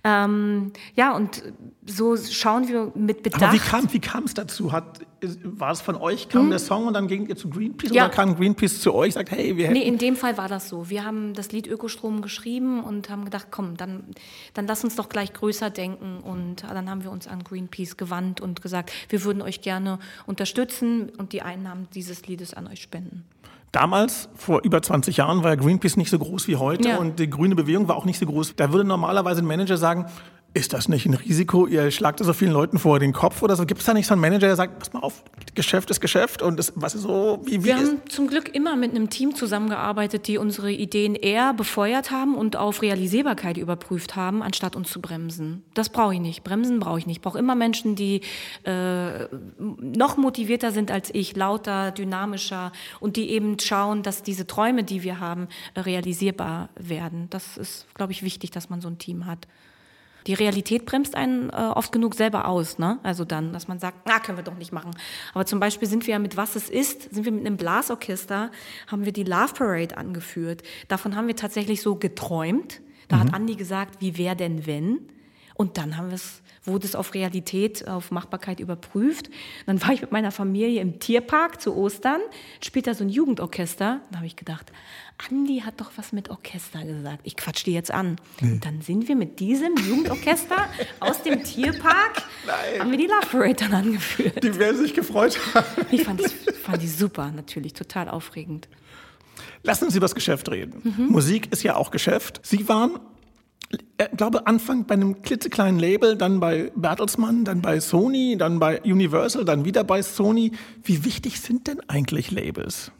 Ähm, 0.03 0.71
ja, 0.95 1.15
und 1.15 1.43
so 1.85 2.17
schauen 2.17 2.67
wir 2.67 2.91
mit 2.95 3.23
Bedacht. 3.23 3.43
Aber 3.43 3.93
wie 3.93 3.99
kam 3.99 4.23
es 4.25 4.33
dazu? 4.33 4.71
Hat, 4.71 4.99
war 5.43 5.71
es 5.71 5.81
von 5.81 5.95
euch, 5.95 6.29
kam 6.29 6.43
hm. 6.43 6.49
der 6.49 6.59
Song 6.59 6.87
und 6.87 6.93
dann 6.93 7.07
ging 7.07 7.27
ihr 7.27 7.35
zu 7.35 7.49
Greenpeace 7.49 7.91
ja. 7.91 8.05
oder 8.05 8.13
kam 8.13 8.35
Greenpeace 8.35 8.81
zu 8.81 8.93
euch, 8.93 9.13
sagt, 9.13 9.31
hey, 9.31 9.55
wir 9.55 9.65
hätten... 9.65 9.77
Nee, 9.77 9.87
in 9.87 9.97
dem 9.97 10.15
Fall 10.15 10.37
war 10.37 10.47
das 10.47 10.69
so. 10.69 10.89
Wir 10.89 11.05
haben 11.05 11.33
das 11.33 11.51
Lied 11.51 11.67
Ökostrom 11.67 12.21
geschrieben 12.21 12.83
und 12.83 13.09
haben 13.09 13.25
gedacht, 13.25 13.47
komm, 13.51 13.77
dann, 13.77 14.03
dann 14.53 14.67
lass 14.67 14.83
uns 14.83 14.95
doch 14.95 15.09
gleich 15.09 15.33
größer 15.33 15.69
denken 15.69 16.19
und 16.21 16.63
dann 16.63 16.89
haben 16.89 17.03
wir 17.03 17.11
uns 17.11 17.27
an 17.27 17.43
Greenpeace 17.43 17.97
gewandt 17.97 18.41
und 18.41 18.61
gesagt, 18.61 18.91
wir 19.09 19.23
würden 19.23 19.41
euch 19.41 19.61
gerne 19.61 19.99
unterstützen 20.25 21.11
und 21.17 21.33
die 21.33 21.41
Einnahmen 21.41 21.87
dieses 21.93 22.27
Liedes 22.27 22.53
an 22.53 22.67
euch 22.67 22.81
spenden. 22.81 23.25
Damals, 23.71 24.27
vor 24.35 24.63
über 24.63 24.81
20 24.81 25.15
Jahren, 25.17 25.43
war 25.43 25.55
Greenpeace 25.55 25.95
nicht 25.95 26.09
so 26.09 26.19
groß 26.19 26.47
wie 26.49 26.57
heute 26.57 26.89
ja. 26.89 26.97
und 26.97 27.19
die 27.19 27.29
grüne 27.29 27.55
Bewegung 27.55 27.87
war 27.87 27.95
auch 27.95 28.03
nicht 28.03 28.19
so 28.19 28.25
groß. 28.25 28.55
Da 28.57 28.73
würde 28.73 28.85
normalerweise 28.85 29.41
ein 29.41 29.47
Manager 29.47 29.77
sagen, 29.77 30.07
ist 30.53 30.73
das 30.73 30.89
nicht 30.89 31.05
ein 31.05 31.13
Risiko? 31.13 31.65
Ihr 31.65 31.91
schlagt 31.91 32.19
so 32.19 32.33
vielen 32.33 32.51
Leuten 32.51 32.77
vor 32.77 32.99
den 32.99 33.13
Kopf 33.13 33.41
oder 33.41 33.55
so. 33.55 33.65
Gibt 33.65 33.79
es 33.79 33.85
da 33.85 33.93
nicht 33.93 34.07
so 34.07 34.13
einen 34.13 34.21
Manager, 34.21 34.47
der 34.47 34.57
sagt, 34.57 34.79
pass 34.79 34.91
mal 34.91 34.99
auf, 34.99 35.23
Geschäft 35.55 35.89
ist 35.89 36.01
Geschäft 36.01 36.41
und 36.41 36.57
das, 36.57 36.73
was 36.75 36.93
ist 36.93 37.03
so, 37.03 37.41
wie, 37.45 37.63
wie 37.63 37.65
Wir 37.65 37.77
haben 37.77 38.01
zum 38.09 38.27
Glück 38.27 38.53
immer 38.53 38.75
mit 38.75 38.91
einem 38.91 39.09
Team 39.09 39.33
zusammengearbeitet, 39.33 40.27
die 40.27 40.37
unsere 40.37 40.71
Ideen 40.71 41.15
eher 41.15 41.53
befeuert 41.53 42.11
haben 42.11 42.35
und 42.35 42.57
auf 42.57 42.81
Realisierbarkeit 42.81 43.57
überprüft 43.57 44.17
haben, 44.17 44.43
anstatt 44.43 44.75
uns 44.75 44.91
zu 44.91 44.99
bremsen. 44.99 45.63
Das 45.73 45.87
brauche 45.87 46.15
ich 46.15 46.19
nicht. 46.19 46.43
Bremsen 46.43 46.79
brauche 46.79 46.99
ich 46.99 47.05
nicht. 47.05 47.17
Ich 47.17 47.21
brauche 47.21 47.39
immer 47.39 47.55
Menschen, 47.55 47.95
die 47.95 48.21
äh, 48.63 49.27
noch 49.57 50.17
motivierter 50.17 50.71
sind 50.71 50.91
als 50.91 51.13
ich, 51.13 51.35
lauter, 51.35 51.91
dynamischer 51.91 52.73
und 52.99 53.15
die 53.15 53.29
eben 53.29 53.57
schauen, 53.57 54.03
dass 54.03 54.21
diese 54.21 54.47
Träume, 54.47 54.83
die 54.83 55.03
wir 55.03 55.21
haben, 55.21 55.47
realisierbar 55.77 56.69
werden. 56.75 57.27
Das 57.29 57.57
ist, 57.57 57.85
glaube 57.93 58.11
ich, 58.11 58.21
wichtig, 58.21 58.51
dass 58.51 58.69
man 58.69 58.81
so 58.81 58.89
ein 58.89 58.97
Team 58.97 59.25
hat. 59.25 59.47
Die 60.27 60.33
Realität 60.33 60.85
bremst 60.85 61.15
einen 61.15 61.49
äh, 61.49 61.53
oft 61.53 61.91
genug 61.91 62.15
selber 62.15 62.47
aus, 62.47 62.77
ne? 62.77 62.99
Also 63.03 63.25
dann, 63.25 63.53
dass 63.53 63.67
man 63.67 63.79
sagt, 63.79 64.05
na, 64.05 64.19
können 64.19 64.37
wir 64.37 64.43
doch 64.43 64.57
nicht 64.57 64.71
machen. 64.71 64.91
Aber 65.33 65.45
zum 65.45 65.59
Beispiel 65.59 65.87
sind 65.87 66.07
wir 66.07 66.13
ja 66.13 66.19
mit 66.19 66.37
Was 66.37 66.55
es 66.55 66.69
ist, 66.69 67.13
sind 67.13 67.25
wir 67.25 67.31
mit 67.31 67.45
einem 67.45 67.57
Blasorchester, 67.57 68.51
haben 68.87 69.05
wir 69.05 69.13
die 69.13 69.23
Love 69.23 69.53
Parade 69.53 69.97
angeführt. 69.97 70.63
Davon 70.87 71.15
haben 71.15 71.27
wir 71.27 71.35
tatsächlich 71.35 71.81
so 71.81 71.95
geträumt. 71.95 72.81
Da 73.07 73.17
mhm. 73.17 73.19
hat 73.21 73.33
Andi 73.33 73.55
gesagt, 73.55 74.01
wie 74.01 74.17
wäre 74.17 74.35
denn 74.35 74.65
wenn? 74.65 75.09
Und 75.55 75.77
dann 75.77 75.97
haben 75.97 76.07
wir 76.07 76.15
es 76.15 76.41
wurde 76.63 76.85
es 76.85 76.95
auf 76.95 77.13
Realität, 77.13 77.87
auf 77.87 78.11
Machbarkeit 78.11 78.59
überprüft. 78.59 79.29
Dann 79.65 79.81
war 79.81 79.91
ich 79.93 80.01
mit 80.01 80.11
meiner 80.11 80.31
Familie 80.31 80.81
im 80.81 80.99
Tierpark 80.99 81.59
zu 81.59 81.75
Ostern, 81.75 82.21
später 82.63 82.93
so 82.93 83.03
ein 83.03 83.09
Jugendorchester. 83.09 84.01
Da 84.11 84.17
habe 84.17 84.27
ich 84.27 84.35
gedacht, 84.35 84.71
Andi 85.29 85.61
hat 85.65 85.81
doch 85.81 85.91
was 85.95 86.11
mit 86.11 86.29
Orchester 86.29 86.83
gesagt. 86.83 87.21
Ich 87.23 87.35
quatsch 87.35 87.65
die 87.65 87.73
jetzt 87.73 87.91
an. 87.91 88.17
Nee. 88.39 88.53
Und 88.53 88.65
dann 88.65 88.81
sind 88.81 89.07
wir 89.07 89.15
mit 89.15 89.39
diesem 89.39 89.75
Jugendorchester 89.75 90.67
aus 90.99 91.23
dem 91.23 91.43
Tierpark, 91.43 92.23
Nein. 92.45 92.79
haben 92.79 92.91
wir 92.91 92.97
die 92.97 93.07
Love 93.07 93.27
Parade 93.31 93.55
dann 93.55 93.73
angeführt. 93.73 94.43
Die 94.43 94.57
werden 94.57 94.77
sich 94.77 94.93
gefreut 94.93 95.39
haben. 95.53 95.65
Ich 95.91 96.03
fand, 96.03 96.23
das, 96.23 96.31
fand 96.63 96.81
die 96.81 96.87
super, 96.87 97.31
natürlich, 97.31 97.73
total 97.73 98.07
aufregend. 98.07 98.69
Lassen 99.63 99.89
Sie 99.89 99.97
über 99.97 100.05
das 100.05 100.15
Geschäft 100.15 100.49
reden. 100.49 100.81
Mhm. 100.83 101.07
Musik 101.07 101.51
ist 101.51 101.63
ja 101.63 101.75
auch 101.75 101.91
Geschäft. 101.91 102.39
Sie 102.43 102.67
waren 102.67 102.99
glaube, 104.17 104.47
Anfang 104.47 104.85
bei 104.85 104.95
einem 104.95 105.21
klitzekleinen 105.21 105.79
Label, 105.79 106.15
dann 106.15 106.39
bei 106.39 106.71
Bertelsmann, 106.75 107.45
dann 107.45 107.61
bei 107.61 107.79
Sony, 107.79 108.35
dann 108.37 108.59
bei 108.59 108.81
Universal, 108.81 109.45
dann 109.45 109.65
wieder 109.65 109.83
bei 109.83 110.01
Sony. 110.01 110.51
Wie 110.83 111.03
wichtig 111.05 111.39
sind 111.41 111.67
denn 111.67 111.79
eigentlich 111.87 112.31
Labels? 112.31 112.91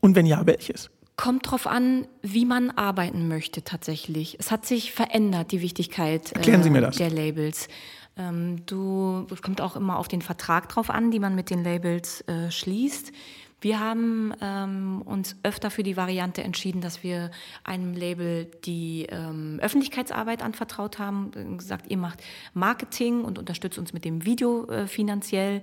Und 0.00 0.16
wenn 0.16 0.26
ja, 0.26 0.46
welches? 0.46 0.90
Kommt 1.16 1.50
drauf 1.50 1.66
an, 1.66 2.06
wie 2.22 2.44
man 2.44 2.70
arbeiten 2.70 3.28
möchte 3.28 3.62
tatsächlich. 3.62 4.36
Es 4.40 4.50
hat 4.50 4.66
sich 4.66 4.92
verändert, 4.92 5.52
die 5.52 5.60
Wichtigkeit 5.60 6.32
Erklären 6.32 6.62
Sie 6.62 6.70
mir 6.70 6.80
das. 6.80 6.96
der 6.96 7.10
Labels. 7.10 7.68
Ähm, 8.16 8.64
du, 8.66 9.26
es 9.30 9.40
kommt 9.40 9.60
auch 9.60 9.76
immer 9.76 9.98
auf 9.98 10.08
den 10.08 10.22
Vertrag 10.22 10.68
drauf 10.68 10.90
an, 10.90 11.10
die 11.10 11.20
man 11.20 11.34
mit 11.34 11.50
den 11.50 11.64
Labels 11.64 12.22
äh, 12.22 12.50
schließt. 12.50 13.12
Wir 13.62 13.78
haben 13.78 14.34
ähm, 14.40 15.02
uns 15.02 15.36
öfter 15.44 15.70
für 15.70 15.84
die 15.84 15.96
Variante 15.96 16.42
entschieden, 16.42 16.80
dass 16.80 17.04
wir 17.04 17.30
einem 17.62 17.94
Label 17.94 18.46
die 18.64 19.06
ähm, 19.08 19.60
Öffentlichkeitsarbeit 19.62 20.42
anvertraut 20.42 20.98
haben, 20.98 21.56
gesagt, 21.58 21.88
ihr 21.88 21.96
macht 21.96 22.20
Marketing 22.54 23.22
und 23.24 23.38
unterstützt 23.38 23.78
uns 23.78 23.92
mit 23.92 24.04
dem 24.04 24.24
Video 24.24 24.66
äh, 24.66 24.88
finanziell. 24.88 25.62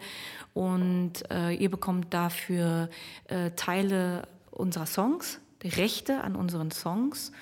Und 0.54 1.30
äh, 1.30 1.52
ihr 1.52 1.70
bekommt 1.70 2.14
dafür 2.14 2.90
äh, 3.28 3.52
Teile 3.52 4.30
unserer 4.50 4.86
Songs, 4.86 5.42
Rechte 5.62 6.22
an 6.22 6.38
unseren 6.38 6.72
Songs 6.72 7.34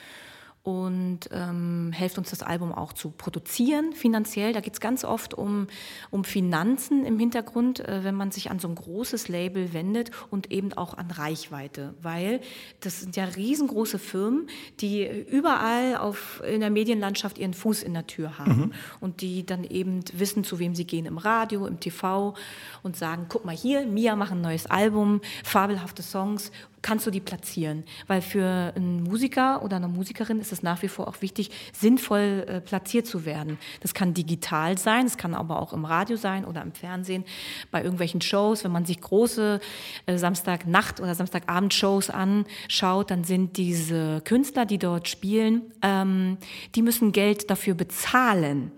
und 0.67 1.30
ähm, 1.32 1.93
hilft 1.95 2.17
uns 2.17 2.30
das 2.30 2.43
Album 2.43 2.73
auch 2.73 2.91
zu 2.91 3.12
produzieren 3.12 3.93
finanziell. 3.93 4.51
Da 4.51 4.60
geht 4.60 4.73
es 4.73 4.82
ganz 4.82 5.06
oft 5.06 5.34
um, 5.34 5.67
um 6.10 6.25
Finanzen 6.25 7.06
im 7.06 7.17
Hintergrund, 7.17 7.80
äh, 7.80 8.03
wenn 8.03 8.15
man 8.15 8.32
sich 8.32 8.51
an 8.51 8.60
so 8.60 8.67
ein 8.67 8.75
großes 8.75 9.30
Label 9.30 9.71
wendet 9.71 10.12
und 10.30 10.51
eben 10.51 10.73
auch 10.73 10.97
an 10.97 11.10
Reichweite, 11.10 11.93
weil 12.01 12.41
das 12.82 12.99
sind 12.99 13.15
ja 13.15 13.23
riesengroße 13.23 13.97
Firmen, 13.97 14.47
die 14.82 15.08
überall 15.08 15.95
auf, 15.95 16.43
in 16.45 16.60
der 16.60 16.69
Medienlandschaft 16.69 17.38
ihren 17.38 17.53
Fuß 17.53 17.82
in 17.82 17.93
der 17.93 18.06
Tür 18.06 18.38
haben 18.38 18.58
mhm. 18.58 18.73
und 18.99 19.21
die 19.21 19.45
dann 19.45 19.63
eben 19.63 20.03
wissen, 20.12 20.43
zu 20.43 20.60
wem 20.60 20.75
sie 20.75 20.86
gehen 20.86 21.06
im 21.06 21.17
Radio, 21.17 21.65
im 21.65 21.80
TV 21.80 22.36
und 22.84 22.97
sagen, 22.97 23.27
guck 23.30 23.45
mal 23.45 23.56
hier, 23.56 23.86
Mia 23.86 24.17
macht 24.17 24.34
ein 24.34 24.41
neues 24.41 24.65
Album, 24.65 25.21
fabelhafte 25.45 26.03
Songs 26.03 26.51
kannst 26.82 27.06
du 27.08 27.12
die 27.12 27.20
platzieren. 27.20 27.84
Weil 28.08 28.22
für 28.22 28.74
einen 28.76 29.04
Musiker 29.04 29.63
oder 29.63 29.78
eine 29.78 29.88
Musikerin 29.88 30.40
ist 30.40 30.52
es 30.52 30.63
nach 30.63 30.82
wie 30.82 30.88
vor 30.88 31.08
auch 31.08 31.22
wichtig, 31.22 31.52
sinnvoll 31.74 32.46
äh, 32.48 32.62
platziert 32.62 33.08
zu 33.08 33.26
werden. 33.26 33.58
Das 33.82 33.94
kann 33.94 34.13
digital 34.13 34.78
sein, 34.78 35.06
es 35.06 35.18
kann 35.18 35.34
aber 35.34 35.62
auch 35.62 35.74
im 35.74 35.86
Radio 35.86 36.18
sein 36.18 36.46
oder 36.46 36.62
im 36.62 36.72
Fernsehen, 36.72 37.24
bei 37.72 37.82
irgendwelchen 37.82 38.22
Shows. 38.22 38.63
Wenn 38.63 38.72
man 38.72 38.86
sich 38.86 39.02
große 39.02 39.60
äh, 40.06 40.18
Samstagnacht- 40.18 41.02
oder 41.02 41.16
Samstagabend-Shows 41.16 42.10
anschaut, 42.10 43.12
dann 43.12 43.24
sind 43.24 43.58
diese 43.58 44.22
Künstler, 44.22 44.66
die 44.66 44.78
dort 44.78 45.08
spielen, 45.08 45.62
ähm, 45.82 46.38
die 46.76 46.82
müssen 46.82 47.12
Geld 47.12 47.50
dafür 47.50 47.74
bezahlen 47.74 48.72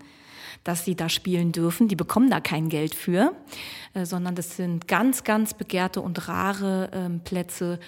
dass 0.64 0.84
sie 0.84 0.94
da 0.94 1.08
spielen 1.08 1.52
dürfen. 1.52 1.88
Die 1.88 1.96
bekommen 1.96 2.30
da 2.30 2.40
kein 2.40 2.68
Geld 2.68 2.94
für, 2.94 3.34
äh, 3.94 4.04
sondern 4.04 4.34
das 4.34 4.56
sind 4.56 4.88
ganz, 4.88 5.24
ganz 5.24 5.54
begehrte 5.54 6.00
und 6.00 6.28
rare 6.28 6.90
ähm, 6.92 7.20
Plätze 7.20 7.78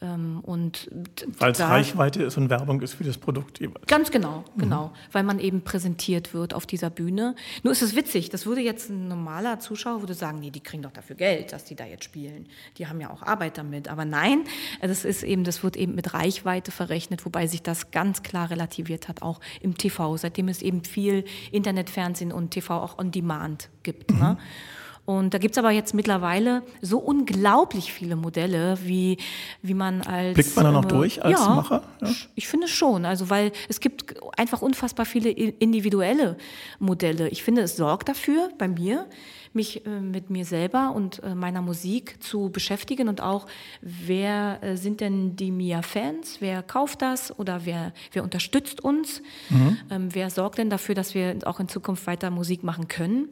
und 0.00 0.90
Weil 1.38 1.52
es 1.52 1.60
Reichweite 1.60 2.22
ist 2.24 2.36
und 2.36 2.50
Werbung 2.50 2.82
ist 2.82 2.94
für 2.94 3.04
das 3.04 3.16
Produkt 3.16 3.60
jeweils. 3.60 3.86
Ganz 3.86 4.10
genau, 4.10 4.44
mhm. 4.54 4.60
genau. 4.60 4.92
Weil 5.12 5.22
man 5.22 5.38
eben 5.38 5.62
präsentiert 5.62 6.34
wird 6.34 6.52
auf 6.52 6.66
dieser 6.66 6.90
Bühne. 6.90 7.34
Nur 7.62 7.72
ist 7.72 7.82
es 7.82 7.96
witzig, 7.96 8.28
das 8.28 8.44
würde 8.44 8.60
jetzt 8.60 8.90
ein 8.90 9.08
normaler 9.08 9.60
Zuschauer 9.60 10.00
würde 10.00 10.14
sagen, 10.14 10.40
nee, 10.40 10.50
die 10.50 10.60
kriegen 10.60 10.82
doch 10.82 10.92
dafür 10.92 11.16
Geld, 11.16 11.52
dass 11.52 11.64
die 11.64 11.74
da 11.74 11.86
jetzt 11.86 12.04
spielen. 12.04 12.46
Die 12.76 12.86
haben 12.86 13.00
ja 13.00 13.10
auch 13.10 13.22
Arbeit 13.22 13.56
damit. 13.56 13.88
Aber 13.88 14.04
nein, 14.04 14.44
das 14.80 15.04
ist 15.04 15.22
eben, 15.22 15.44
das 15.44 15.62
wird 15.62 15.76
eben 15.76 15.94
mit 15.94 16.12
Reichweite 16.12 16.70
verrechnet, 16.70 17.24
wobei 17.24 17.46
sich 17.46 17.62
das 17.62 17.90
ganz 17.90 18.22
klar 18.22 18.50
relativiert 18.50 19.08
hat, 19.08 19.22
auch 19.22 19.40
im 19.60 19.78
TV, 19.78 20.16
seitdem 20.16 20.48
es 20.48 20.60
eben 20.60 20.84
viel 20.84 21.24
Internetfernsehen 21.50 22.32
und 22.32 22.50
TV 22.50 22.74
auch 22.74 22.98
on 22.98 23.10
demand 23.10 23.70
gibt. 23.82 24.10
Ne? 24.10 24.16
Mhm. 24.16 24.22
Ne? 24.22 24.38
Und 25.06 25.34
da 25.34 25.38
gibt 25.38 25.54
es 25.54 25.58
aber 25.58 25.70
jetzt 25.70 25.92
mittlerweile 25.92 26.62
so 26.80 26.98
unglaublich 26.98 27.92
viele 27.92 28.16
Modelle, 28.16 28.78
wie, 28.82 29.18
wie 29.60 29.74
man 29.74 30.00
als. 30.02 30.34
Blickt 30.34 30.56
man 30.56 30.64
da 30.64 30.72
noch 30.72 30.84
äh, 30.86 30.88
durch 30.88 31.22
als 31.22 31.40
ja, 31.40 31.54
Macher? 31.54 31.82
Ja, 32.00 32.08
ich 32.34 32.48
finde 32.48 32.68
schon. 32.68 33.04
Also, 33.04 33.28
weil 33.28 33.52
es 33.68 33.80
gibt 33.80 34.14
einfach 34.38 34.62
unfassbar 34.62 35.04
viele 35.04 35.30
individuelle 35.30 36.38
Modelle. 36.78 37.28
Ich 37.28 37.42
finde, 37.42 37.62
es 37.62 37.76
sorgt 37.76 38.08
dafür 38.08 38.48
bei 38.56 38.66
mir, 38.66 39.06
mich 39.54 39.86
äh, 39.86 40.00
mit 40.00 40.30
mir 40.30 40.44
selber 40.44 40.92
und 40.94 41.22
äh, 41.22 41.34
meiner 41.34 41.62
Musik 41.62 42.22
zu 42.22 42.50
beschäftigen 42.50 43.08
und 43.08 43.20
auch, 43.20 43.46
wer 43.82 44.58
äh, 44.62 44.76
sind 44.76 45.00
denn 45.00 45.36
die 45.36 45.50
Mia-Fans, 45.50 46.40
wer 46.40 46.62
kauft 46.62 47.02
das 47.02 47.38
oder 47.38 47.64
wer, 47.64 47.92
wer 48.12 48.22
unterstützt 48.24 48.82
uns, 48.82 49.22
mhm. 49.50 49.78
ähm, 49.90 50.08
wer 50.12 50.30
sorgt 50.30 50.58
denn 50.58 50.70
dafür, 50.70 50.94
dass 50.94 51.14
wir 51.14 51.36
auch 51.44 51.60
in 51.60 51.68
Zukunft 51.68 52.06
weiter 52.06 52.30
Musik 52.30 52.64
machen 52.64 52.88
können. 52.88 53.28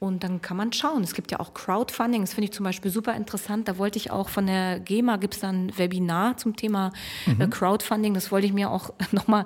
Und 0.00 0.24
dann 0.24 0.40
kann 0.40 0.56
man 0.56 0.72
schauen. 0.72 1.02
Es 1.02 1.12
gibt 1.12 1.30
ja 1.30 1.40
auch 1.40 1.52
Crowdfunding, 1.52 2.22
das 2.22 2.32
finde 2.32 2.46
ich 2.46 2.52
zum 2.52 2.64
Beispiel 2.64 2.90
super 2.90 3.14
interessant. 3.14 3.68
Da 3.68 3.76
wollte 3.76 3.98
ich 3.98 4.10
auch 4.10 4.30
von 4.30 4.46
der 4.46 4.80
GEMA, 4.80 5.18
gibt 5.18 5.34
es 5.34 5.40
dann 5.40 5.66
ein 5.66 5.78
Webinar 5.78 6.38
zum 6.38 6.56
Thema 6.56 6.90
äh, 7.26 7.44
mhm. 7.44 7.50
Crowdfunding. 7.50 8.14
Das 8.14 8.32
wollte 8.32 8.46
ich 8.46 8.54
mir 8.54 8.70
auch 8.70 8.94
nochmal 9.12 9.44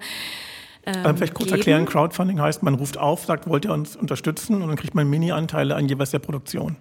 ähm, 0.86 1.16
Vielleicht 1.16 1.34
kurz 1.34 1.48
geben. 1.48 1.58
erklären, 1.58 1.86
Crowdfunding 1.86 2.40
heißt, 2.40 2.62
man 2.62 2.74
ruft 2.74 2.98
auf, 2.98 3.24
sagt, 3.24 3.48
wollt 3.48 3.64
ihr 3.64 3.72
uns 3.72 3.96
unterstützen 3.96 4.62
und 4.62 4.68
dann 4.68 4.76
kriegt 4.76 4.94
man 4.94 5.10
Mini-Anteile 5.10 5.74
an 5.74 5.88
jeweils 5.88 6.12
der 6.12 6.20
Produktion. 6.20 6.76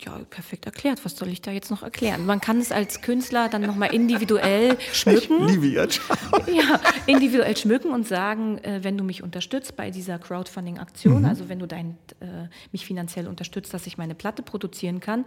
Ja, 0.00 0.18
perfekt 0.28 0.66
erklärt. 0.66 1.04
Was 1.04 1.16
soll 1.16 1.28
ich 1.28 1.40
da 1.40 1.52
jetzt 1.52 1.70
noch 1.70 1.82
erklären? 1.82 2.26
Man 2.26 2.40
kann 2.40 2.58
es 2.58 2.72
als 2.72 3.00
Künstler 3.00 3.48
dann 3.48 3.62
nochmal 3.62 3.94
individuell 3.94 4.76
schmücken. 4.92 5.46
Ich 5.46 5.52
liebe 5.52 5.66
jetzt. 5.68 6.00
Ja, 6.52 6.80
individuell 7.06 7.56
schmücken 7.56 7.90
und 7.90 8.06
sagen, 8.06 8.58
äh, 8.58 8.80
wenn 8.82 8.98
du 8.98 9.04
mich 9.04 9.22
unterstützt 9.22 9.76
bei 9.76 9.90
dieser 9.90 10.18
Crowdfunding-Aktion, 10.18 11.20
mhm. 11.20 11.24
also 11.24 11.48
wenn 11.48 11.58
du 11.58 11.66
dein, 11.66 11.96
äh, 12.20 12.48
mich 12.70 12.84
finanziell 12.84 13.28
unterstützt, 13.28 13.72
dass 13.72 13.86
ich 13.86 13.96
meine 13.96 14.14
Platte 14.14 14.42
produzieren 14.42 15.00
kann, 15.00 15.24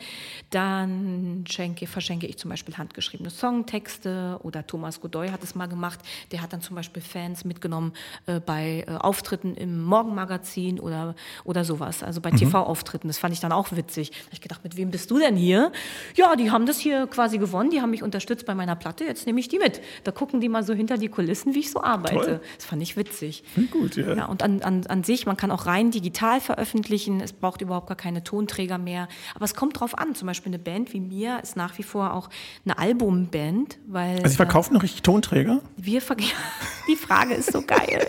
dann 0.52 1.44
schenke, 1.50 1.88
verschenke 1.88 2.28
ich 2.28 2.38
zum 2.38 2.50
Beispiel 2.50 2.78
handgeschriebene 2.78 3.30
Songtexte 3.30 4.40
oder 4.44 4.68
Thomas 4.68 5.02
Godoy 5.02 5.30
hat 5.30 5.44
es 5.44 5.56
mal 5.56 5.68
gemacht. 5.68 6.00
Der 6.32 6.42
hat 6.42 6.54
dann 6.54 6.62
zum 6.62 6.76
Beispiel 6.76 7.02
Fans 7.02 7.46
mitgenommen 7.46 7.94
äh, 8.26 8.40
bei 8.40 8.86
äh, 8.88 8.92
Auftritten 8.92 9.56
im 9.56 9.84
Morgenmagazin 9.84 10.80
oder, 10.80 11.16
oder 11.46 11.66
sowas, 11.66 12.04
also 12.04 12.22
bei 12.22 12.32
mhm. 12.32 12.38
TV-Auftritten. 12.38 13.08
Das 13.08 13.18
fand 13.18 13.34
ich 13.34 13.40
dann 13.40 13.52
auch 13.52 13.72
witzig. 13.72 14.12
Da 14.12 14.34
ich 14.34 14.42
gedacht, 14.42 14.57
gedacht, 14.58 14.64
mit 14.64 14.78
wem 14.78 14.92
bist 14.92 15.10
du 15.12 15.20
denn 15.20 15.36
hier? 15.36 15.72
Ja, 16.16 16.36
die 16.36 16.52
haben 16.52 16.66
das 16.66 16.80
hier 16.80 17.08
quasi 17.08 17.38
gewonnen, 17.38 17.70
die 17.70 17.82
haben 17.82 17.92
mich 17.92 18.04
unterstützt 18.04 18.46
bei 18.46 18.56
meiner 18.56 18.76
Platte, 18.76 19.04
jetzt 19.04 19.26
nehme 19.26 19.40
ich 19.40 19.48
die 19.48 19.60
mit. 19.60 19.82
Da 20.04 20.12
gucken 20.12 20.42
die 20.42 20.50
mal 20.50 20.64
so 20.64 20.74
hinter 20.74 20.98
die 20.98 21.10
Kulissen, 21.10 21.54
wie 21.54 21.60
ich 21.60 21.72
so 21.72 21.82
arbeite. 21.82 22.16
Toll. 22.16 22.42
Das 22.56 22.66
fand 22.66 22.82
ich 22.82 22.98
witzig. 22.98 23.44
Gut, 23.72 23.96
ja. 23.96 24.14
ja 24.14 24.26
und 24.26 24.44
an, 24.44 24.62
an, 24.62 24.86
an 24.88 25.04
sich, 25.04 25.26
man 25.26 25.38
kann 25.38 25.52
auch 25.52 25.66
rein 25.66 25.92
digital 25.92 26.42
veröffentlichen, 26.42 27.22
es 27.22 27.34
braucht 27.34 27.62
überhaupt 27.62 27.88
gar 27.88 27.98
keine 27.98 28.24
Tonträger 28.24 28.78
mehr. 28.78 29.08
Aber 29.36 29.46
es 29.46 29.56
kommt 29.56 29.80
drauf 29.80 29.98
an, 29.98 30.16
zum 30.16 30.28
Beispiel 30.28 30.52
eine 30.52 30.60
Band 30.60 30.94
wie 30.94 31.00
mir 31.00 31.40
ist 31.42 31.56
nach 31.56 31.78
wie 31.78 31.84
vor 31.84 32.14
auch 32.14 32.30
eine 32.66 32.78
Albumband, 32.78 33.78
weil... 33.88 34.18
Also 34.18 34.30
Sie 34.30 34.36
verkaufen 34.36 34.72
äh, 34.72 34.76
noch 34.76 34.84
richtig 34.84 35.02
Tonträger? 35.02 35.62
Wir 35.76 36.02
Die 36.88 36.96
Frage 36.96 37.34
ist 37.34 37.52
so 37.52 37.62
geil. 37.62 38.08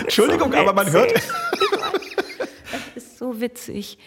Entschuldigung, 0.00 0.52
so 0.52 0.58
aber 0.58 0.72
man 0.72 0.90
hört... 0.90 1.12
Das 2.94 3.04
ist 3.04 3.18
so 3.18 3.40
witzig. 3.40 3.98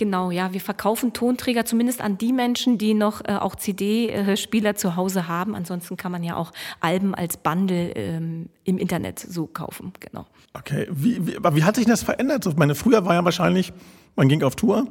Genau, 0.00 0.30
ja, 0.30 0.54
wir 0.54 0.62
verkaufen 0.62 1.12
Tonträger 1.12 1.66
zumindest 1.66 2.00
an 2.00 2.16
die 2.16 2.32
Menschen, 2.32 2.78
die 2.78 2.94
noch 2.94 3.20
äh, 3.22 3.34
auch 3.34 3.54
CD-Spieler 3.54 4.74
zu 4.74 4.96
Hause 4.96 5.28
haben. 5.28 5.54
Ansonsten 5.54 5.98
kann 5.98 6.10
man 6.10 6.24
ja 6.24 6.36
auch 6.36 6.52
Alben 6.80 7.14
als 7.14 7.36
Bundle 7.36 7.92
ähm, 7.94 8.48
im 8.64 8.78
Internet 8.78 9.18
so 9.18 9.46
kaufen, 9.46 9.92
genau. 10.00 10.24
Okay, 10.54 10.88
wie, 10.90 11.26
wie, 11.26 11.36
aber 11.36 11.54
wie 11.54 11.64
hat 11.64 11.76
sich 11.76 11.84
das 11.84 12.02
verändert? 12.02 12.46
Ich 12.46 12.56
meine, 12.56 12.74
früher 12.74 13.04
war 13.04 13.12
ja 13.12 13.22
wahrscheinlich, 13.26 13.74
man 14.16 14.30
ging 14.30 14.42
auf 14.42 14.56
Tour, 14.56 14.86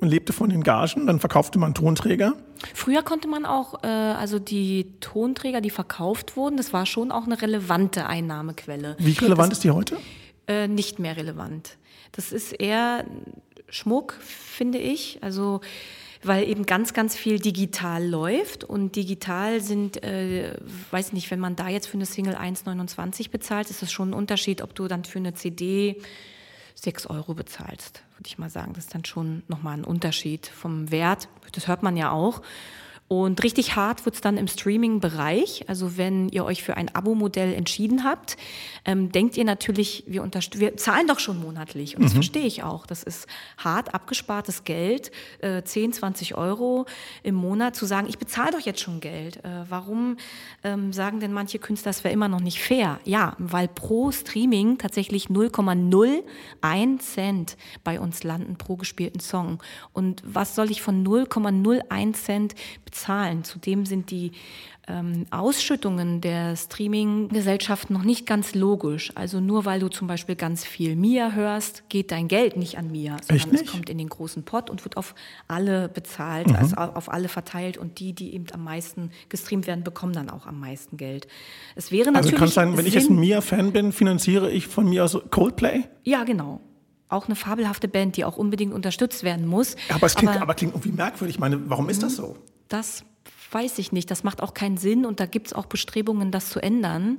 und 0.00 0.08
lebte 0.08 0.32
von 0.32 0.48
den 0.48 0.62
Gagen, 0.62 1.08
dann 1.08 1.18
verkaufte 1.18 1.58
man 1.58 1.74
Tonträger. 1.74 2.34
Früher 2.72 3.02
konnte 3.02 3.26
man 3.26 3.44
auch, 3.44 3.82
äh, 3.82 3.88
also 3.88 4.38
die 4.38 4.92
Tonträger, 5.00 5.60
die 5.60 5.70
verkauft 5.70 6.36
wurden, 6.36 6.56
das 6.56 6.72
war 6.72 6.86
schon 6.86 7.10
auch 7.10 7.26
eine 7.26 7.42
relevante 7.42 8.06
Einnahmequelle. 8.06 8.94
Wie 9.00 9.10
relevant 9.10 9.50
das, 9.50 9.58
ist 9.58 9.64
die 9.64 9.72
heute? 9.72 9.96
Äh, 10.46 10.68
nicht 10.68 11.00
mehr 11.00 11.16
relevant. 11.16 11.78
Das 12.12 12.32
ist 12.32 12.52
eher 12.52 13.04
Schmuck, 13.70 14.14
finde 14.20 14.78
ich. 14.78 15.18
Also 15.22 15.60
weil 16.22 16.48
eben 16.48 16.66
ganz, 16.66 16.92
ganz 16.92 17.16
viel 17.16 17.38
digital 17.38 18.06
läuft 18.06 18.64
und 18.64 18.94
digital 18.94 19.60
sind, 19.60 20.02
äh, 20.02 20.54
weiß 20.90 21.14
nicht, 21.14 21.30
wenn 21.30 21.40
man 21.40 21.56
da 21.56 21.68
jetzt 21.68 21.86
für 21.86 21.94
eine 21.94 22.04
Single 22.04 22.34
1,29 22.34 23.30
bezahlt, 23.30 23.70
ist 23.70 23.80
das 23.80 23.90
schon 23.90 24.10
ein 24.10 24.14
Unterschied, 24.14 24.60
ob 24.60 24.74
du 24.74 24.86
dann 24.86 25.04
für 25.04 25.18
eine 25.18 25.34
CD 25.34 26.02
6 26.74 27.06
Euro 27.06 27.34
bezahlst, 27.34 28.02
würde 28.18 28.26
ich 28.26 28.38
mal 28.38 28.50
sagen. 28.50 28.74
Das 28.74 28.84
ist 28.84 28.94
dann 28.94 29.04
schon 29.04 29.42
nochmal 29.48 29.78
ein 29.78 29.84
Unterschied 29.84 30.46
vom 30.46 30.90
Wert. 30.90 31.28
Das 31.52 31.68
hört 31.68 31.82
man 31.82 31.96
ja 31.96 32.10
auch. 32.10 32.42
Und 33.12 33.42
richtig 33.42 33.74
hart 33.74 34.06
wird's 34.06 34.20
dann 34.20 34.36
im 34.36 34.46
Streaming-Bereich. 34.46 35.64
Also 35.66 35.96
wenn 35.96 36.28
ihr 36.28 36.44
euch 36.44 36.62
für 36.62 36.76
ein 36.76 36.94
Abo-Modell 36.94 37.52
entschieden 37.52 38.04
habt, 38.04 38.36
ähm, 38.84 39.10
denkt 39.10 39.36
ihr 39.36 39.44
natürlich, 39.44 40.04
wir, 40.06 40.22
wir 40.22 40.76
zahlen 40.76 41.08
doch 41.08 41.18
schon 41.18 41.40
monatlich. 41.40 41.96
Und 41.96 42.04
das 42.04 42.12
mhm. 42.12 42.18
verstehe 42.18 42.46
ich 42.46 42.62
auch. 42.62 42.86
Das 42.86 43.02
ist 43.02 43.26
hart 43.58 43.94
abgespartes 43.94 44.62
Geld, 44.62 45.10
äh, 45.40 45.60
10, 45.60 45.94
20 45.94 46.36
Euro 46.36 46.86
im 47.24 47.34
Monat, 47.34 47.74
zu 47.74 47.84
sagen, 47.84 48.06
ich 48.08 48.16
bezahle 48.16 48.52
doch 48.52 48.60
jetzt 48.60 48.78
schon 48.78 49.00
Geld. 49.00 49.44
Äh, 49.44 49.64
warum 49.68 50.16
ähm, 50.62 50.92
sagen 50.92 51.18
denn 51.18 51.32
manche 51.32 51.58
Künstler, 51.58 51.90
es 51.90 52.04
wäre 52.04 52.14
immer 52.14 52.28
noch 52.28 52.38
nicht 52.40 52.62
fair? 52.62 53.00
Ja, 53.04 53.34
weil 53.38 53.66
pro 53.66 54.12
Streaming 54.12 54.78
tatsächlich 54.78 55.26
0,01 55.26 56.98
Cent 57.00 57.56
bei 57.82 57.98
uns 57.98 58.22
landen 58.22 58.54
pro 58.54 58.76
gespielten 58.76 59.18
Song. 59.18 59.60
Und 59.92 60.22
was 60.24 60.54
soll 60.54 60.70
ich 60.70 60.80
von 60.80 61.04
0,01 61.04 62.12
Cent 62.12 62.54
bezahlen? 62.84 62.99
Zudem 63.44 63.86
sind 63.86 64.10
die 64.10 64.32
ähm, 64.90 65.26
Ausschüttungen 65.30 66.20
der 66.20 66.56
Streaming-Gesellschaften 66.56 67.92
noch 67.92 68.02
nicht 68.02 68.26
ganz 68.26 68.54
logisch. 68.54 69.12
Also 69.14 69.40
nur 69.40 69.64
weil 69.64 69.80
du 69.80 69.88
zum 69.88 70.08
Beispiel 70.08 70.36
ganz 70.36 70.64
viel 70.64 70.96
Mia 70.96 71.32
hörst, 71.32 71.88
geht 71.88 72.10
dein 72.10 72.28
Geld 72.28 72.56
nicht 72.56 72.78
an 72.78 72.90
Mia, 72.90 73.16
sondern 73.22 73.54
es 73.54 73.66
kommt 73.66 73.88
in 73.88 73.98
den 73.98 74.08
großen 74.08 74.44
Pot 74.44 74.70
und 74.70 74.84
wird 74.84 74.96
auf 74.96 75.14
alle 75.48 75.88
bezahlt, 75.88 76.48
mhm. 76.48 76.56
also 76.56 76.76
auf 76.76 77.10
alle 77.10 77.28
verteilt 77.28 77.78
und 77.78 78.00
die, 78.00 78.12
die 78.12 78.34
eben 78.34 78.46
am 78.52 78.64
meisten 78.64 79.10
gestreamt 79.28 79.66
werden, 79.66 79.84
bekommen 79.84 80.12
dann 80.12 80.30
auch 80.30 80.46
am 80.46 80.58
meisten 80.58 80.96
Geld. 80.96 81.26
Es 81.76 81.92
wäre 81.92 82.10
natürlich. 82.10 82.34
Also 82.34 82.44
kann 82.44 82.48
sein, 82.48 82.76
wenn 82.76 82.86
ich 82.86 82.94
jetzt 82.94 83.10
ein 83.10 83.16
Mia-Fan 83.16 83.72
bin, 83.72 83.92
finanziere 83.92 84.50
ich 84.50 84.66
von 84.66 84.88
mir 84.88 85.04
aus 85.04 85.18
Coldplay? 85.30 85.84
Ja, 86.04 86.24
genau 86.24 86.60
auch 87.10 87.26
eine 87.26 87.34
fabelhafte 87.34 87.88
Band, 87.88 88.16
die 88.16 88.24
auch 88.24 88.36
unbedingt 88.36 88.72
unterstützt 88.72 89.24
werden 89.24 89.44
muss. 89.44 89.74
Aber 89.92 90.06
es 90.06 90.14
klingt, 90.14 90.32
aber, 90.32 90.42
aber 90.42 90.54
klingt 90.54 90.74
irgendwie 90.74 90.92
merkwürdig. 90.92 91.34
Ich 91.34 91.40
meine, 91.40 91.68
warum 91.68 91.88
ist 91.88 92.04
das 92.04 92.14
so? 92.14 92.36
Das 92.70 93.04
weiß 93.50 93.78
ich 93.78 93.92
nicht. 93.92 94.10
Das 94.10 94.24
macht 94.24 94.42
auch 94.42 94.54
keinen 94.54 94.78
Sinn 94.78 95.04
und 95.04 95.20
da 95.20 95.26
gibt 95.26 95.48
es 95.48 95.52
auch 95.52 95.66
Bestrebungen, 95.66 96.30
das 96.30 96.48
zu 96.48 96.60
ändern. 96.60 97.18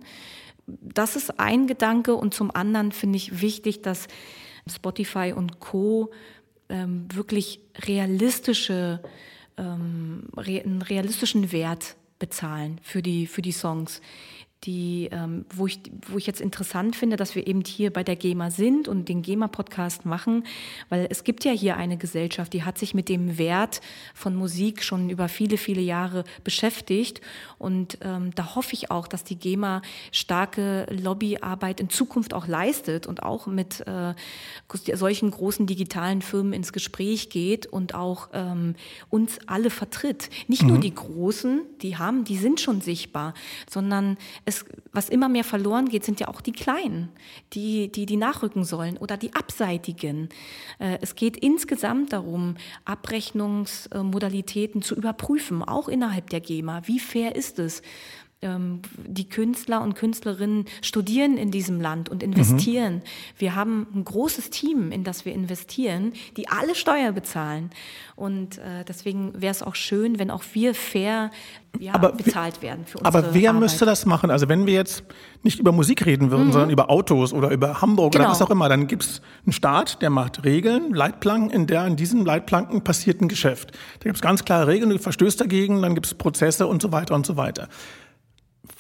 Das 0.66 1.16
ist 1.16 1.40
ein 1.40 1.68
Gedanke 1.68 2.16
und 2.16 2.34
zum 2.34 2.50
anderen 2.50 2.92
finde 2.92 3.18
ich 3.18 3.42
wichtig, 3.42 3.82
dass 3.84 4.08
Spotify 4.68 5.34
und 5.36 5.60
Co. 5.60 6.12
Ähm, 6.70 7.08
wirklich 7.14 7.60
realistische, 7.86 9.04
ähm, 9.58 10.30
re 10.38 10.62
einen 10.64 10.82
realistischen 10.82 11.52
Wert 11.52 11.98
bezahlen 12.18 12.80
für 12.82 13.02
die, 13.02 13.28
für 13.28 13.42
die 13.42 13.52
Songs 13.52 14.00
die, 14.64 15.10
ähm, 15.12 15.46
wo, 15.54 15.66
ich, 15.66 15.80
wo 16.08 16.18
ich 16.18 16.28
jetzt 16.28 16.40
interessant 16.40 16.96
finde, 16.96 17.16
dass 17.16 17.34
wir 17.34 17.48
eben 17.48 17.64
hier 17.66 17.92
bei 17.92 18.04
der 18.04 18.16
GEMA 18.16 18.52
sind 18.52 18.88
und 18.88 19.10
den 19.10 19.24
GEMA-Podcast 19.24 20.06
machen, 20.06 20.44
weil 20.90 21.08
es 21.10 21.24
gibt 21.24 21.44
ja 21.46 21.52
hier 21.52 21.78
eine 21.78 21.98
Gesellschaft, 21.98 22.54
die 22.54 22.64
hat 22.64 22.78
sich 22.78 22.94
mit 22.94 23.10
dem 23.10 23.40
Wert 23.40 23.82
von 24.14 24.36
Musik 24.36 24.84
schon 24.84 25.10
über 25.10 25.30
viele, 25.30 25.58
viele 25.58 25.82
Jahre 25.82 26.26
beschäftigt. 26.44 27.22
Und 27.58 27.98
ähm, 28.02 28.32
da 28.36 28.56
hoffe 28.56 28.74
ich 28.74 28.92
auch, 28.92 29.08
dass 29.08 29.24
die 29.24 29.36
GEMA 29.36 29.82
starke 30.12 30.86
Lobbyarbeit 30.92 31.80
in 31.80 31.90
Zukunft 31.90 32.34
auch 32.36 32.46
leistet 32.46 33.08
und 33.08 33.24
auch 33.24 33.48
mit 33.48 33.86
äh, 33.88 34.14
solchen 34.94 35.32
großen 35.32 35.66
digitalen 35.66 36.22
Firmen 36.22 36.54
ins 36.54 36.72
Gespräch 36.72 37.30
geht 37.32 37.66
und 37.66 37.96
auch 37.96 38.30
ähm, 38.34 38.76
uns 39.10 39.40
alle 39.48 39.72
vertritt. 39.72 40.30
Nicht 40.48 40.62
mhm. 40.62 40.70
nur 40.70 40.80
die 40.80 40.94
Großen, 40.94 41.62
die 41.82 41.98
haben, 41.98 42.26
die 42.26 42.38
sind 42.38 42.60
schon 42.60 42.82
sichtbar, 42.82 43.34
sondern 43.68 44.18
es, 44.52 44.66
was 44.92 45.10
immer 45.10 45.30
mehr 45.30 45.44
verloren 45.44 45.90
geht, 45.90 46.04
sind 46.06 46.20
ja 46.20 46.28
auch 46.28 46.42
die 46.42 46.52
Kleinen, 46.52 47.10
die, 47.54 47.92
die, 47.92 48.06
die 48.06 48.18
nachrücken 48.18 48.64
sollen 48.64 48.98
oder 48.98 49.18
die 49.18 49.34
Abseitigen. 49.34 50.30
Äh, 50.80 51.00
es 51.02 51.16
geht 51.16 51.38
insgesamt 51.38 52.14
darum, 52.14 52.56
Abrechnungsmodalitäten 52.86 54.82
zu 54.82 54.96
überprüfen, 54.96 55.64
auch 55.64 55.88
innerhalb 55.90 56.30
der 56.30 56.42
GEMA. 56.42 56.88
Wie 56.88 57.00
fair 57.00 57.36
ist 57.36 57.58
es? 57.60 57.82
Ähm, 58.44 58.80
die 58.98 59.30
Künstler 59.30 59.84
und 59.84 59.94
Künstlerinnen 59.94 60.66
studieren 60.82 61.38
in 61.38 61.52
diesem 61.52 61.80
Land 61.80 62.10
und 62.10 62.24
investieren. 62.24 62.96
Mhm. 62.96 63.02
Wir 63.38 63.56
haben 63.56 63.86
ein 63.94 64.04
großes 64.04 64.50
Team, 64.50 64.92
in 64.92 65.04
das 65.04 65.26
wir 65.26 65.34
investieren, 65.34 66.14
die 66.38 66.50
alle 66.50 66.74
Steuer 66.74 67.12
bezahlen. 67.12 67.70
Und 68.16 68.58
äh, 68.58 68.84
deswegen 68.88 69.40
wäre 69.40 69.52
es 69.52 69.62
auch 69.62 69.76
schön, 69.76 70.18
wenn 70.18 70.32
auch 70.32 70.44
wir 70.54 70.74
fair 70.74 71.30
ja, 71.80 71.96
bezahlt 71.98 72.64
werden 72.64 72.86
für 72.88 72.98
unsere 72.98 73.16
Aber 73.16 73.34
wer 73.36 73.50
Arbeit. 73.52 73.62
müsste 73.62 73.86
das 73.86 74.08
machen? 74.08 74.32
Also 74.32 74.50
wenn 74.50 74.66
wir 74.66 74.74
jetzt 74.74 75.04
nicht 75.44 75.60
über 75.60 75.72
Musik 75.72 76.06
reden 76.08 76.32
würden, 76.32 76.48
mhm. 76.48 76.52
sondern 76.52 76.70
über 76.72 76.90
Autos 76.90 77.34
oder 77.34 77.52
über 77.52 77.80
Hamburg 77.80 78.14
genau. 78.14 78.26
oder 78.26 78.32
was 78.32 78.42
auch 78.42 78.50
immer, 78.50 78.70
dann 78.70 78.88
gibt 78.88 79.04
es 79.04 79.22
einen 79.46 79.54
Staat, 79.54 80.02
der 80.02 80.10
macht 80.10 80.44
Regeln, 80.44 80.96
Leitplanken, 80.96 81.52
in 81.52 81.68
der 81.68 81.86
in 81.86 81.96
diesen 81.96 82.26
Leitplanken 82.26 82.84
passiert 82.84 83.22
ein 83.22 83.28
Geschäft. 83.28 83.72
Da 84.00 84.06
gibt 84.06 84.16
es 84.16 84.22
ganz 84.22 84.44
klare 84.46 84.66
Regeln, 84.66 84.90
du 84.90 84.98
verstößt 84.98 85.40
dagegen, 85.40 85.84
dann 85.84 85.94
gibt 85.94 86.08
es 86.08 86.16
Prozesse 86.16 86.66
und 86.66 86.82
so 86.82 86.92
weiter 86.92 87.14
und 87.14 87.26
so 87.28 87.38
weiter 87.38 87.70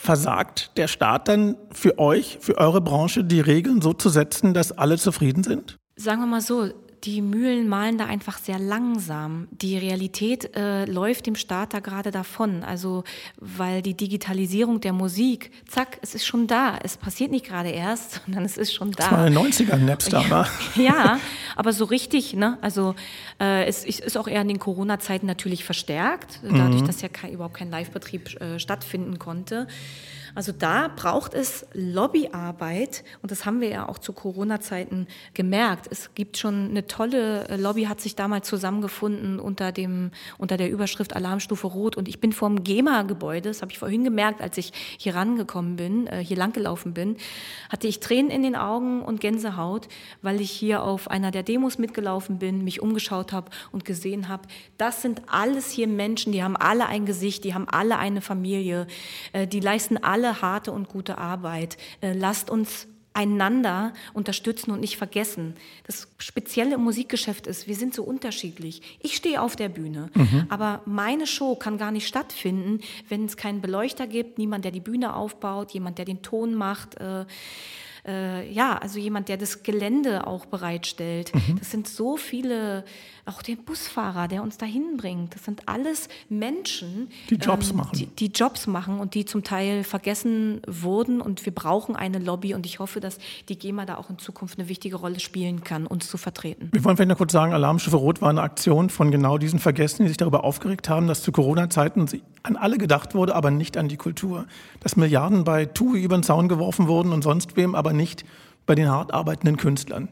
versagt 0.01 0.71
der 0.77 0.87
Staat 0.87 1.27
dann 1.27 1.55
für 1.71 1.99
euch, 1.99 2.39
für 2.41 2.57
eure 2.57 2.81
Branche, 2.81 3.23
die 3.23 3.39
Regeln 3.39 3.81
so 3.81 3.93
zu 3.93 4.09
setzen, 4.09 4.55
dass 4.55 4.71
alle 4.71 4.97
zufrieden 4.97 5.43
sind? 5.43 5.77
Sagen 5.95 6.21
wir 6.21 6.25
mal 6.25 6.41
so, 6.41 6.69
die 7.03 7.21
Mühlen 7.21 7.67
malen 7.67 7.97
da 7.97 8.05
einfach 8.05 8.37
sehr 8.37 8.59
langsam. 8.59 9.47
Die 9.51 9.77
Realität 9.77 10.55
äh, 10.55 10.85
läuft 10.85 11.25
dem 11.25 11.35
Staat 11.35 11.73
da 11.73 11.79
gerade 11.79 12.11
davon. 12.11 12.63
Also, 12.63 13.03
weil 13.37 13.81
die 13.81 13.95
Digitalisierung 13.95 14.81
der 14.81 14.93
Musik, 14.93 15.51
zack, 15.67 15.97
es 16.01 16.13
ist 16.13 16.25
schon 16.25 16.45
da. 16.45 16.77
Es 16.83 16.97
passiert 16.97 17.31
nicht 17.31 17.45
gerade 17.45 17.69
erst, 17.69 18.21
sondern 18.25 18.45
es 18.45 18.57
ist 18.57 18.73
schon 18.73 18.91
da. 18.91 19.03
Das 19.03 19.11
war 19.11 19.27
in 19.27 19.33
den 19.33 19.43
90ern 19.43 19.77
Napster, 19.77 20.21
ja, 20.21 20.47
ja, 20.75 21.19
aber 21.55 21.73
so 21.73 21.85
richtig, 21.85 22.33
ne? 22.33 22.59
Also, 22.61 22.93
äh, 23.39 23.65
es 23.65 23.83
ist 23.83 24.17
auch 24.17 24.27
eher 24.27 24.41
in 24.41 24.47
den 24.47 24.59
Corona-Zeiten 24.59 25.25
natürlich 25.25 25.63
verstärkt, 25.63 26.39
dadurch, 26.43 26.81
mhm. 26.81 26.87
dass 26.87 27.01
ja 27.01 27.09
kein, 27.09 27.33
überhaupt 27.33 27.55
kein 27.55 27.71
Live-Betrieb 27.71 28.39
äh, 28.39 28.59
stattfinden 28.59 29.17
konnte. 29.17 29.67
Also 30.35 30.51
da 30.51 30.87
braucht 30.87 31.33
es 31.33 31.65
Lobbyarbeit 31.73 33.03
und 33.21 33.31
das 33.31 33.45
haben 33.45 33.61
wir 33.61 33.69
ja 33.69 33.89
auch 33.89 33.99
zu 33.99 34.13
Corona-Zeiten 34.13 35.07
gemerkt. 35.33 35.87
Es 35.89 36.13
gibt 36.15 36.37
schon 36.37 36.69
eine 36.69 36.87
tolle 36.87 37.47
äh, 37.47 37.55
Lobby, 37.55 37.83
hat 37.83 38.01
sich 38.01 38.15
damals 38.15 38.47
zusammengefunden 38.47 39.39
unter 39.39 39.71
dem 39.71 40.11
unter 40.37 40.57
der 40.57 40.69
Überschrift 40.69 41.15
Alarmstufe 41.15 41.67
Rot 41.67 41.97
und 41.97 42.07
ich 42.07 42.19
bin 42.19 42.33
vorm 42.33 42.63
GEMA-Gebäude, 42.63 43.49
das 43.49 43.61
habe 43.61 43.71
ich 43.71 43.79
vorhin 43.79 44.03
gemerkt, 44.03 44.41
als 44.41 44.57
ich 44.57 44.71
hier 44.97 45.15
rangekommen 45.15 45.75
bin, 45.75 46.07
äh, 46.07 46.23
hier 46.23 46.37
langgelaufen 46.37 46.93
bin, 46.93 47.17
hatte 47.69 47.87
ich 47.87 47.99
Tränen 47.99 48.31
in 48.31 48.43
den 48.43 48.55
Augen 48.55 49.01
und 49.01 49.19
Gänsehaut, 49.19 49.87
weil 50.21 50.41
ich 50.41 50.51
hier 50.51 50.83
auf 50.83 51.09
einer 51.09 51.31
der 51.31 51.43
Demos 51.43 51.77
mitgelaufen 51.77 52.39
bin, 52.39 52.63
mich 52.63 52.81
umgeschaut 52.81 53.33
habe 53.33 53.49
und 53.71 53.85
gesehen 53.85 54.27
habe, 54.27 54.47
das 54.77 55.01
sind 55.01 55.23
alles 55.27 55.71
hier 55.71 55.87
Menschen, 55.87 56.31
die 56.31 56.43
haben 56.43 56.55
alle 56.55 56.87
ein 56.87 57.05
Gesicht, 57.05 57.43
die 57.43 57.53
haben 57.53 57.67
alle 57.69 57.97
eine 57.97 58.21
Familie, 58.21 58.87
äh, 59.33 59.47
die 59.47 59.59
leisten 59.59 59.97
alle 59.97 60.20
alle 60.21 60.41
harte 60.41 60.71
und 60.71 60.87
gute 60.87 61.17
Arbeit. 61.17 61.77
Äh, 62.01 62.13
lasst 62.13 62.49
uns 62.49 62.87
einander 63.13 63.93
unterstützen 64.13 64.71
und 64.71 64.79
nicht 64.79 64.95
vergessen. 64.95 65.55
Das 65.85 66.07
Spezielle 66.17 66.75
im 66.75 66.83
Musikgeschäft 66.83 67.45
ist, 67.45 67.67
wir 67.67 67.75
sind 67.75 67.93
so 67.93 68.03
unterschiedlich. 68.03 68.99
Ich 69.01 69.17
stehe 69.17 69.41
auf 69.41 69.57
der 69.57 69.67
Bühne, 69.67 70.09
mhm. 70.13 70.45
aber 70.47 70.81
meine 70.85 71.27
Show 71.27 71.55
kann 71.55 71.77
gar 71.77 71.91
nicht 71.91 72.07
stattfinden, 72.07 72.79
wenn 73.09 73.25
es 73.25 73.35
keinen 73.35 73.59
Beleuchter 73.59 74.07
gibt, 74.07 74.37
niemand, 74.37 74.63
der 74.63 74.71
die 74.71 74.79
Bühne 74.79 75.13
aufbaut, 75.13 75.71
jemand, 75.71 75.97
der 75.97 76.05
den 76.05 76.21
Ton 76.21 76.53
macht. 76.53 77.01
Äh, 77.01 77.25
äh, 78.07 78.49
ja, 78.49 78.77
also 78.77 78.97
jemand, 78.97 79.27
der 79.27 79.37
das 79.37 79.63
Gelände 79.63 80.25
auch 80.25 80.45
bereitstellt. 80.45 81.35
Mhm. 81.35 81.59
Das 81.59 81.69
sind 81.69 81.89
so 81.89 82.15
viele, 82.15 82.85
auch 83.25 83.41
den 83.41 83.63
Busfahrer, 83.63 84.27
der 84.27 84.43
uns 84.43 84.57
dahin 84.57 84.97
bringt. 84.97 85.35
Das 85.35 85.45
sind 85.45 85.67
alles 85.67 86.09
Menschen, 86.29 87.09
die 87.29 87.35
Jobs 87.35 87.71
ähm, 87.71 87.77
machen. 87.77 87.97
Die, 87.97 88.07
die, 88.07 88.27
Jobs 88.27 88.67
machen 88.67 88.99
und 88.99 89.13
die 89.13 89.25
zum 89.25 89.43
Teil 89.43 89.83
vergessen 89.83 90.61
wurden. 90.67 91.21
Und 91.21 91.45
wir 91.45 91.53
brauchen 91.53 91.95
eine 91.95 92.19
Lobby 92.19 92.53
und 92.53 92.65
ich 92.65 92.79
hoffe, 92.79 92.99
dass 92.99 93.17
die 93.49 93.57
GEMA 93.57 93.85
da 93.85 93.97
auch 93.97 94.09
in 94.09 94.17
Zukunft 94.17 94.59
eine 94.59 94.67
wichtige 94.69 94.95
Rolle 94.95 95.19
spielen 95.19 95.63
kann, 95.63 95.87
uns 95.87 96.09
zu 96.09 96.17
vertreten. 96.17 96.69
Wir 96.71 96.83
wollen 96.83 96.97
vielleicht 96.97 97.09
noch 97.09 97.17
kurz 97.17 97.31
sagen, 97.31 97.53
Alarmstufe 97.53 97.97
Rot 97.97 98.21
war 98.21 98.29
eine 98.29 98.41
Aktion 98.41 98.89
von 98.89 99.11
genau 99.11 99.37
diesen 99.37 99.59
Vergessen, 99.59 100.03
die 100.03 100.09
sich 100.09 100.17
darüber 100.17 100.43
aufgeregt 100.43 100.89
haben, 100.89 101.07
dass 101.07 101.21
zu 101.21 101.31
Corona-Zeiten 101.31 102.07
an 102.43 102.55
alle 102.55 102.77
gedacht 102.77 103.13
wurde, 103.13 103.35
aber 103.35 103.51
nicht 103.51 103.77
an 103.77 103.87
die 103.87 103.97
Kultur. 103.97 104.45
Dass 104.79 104.95
Milliarden 104.95 105.43
bei 105.43 105.65
TUI 105.65 106.03
über 106.03 106.17
den 106.17 106.23
Zaun 106.23 106.47
geworfen 106.47 106.87
wurden 106.87 107.13
und 107.13 107.21
sonst 107.21 107.55
wem, 107.55 107.75
aber 107.75 107.93
nicht 107.93 108.25
bei 108.65 108.75
den 108.75 108.89
hart 108.89 109.13
arbeitenden 109.13 109.57
Künstlern. 109.57 110.09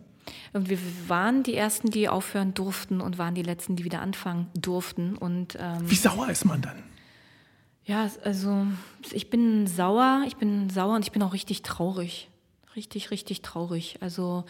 Und 0.53 0.69
wir 0.69 0.79
waren 1.07 1.43
die 1.43 1.55
Ersten, 1.55 1.89
die 1.89 2.09
aufhören 2.09 2.53
durften 2.53 3.01
und 3.01 3.17
waren 3.17 3.35
die 3.35 3.43
Letzten, 3.43 3.75
die 3.75 3.83
wieder 3.83 4.01
anfangen 4.01 4.47
durften. 4.53 5.15
Und, 5.15 5.57
ähm, 5.59 5.89
Wie 5.89 5.95
sauer 5.95 6.29
ist 6.29 6.45
man 6.45 6.61
dann? 6.61 6.83
Ja, 7.85 8.09
also 8.23 8.67
ich 9.11 9.29
bin 9.29 9.67
sauer, 9.67 10.23
ich 10.27 10.37
bin 10.37 10.69
sauer 10.69 10.95
und 10.95 11.05
ich 11.05 11.11
bin 11.11 11.23
auch 11.23 11.33
richtig 11.33 11.63
traurig. 11.63 12.29
Richtig, 12.75 13.11
richtig 13.11 13.41
traurig. 13.41 13.97
Also 14.01 14.45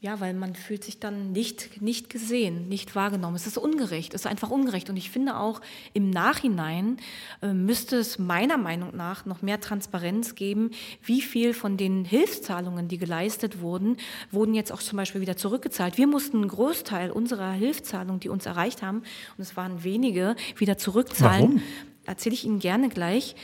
Ja, 0.00 0.20
weil 0.20 0.32
man 0.32 0.54
fühlt 0.54 0.84
sich 0.84 1.00
dann 1.00 1.32
nicht, 1.32 1.82
nicht 1.82 2.08
gesehen, 2.08 2.68
nicht 2.68 2.94
wahrgenommen. 2.94 3.34
Es 3.34 3.48
ist 3.48 3.58
ungerecht, 3.58 4.14
es 4.14 4.20
ist 4.20 4.26
einfach 4.28 4.48
ungerecht. 4.48 4.88
Und 4.90 4.96
ich 4.96 5.10
finde 5.10 5.36
auch 5.36 5.60
im 5.92 6.10
Nachhinein 6.10 6.98
äh, 7.42 7.52
müsste 7.52 7.96
es 7.96 8.16
meiner 8.16 8.58
Meinung 8.58 8.96
nach 8.96 9.26
noch 9.26 9.42
mehr 9.42 9.58
Transparenz 9.58 10.36
geben, 10.36 10.70
wie 11.02 11.20
viel 11.20 11.52
von 11.52 11.76
den 11.76 12.04
Hilfszahlungen, 12.04 12.86
die 12.86 12.98
geleistet 12.98 13.60
wurden, 13.60 13.96
wurden 14.30 14.54
jetzt 14.54 14.70
auch 14.70 14.82
zum 14.82 14.98
Beispiel 14.98 15.20
wieder 15.20 15.36
zurückgezahlt. 15.36 15.98
Wir 15.98 16.06
mussten 16.06 16.36
einen 16.36 16.48
Großteil 16.48 17.10
unserer 17.10 17.50
Hilfszahlungen, 17.50 18.20
die 18.20 18.28
uns 18.28 18.46
erreicht 18.46 18.82
haben, 18.82 18.98
und 18.98 19.42
es 19.42 19.56
waren 19.56 19.82
wenige, 19.82 20.36
wieder 20.58 20.78
zurückzahlen. 20.78 21.42
Warum? 21.42 21.62
Erzähle 22.06 22.34
ich 22.34 22.44
Ihnen 22.44 22.60
gerne 22.60 22.88
gleich 22.88 23.34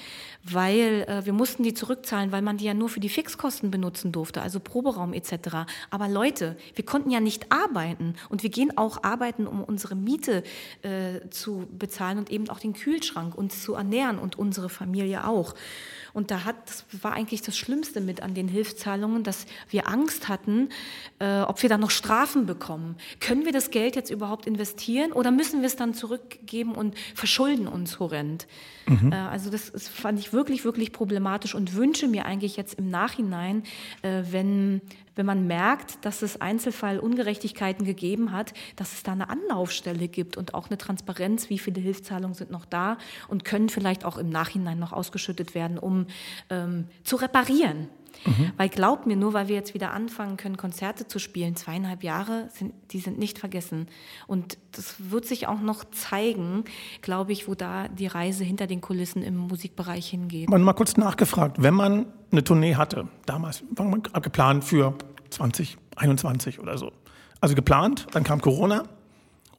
weil 0.45 1.07
äh, 1.09 1.24
wir 1.24 1.32
mussten 1.32 1.62
die 1.62 1.74
zurückzahlen, 1.74 2.30
weil 2.30 2.42
man 2.42 2.59
die 2.59 2.66
ja 2.66 2.74
nur 2.74 2.88
für 2.88 3.01
die 3.01 3.09
Fixkosten 3.09 3.70
benutzen 3.70 4.12
durfte, 4.12 4.42
also 4.42 4.61
Proberaum 4.61 5.14
etc. 5.14 5.66
Aber 5.90 6.09
Leute, 6.09 6.57
wir 6.74 6.84
konnten 6.84 7.11
ja 7.11 7.20
nicht 7.20 7.51
arbeiten 7.51 8.14
und 8.28 8.42
wir 8.42 8.51
gehen 8.51 8.76
auch 8.76 9.03
arbeiten, 9.03 9.47
um 9.47 9.64
unsere 9.64 9.95
Miete 9.95 10.45
äh, 10.82 11.28
zu 11.30 11.66
bezahlen 11.78 12.18
und 12.18 12.30
eben 12.30 12.51
auch 12.51 12.61
den 12.61 12.74
Kühlschrank 12.74 13.34
uns 13.34 13.62
zu 13.62 13.74
ernähren 13.74 14.18
und 14.18 14.38
unsere 14.38 14.68
Familie 14.68 15.26
auch. 15.26 15.55
Und 16.12 16.30
da 16.30 16.45
hat, 16.45 16.57
das 16.66 16.84
war 17.03 17.12
eigentlich 17.12 17.42
das 17.42 17.59
Schlimmste 17.59 18.01
mit 18.01 18.22
an 18.22 18.34
den 18.34 18.47
Hilfszahlungen, 18.47 19.24
dass 19.24 19.47
wir 19.68 19.88
Angst 19.88 20.28
hatten, 20.28 20.68
äh, 21.18 21.40
ob 21.40 21.61
wir 21.62 21.68
da 21.68 21.76
noch 21.76 21.90
Strafen 21.90 22.47
bekommen. 22.47 22.97
Können 23.18 23.45
wir 23.45 23.53
das 23.53 23.70
Geld 23.70 23.97
jetzt 23.97 24.11
überhaupt 24.11 24.47
investieren 24.47 25.12
oder 25.12 25.32
müssen 25.32 25.61
wir 25.61 25.66
es 25.66 25.74
dann 25.74 25.92
zurückgeben 25.92 26.72
und 26.72 26.95
verschulden 27.14 27.66
uns 27.66 27.99
horrend? 27.99 28.47
Mhm. 28.86 29.12
Äh, 29.12 29.16
also 29.16 29.51
das, 29.51 29.72
das, 29.72 29.88
fand 29.88 30.18
ich 30.18 30.32
wirklich, 30.35 30.64
wirklich 30.64 30.93
problematisch 30.93 31.55
und 31.55 31.74
wünsche 31.74 32.07
mir 32.09 32.26
eigentlich 32.26 32.57
jetzt 32.57 32.74
im 32.74 32.91
Nachhinein, 32.91 33.62
äh, 34.03 34.22
wenn 34.30 34.82
wenn 35.16 35.26
man 35.26 35.47
merkt, 35.47 36.05
dass 36.05 36.22
es 36.22 36.41
Einzelfallungerechtigkeiten 36.41 37.87
gegeben 37.87 38.32
hat, 38.32 38.53
dass 38.76 38.93
es 38.93 39.03
da 39.03 39.12
eine 39.12 39.28
Anlaufstelle 39.28 40.09
gibt 40.09 40.37
und 40.37 40.55
auch 40.55 40.68
eine 40.68 40.78
Transparenz, 40.78 41.51
wie 41.51 41.59
viele 41.59 41.80
Hilfszahlungen 41.80 42.35
sind 42.35 42.51
noch 42.51 42.64
da 42.64 42.99
und 43.28 43.45
können 43.45 43.68
vielleicht 43.68 44.05
auch 44.05 44.18
im 44.18 44.28
Nachhinein 44.28 44.78
noch 44.78 44.93
ausgeschüttet 44.93 45.55
werden, 45.55 45.78
um 45.78 46.07
ähm, 46.51 46.89
zu 47.05 47.16
reparieren. 47.16 47.89
Mhm. 48.25 48.53
Weil 48.57 48.69
glaubt 48.69 49.07
mir, 49.07 49.17
nur 49.17 49.33
weil 49.33 49.49
wir 49.49 49.55
jetzt 49.55 49.75
wieder 49.75 49.93
anfangen 49.93 50.37
können, 50.37 50.57
Konzerte 50.57 51.07
zu 51.07 51.19
spielen, 51.19 51.57
zweieinhalb 51.57 52.03
Jahre, 52.03 52.49
sind, 52.53 52.75
die 52.91 52.99
sind 52.99 53.19
nicht 53.19 53.39
vergessen. 53.39 53.89
Und 54.27 54.59
das 54.73 54.97
wird 55.11 55.27
sich 55.27 55.47
auch 55.47 55.61
noch 55.61 55.85
zeigen, 55.91 56.65
glaube 57.03 57.33
ich, 57.33 57.49
wo 57.49 57.55
da 57.55 57.89
die 57.89 58.07
Reise 58.07 58.45
hinter 58.45 58.67
den 58.67 58.81
Kulissen 58.81 59.23
im 59.23 59.37
Musikbereich 59.37 60.09
hingeht. 60.09 60.49
Man 60.49 60.62
mal 60.62 60.73
kurz 60.73 60.97
nachgefragt, 60.97 61.62
wenn 61.62 61.75
man 61.75 62.07
eine 62.31 62.45
Tournee 62.45 62.75
hatte, 62.75 63.09
damals 63.27 63.62
war 63.71 63.87
man 63.87 64.03
geplant 64.03 64.65
für 64.65 64.95
2021 65.31 66.59
oder 66.61 66.79
so. 66.79 66.93
Also 67.41 67.55
geplant, 67.55 68.07
dann 68.12 68.25
kam 68.25 68.41
Corona 68.41 68.85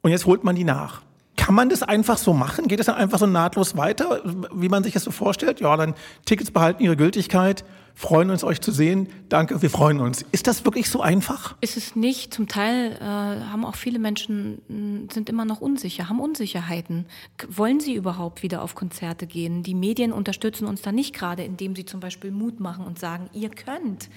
und 0.02 0.10
jetzt 0.10 0.26
holt 0.26 0.44
man 0.44 0.56
die 0.56 0.64
nach. 0.64 1.02
Kann 1.36 1.54
man 1.54 1.68
das 1.68 1.82
einfach 1.82 2.18
so 2.18 2.32
machen? 2.32 2.66
Geht 2.66 2.80
es 2.80 2.86
dann 2.86 2.96
einfach 2.96 3.18
so 3.18 3.26
nahtlos 3.26 3.76
weiter, 3.76 4.22
wie 4.52 4.68
man 4.68 4.82
sich 4.82 4.94
das 4.94 5.04
so 5.04 5.10
vorstellt? 5.10 5.60
Ja, 5.60 5.76
dann 5.76 5.94
Tickets 6.24 6.50
behalten 6.50 6.82
ihre 6.82 6.96
Gültigkeit 6.96 7.64
freuen 7.96 8.28
uns, 8.28 8.44
euch 8.44 8.60
zu 8.60 8.70
sehen. 8.72 9.08
Danke, 9.30 9.62
wir 9.62 9.70
freuen 9.70 10.00
uns. 10.00 10.22
Ist 10.30 10.46
das 10.46 10.66
wirklich 10.66 10.90
so 10.90 11.00
einfach? 11.00 11.56
Ist 11.62 11.78
es 11.78 11.96
nicht. 11.96 12.32
Zum 12.32 12.46
Teil 12.46 12.92
äh, 13.00 13.02
haben 13.02 13.64
auch 13.64 13.74
viele 13.74 13.98
Menschen, 13.98 15.08
sind 15.10 15.30
immer 15.30 15.46
noch 15.46 15.62
unsicher, 15.62 16.10
haben 16.10 16.20
Unsicherheiten. 16.20 17.06
Wollen 17.48 17.80
sie 17.80 17.94
überhaupt 17.94 18.42
wieder 18.42 18.62
auf 18.62 18.74
Konzerte 18.74 19.26
gehen? 19.26 19.62
Die 19.62 19.74
Medien 19.74 20.12
unterstützen 20.12 20.66
uns 20.66 20.82
da 20.82 20.92
nicht 20.92 21.14
gerade, 21.14 21.42
indem 21.42 21.74
sie 21.74 21.86
zum 21.86 22.00
Beispiel 22.00 22.30
Mut 22.30 22.60
machen 22.60 22.84
und 22.84 22.98
sagen, 22.98 23.30
ihr 23.32 23.48
könnt. 23.48 24.10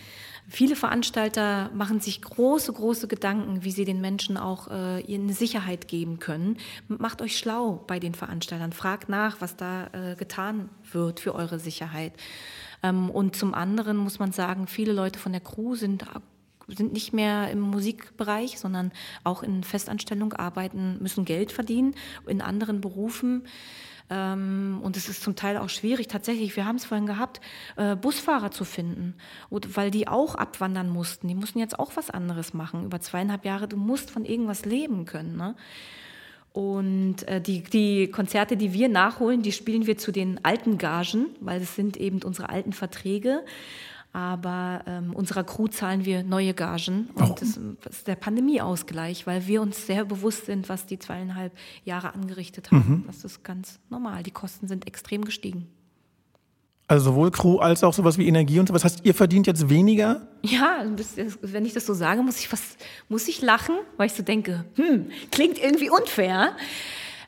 Viele 0.49 0.75
Veranstalter 0.75 1.69
machen 1.73 2.01
sich 2.01 2.21
große, 2.21 2.73
große 2.73 3.07
Gedanken, 3.07 3.63
wie 3.63 3.71
sie 3.71 3.85
den 3.85 4.01
Menschen 4.01 4.35
auch 4.35 4.67
äh, 4.67 5.03
eine 5.07 5.33
Sicherheit 5.33 5.87
geben 5.87 6.19
können. 6.19 6.57
Macht 6.89 7.21
euch 7.21 7.37
schlau 7.37 7.83
bei 7.87 7.99
den 7.99 8.13
Veranstaltern. 8.13 8.73
Fragt 8.73 9.07
nach, 9.07 9.39
was 9.39 9.55
da 9.55 9.87
äh, 9.93 10.15
getan 10.15 10.69
wird 10.91 11.21
für 11.21 11.33
eure 11.33 11.59
Sicherheit. 11.59 12.13
Ähm, 12.83 13.09
und 13.09 13.35
zum 13.35 13.53
anderen 13.53 13.97
muss 13.97 14.19
man 14.19 14.31
sagen, 14.31 14.67
viele 14.67 14.93
Leute 14.93 15.19
von 15.19 15.31
der 15.31 15.41
Crew 15.41 15.75
sind 15.75 16.05
sind 16.75 16.93
nicht 16.93 17.13
mehr 17.13 17.49
im 17.49 17.61
Musikbereich, 17.61 18.59
sondern 18.59 18.91
auch 19.23 19.41
in 19.41 19.63
Festanstellung 19.63 20.33
arbeiten, 20.33 20.97
müssen 21.01 21.25
Geld 21.25 21.51
verdienen 21.51 21.95
in 22.27 22.41
anderen 22.41 22.79
Berufen. 22.79 23.43
Ähm, 24.09 24.79
und 24.81 24.97
es 24.97 25.07
ist 25.07 25.21
zum 25.21 25.35
Teil 25.35 25.57
auch 25.57 25.69
schwierig, 25.69 26.07
tatsächlich, 26.07 26.55
wir 26.55 26.65
haben 26.65 26.77
es 26.77 26.85
vorhin 26.85 27.05
gehabt, 27.05 27.41
äh, 27.75 27.95
Busfahrer 27.95 28.51
zu 28.51 28.65
finden, 28.65 29.15
weil 29.49 29.91
die 29.91 30.07
auch 30.07 30.35
abwandern 30.35 30.89
mussten. 30.89 31.27
Die 31.27 31.35
mussten 31.35 31.59
jetzt 31.59 31.77
auch 31.77 31.91
was 31.95 32.09
anderes 32.09 32.53
machen. 32.53 32.85
Über 32.85 32.99
zweieinhalb 32.99 33.45
Jahre, 33.45 33.67
du 33.67 33.77
musst 33.77 34.09
von 34.09 34.25
irgendwas 34.25 34.65
leben 34.65 35.05
können. 35.05 35.37
Ne? 35.37 35.55
Und 36.51 37.27
äh, 37.27 37.41
die, 37.41 37.61
die 37.61 38.09
Konzerte, 38.09 38.57
die 38.57 38.73
wir 38.73 38.89
nachholen, 38.89 39.41
die 39.41 39.51
spielen 39.51 39.85
wir 39.85 39.97
zu 39.97 40.11
den 40.11 40.43
alten 40.43 40.77
Gagen, 40.77 41.27
weil 41.39 41.61
es 41.61 41.75
sind 41.75 41.97
eben 41.97 42.21
unsere 42.23 42.49
alten 42.49 42.73
Verträge. 42.73 43.43
Aber 44.11 44.81
ähm, 44.87 45.13
unserer 45.13 45.43
Crew 45.43 45.67
zahlen 45.67 46.03
wir 46.03 46.23
neue 46.23 46.55
Gagen. 46.55 47.09
Und 47.13 47.41
das, 47.41 47.59
das, 47.81 47.97
ist 47.97 48.07
der 48.07 48.15
Pandemieausgleich, 48.15 49.27
weil 49.27 49.45
wir 49.45 49.61
uns 49.61 49.85
sehr 49.85 50.03
bewusst 50.03 50.47
sind, 50.47 50.67
was 50.67 50.87
die 50.87 50.97
zweieinhalb 50.97 51.55
Jahre 51.85 52.15
angerichtet 52.15 52.71
haben. 52.71 52.89
Mhm. 52.89 53.03
Das 53.05 53.23
ist 53.23 53.43
ganz 53.43 53.79
normal. 53.89 54.23
Die 54.23 54.31
Kosten 54.31 54.67
sind 54.67 54.87
extrem 54.87 55.23
gestiegen. 55.23 55.67
Also 56.89 57.11
sowohl 57.11 57.29
Crew 57.29 57.59
als 57.59 57.83
auch 57.83 57.93
sowas 57.93 58.17
wie 58.17 58.27
Energie 58.27 58.59
und 58.59 58.67
sowas. 58.67 58.83
Heißt, 58.83 59.01
ihr 59.03 59.13
verdient 59.13 59.45
jetzt 59.45 59.69
weniger? 59.69 60.27
Ja, 60.41 60.83
wenn 61.43 61.63
ich 61.63 61.73
das 61.73 61.85
so 61.85 61.93
sage, 61.93 62.23
muss 62.23 62.39
ich 62.39 62.47
fast, 62.47 62.77
muss 63.09 63.27
ich 63.27 63.43
lachen, 63.43 63.75
weil 63.97 64.07
ich 64.07 64.13
so 64.13 64.23
denke, 64.23 64.65
hm, 64.73 65.11
klingt 65.31 65.59
irgendwie 65.59 65.91
unfair. 65.91 66.57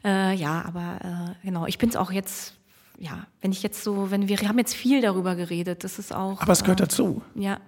Äh, 0.03 0.34
ja, 0.34 0.66
aber 0.66 1.36
äh, 1.43 1.45
genau, 1.45 1.68
ich 1.68 1.78
bin 1.78 1.89
es 1.89 1.95
auch 1.95 2.12
jetzt, 2.12 2.55
ja, 2.97 3.28
wenn 3.41 3.51
ich 3.51 3.62
jetzt 3.62 3.84
so, 3.84 4.09
wenn 4.09 4.28
wir, 4.28 4.41
wir 4.41 4.49
haben 4.49 4.57
jetzt 4.57 4.74
viel 4.74 4.99
darüber 4.99 5.36
geredet, 5.36 5.84
das 5.84 5.99
ist 5.99 6.12
auch. 6.12 6.41
Aber 6.41 6.53
es 6.53 6.64
gehört 6.64 6.80
äh, 6.80 6.86
dazu. 6.86 7.22
Ja, 7.36 7.59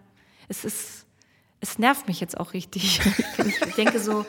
es 0.47 0.65
ist, 0.65 1.05
es 1.59 1.77
nervt 1.77 2.07
mich 2.07 2.19
jetzt 2.19 2.39
auch 2.39 2.53
richtig. 2.53 3.01
ich 3.37 3.75
denke 3.75 3.99
so, 3.99 4.25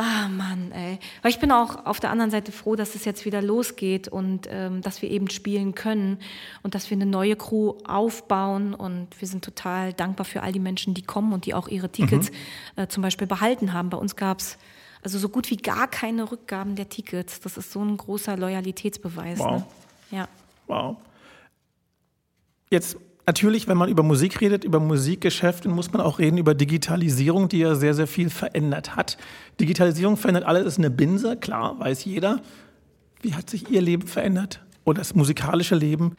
Ah 0.00 0.28
Mann, 0.28 0.70
ey. 0.70 1.00
Weil 1.22 1.32
ich 1.32 1.40
bin 1.40 1.50
auch 1.50 1.84
auf 1.84 1.98
der 1.98 2.10
anderen 2.10 2.30
Seite 2.30 2.52
froh, 2.52 2.76
dass 2.76 2.94
es 2.94 3.04
jetzt 3.04 3.24
wieder 3.24 3.42
losgeht 3.42 4.06
und 4.06 4.46
ähm, 4.48 4.80
dass 4.80 5.02
wir 5.02 5.10
eben 5.10 5.28
spielen 5.28 5.74
können 5.74 6.20
und 6.62 6.76
dass 6.76 6.88
wir 6.88 6.96
eine 6.96 7.04
neue 7.04 7.34
Crew 7.34 7.74
aufbauen. 7.84 8.74
Und 8.74 9.08
wir 9.18 9.26
sind 9.26 9.44
total 9.44 9.92
dankbar 9.92 10.24
für 10.24 10.44
all 10.44 10.52
die 10.52 10.60
Menschen, 10.60 10.94
die 10.94 11.02
kommen 11.02 11.32
und 11.32 11.46
die 11.46 11.54
auch 11.54 11.66
ihre 11.66 11.88
Tickets 11.88 12.30
mhm. 12.30 12.82
äh, 12.84 12.86
zum 12.86 13.02
Beispiel 13.02 13.26
behalten 13.26 13.72
haben. 13.72 13.90
Bei 13.90 13.98
uns 13.98 14.14
gab 14.14 14.38
es 14.38 14.56
also 15.02 15.18
so 15.18 15.28
gut 15.28 15.50
wie 15.50 15.56
gar 15.56 15.88
keine 15.88 16.30
Rückgaben 16.30 16.76
der 16.76 16.88
Tickets. 16.88 17.40
Das 17.40 17.56
ist 17.56 17.72
so 17.72 17.82
ein 17.82 17.96
großer 17.96 18.36
Loyalitätsbeweis. 18.36 19.40
Wow. 19.40 19.50
Ne? 19.50 20.18
Ja. 20.18 20.28
Wow. 20.68 20.96
Jetzt 22.70 22.98
Natürlich, 23.28 23.68
wenn 23.68 23.76
man 23.76 23.90
über 23.90 24.02
Musik 24.02 24.40
redet, 24.40 24.64
über 24.64 24.80
Musikgeschäfte, 24.80 25.68
muss 25.68 25.92
man 25.92 26.00
auch 26.00 26.18
reden 26.18 26.38
über 26.38 26.54
Digitalisierung, 26.54 27.50
die 27.50 27.58
ja 27.58 27.74
sehr, 27.74 27.92
sehr 27.92 28.06
viel 28.06 28.30
verändert 28.30 28.96
hat. 28.96 29.18
Digitalisierung 29.60 30.16
verändert 30.16 30.44
alles, 30.44 30.64
ist 30.64 30.78
eine 30.78 30.88
Binse, 30.88 31.36
klar, 31.36 31.78
weiß 31.78 32.06
jeder. 32.06 32.40
Wie 33.20 33.34
hat 33.34 33.50
sich 33.50 33.68
Ihr 33.68 33.82
Leben 33.82 34.08
verändert 34.08 34.64
oder 34.84 35.00
das 35.00 35.14
musikalische 35.14 35.74
Leben? 35.74 36.14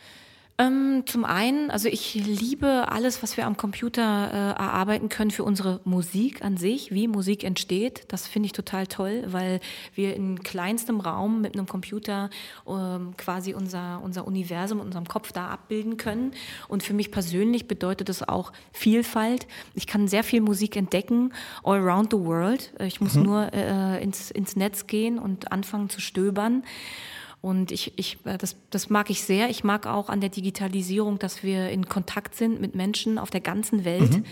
Ähm, 0.59 1.03
zum 1.05 1.23
einen, 1.23 1.71
also 1.71 1.87
ich 1.87 2.15
liebe 2.15 2.91
alles, 2.91 3.23
was 3.23 3.37
wir 3.37 3.47
am 3.47 3.55
Computer 3.55 4.29
äh, 4.29 4.35
erarbeiten 4.59 5.07
können 5.07 5.31
für 5.31 5.45
unsere 5.45 5.79
Musik 5.85 6.43
an 6.43 6.57
sich, 6.57 6.91
wie 6.91 7.07
Musik 7.07 7.45
entsteht. 7.45 8.03
Das 8.09 8.27
finde 8.27 8.47
ich 8.47 8.51
total 8.51 8.85
toll, 8.85 9.23
weil 9.27 9.61
wir 9.95 10.17
in 10.17 10.43
kleinstem 10.43 10.99
Raum 10.99 11.39
mit 11.39 11.53
einem 11.53 11.65
Computer 11.65 12.29
ähm, 12.67 13.15
quasi 13.15 13.53
unser, 13.53 14.01
unser 14.03 14.27
Universum 14.27 14.81
unserem 14.81 15.07
Kopf 15.07 15.31
da 15.31 15.47
abbilden 15.47 15.95
können. 15.95 16.33
Und 16.67 16.83
für 16.83 16.93
mich 16.93 17.09
persönlich 17.09 17.69
bedeutet 17.69 18.09
das 18.09 18.27
auch 18.27 18.51
Vielfalt. 18.73 19.47
Ich 19.75 19.87
kann 19.87 20.09
sehr 20.09 20.25
viel 20.25 20.41
Musik 20.41 20.75
entdecken, 20.75 21.31
all 21.63 21.79
around 21.79 22.11
the 22.11 22.19
world. 22.19 22.73
Ich 22.81 22.99
muss 22.99 23.15
mhm. 23.15 23.23
nur 23.23 23.53
äh, 23.53 24.03
ins, 24.03 24.29
ins 24.29 24.57
Netz 24.57 24.87
gehen 24.87 25.19
und 25.19 25.53
anfangen 25.53 25.89
zu 25.89 26.01
stöbern. 26.01 26.63
Und 27.41 27.71
ich, 27.71 27.93
ich, 27.97 28.17
äh, 28.25 28.37
das, 28.37 28.57
das 28.69 28.89
mag 28.89 29.09
ich 29.09 29.23
sehr. 29.23 29.49
Ich 29.49 29.63
mag 29.63 29.87
auch 29.87 30.09
an 30.09 30.19
der 30.19 30.29
Digitalisierung, 30.29 31.19
dass 31.19 31.41
wir 31.43 31.69
in 31.69 31.87
Kontakt 31.87 32.35
sind 32.35 32.59
mit 32.59 32.75
Menschen 32.75 33.17
auf 33.17 33.29
der 33.29 33.41
ganzen 33.41 33.85
Welt 33.85 34.11
mhm. 34.11 34.25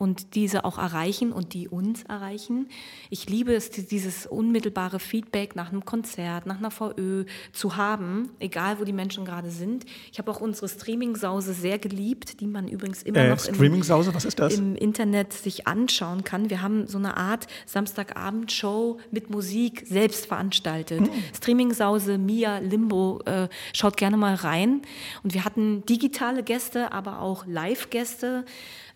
Und 0.00 0.34
diese 0.34 0.64
auch 0.64 0.78
erreichen 0.78 1.30
und 1.30 1.52
die 1.52 1.68
uns 1.68 2.04
erreichen. 2.04 2.70
Ich 3.10 3.28
liebe 3.28 3.52
es, 3.52 3.68
dieses 3.70 4.24
unmittelbare 4.24 4.98
Feedback 4.98 5.54
nach 5.54 5.70
einem 5.70 5.84
Konzert, 5.84 6.46
nach 6.46 6.56
einer 6.56 6.70
VÖ 6.70 7.26
zu 7.52 7.76
haben, 7.76 8.30
egal 8.38 8.80
wo 8.80 8.84
die 8.84 8.94
Menschen 8.94 9.26
gerade 9.26 9.50
sind. 9.50 9.84
Ich 10.10 10.18
habe 10.18 10.30
auch 10.30 10.40
unsere 10.40 10.70
Streaming-Sause 10.70 11.52
sehr 11.52 11.78
geliebt, 11.78 12.40
die 12.40 12.46
man 12.46 12.66
übrigens 12.66 13.02
immer 13.02 13.18
äh, 13.18 13.28
noch 13.28 13.44
im, 13.46 14.70
im 14.70 14.76
Internet 14.76 15.34
sich 15.34 15.66
anschauen 15.66 16.24
kann. 16.24 16.48
Wir 16.48 16.62
haben 16.62 16.86
so 16.86 16.96
eine 16.96 17.18
Art 17.18 17.46
Samstagabend-Show 17.66 19.00
mit 19.10 19.28
Musik 19.28 19.84
selbst 19.86 20.24
veranstaltet. 20.24 21.02
Mhm. 21.02 21.10
Streaming-Sause 21.36 22.16
Mia 22.16 22.56
Limbo. 22.60 23.20
Äh, 23.26 23.48
schaut 23.74 23.98
gerne 23.98 24.16
mal 24.16 24.34
rein. 24.34 24.80
Und 25.22 25.34
wir 25.34 25.44
hatten 25.44 25.84
digitale 25.84 26.42
Gäste, 26.42 26.90
aber 26.90 27.20
auch 27.20 27.44
Live-Gäste. 27.46 28.46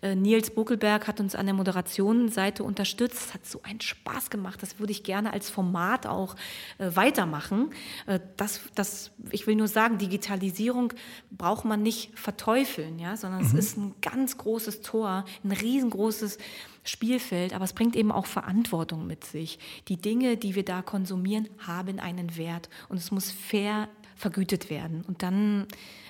Äh, 0.01 0.15
Nils 0.15 0.51
Buckelberg 0.51 1.07
hat 1.07 1.19
uns 1.19 1.35
an 1.35 1.45
der 1.45 1.55
Moderationsseite 1.55 2.63
unterstützt. 2.63 3.27
Es 3.27 3.33
hat 3.33 3.45
so 3.45 3.61
einen 3.63 3.81
Spaß 3.81 4.29
gemacht. 4.29 4.61
Das 4.61 4.79
würde 4.79 4.91
ich 4.91 5.03
gerne 5.03 5.33
als 5.33 5.49
Format 5.49 6.07
auch 6.07 6.35
äh, 6.77 6.89
weitermachen. 6.95 7.71
Äh, 8.05 8.19
das, 8.37 8.61
das, 8.75 9.11
ich 9.31 9.47
will 9.47 9.55
nur 9.55 9.67
sagen, 9.67 9.97
Digitalisierung 9.97 10.93
braucht 11.31 11.65
man 11.65 11.83
nicht 11.83 12.17
verteufeln, 12.17 12.99
ja, 12.99 13.17
sondern 13.17 13.41
mhm. 13.41 13.47
es 13.47 13.53
ist 13.53 13.77
ein 13.77 13.95
ganz 14.01 14.37
großes 14.37 14.81
Tor, 14.81 15.25
ein 15.43 15.51
riesengroßes 15.51 16.37
Spielfeld, 16.83 17.53
aber 17.53 17.65
es 17.65 17.73
bringt 17.73 17.95
eben 17.95 18.11
auch 18.11 18.27
Verantwortung 18.27 19.07
mit 19.07 19.23
sich. 19.23 19.59
Die 19.87 19.97
Dinge, 19.97 20.37
die 20.37 20.55
wir 20.55 20.63
da 20.63 20.81
konsumieren, 20.81 21.49
haben 21.59 21.99
einen 21.99 22.37
Wert 22.37 22.69
und 22.89 22.97
es 22.97 23.11
muss 23.11 23.31
fair 23.31 23.89
vergütet 24.15 24.69
werden. 24.69 25.03
Und 25.07 25.23
dann 25.23 25.67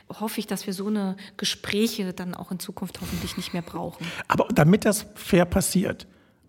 hoffe 0.10 0.40
ich, 0.40 0.48
dass 0.48 0.66
wir 0.68 0.74
so 0.74 0.88
eine 0.88 1.16
Gespräche 1.38 2.14
dann 2.14 2.36
auch 2.36 2.52
in 2.52 2.60
Zukunft 2.60 3.02
hoffentlich 3.02 3.38
nicht 3.38 3.54
mehr 3.54 3.62
brauchen. 3.62 4.06
Aber 4.28 4.48
damit 4.54 4.86
das 4.86 5.06
fair 5.16 5.46
passiert, 5.46 6.08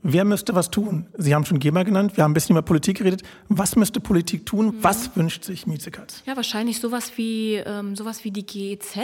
Wer 0.09 0.25
müsste 0.25 0.55
was 0.55 0.71
tun? 0.71 1.09
Sie 1.19 1.35
haben 1.35 1.45
schon 1.45 1.59
GEMA 1.59 1.83
genannt, 1.83 2.17
wir 2.17 2.23
haben 2.23 2.31
ein 2.31 2.35
bisschen 2.35 2.55
über 2.55 2.63
Politik 2.63 2.99
geredet. 2.99 3.25
Was 3.49 3.75
müsste 3.75 3.99
Politik 3.99 4.47
tun? 4.47 4.67
Mhm. 4.67 4.85
Was 4.85 5.17
wünscht 5.17 5.43
sich 5.43 5.67
Miezekatz? 5.67 6.23
Ja, 6.27 6.37
wahrscheinlich 6.37 6.79
sowas 6.79 7.15
wie, 7.17 7.55
ähm, 7.55 7.97
sowas 7.97 8.23
wie 8.23 8.31
die 8.31 8.47
GEZ 8.47 8.99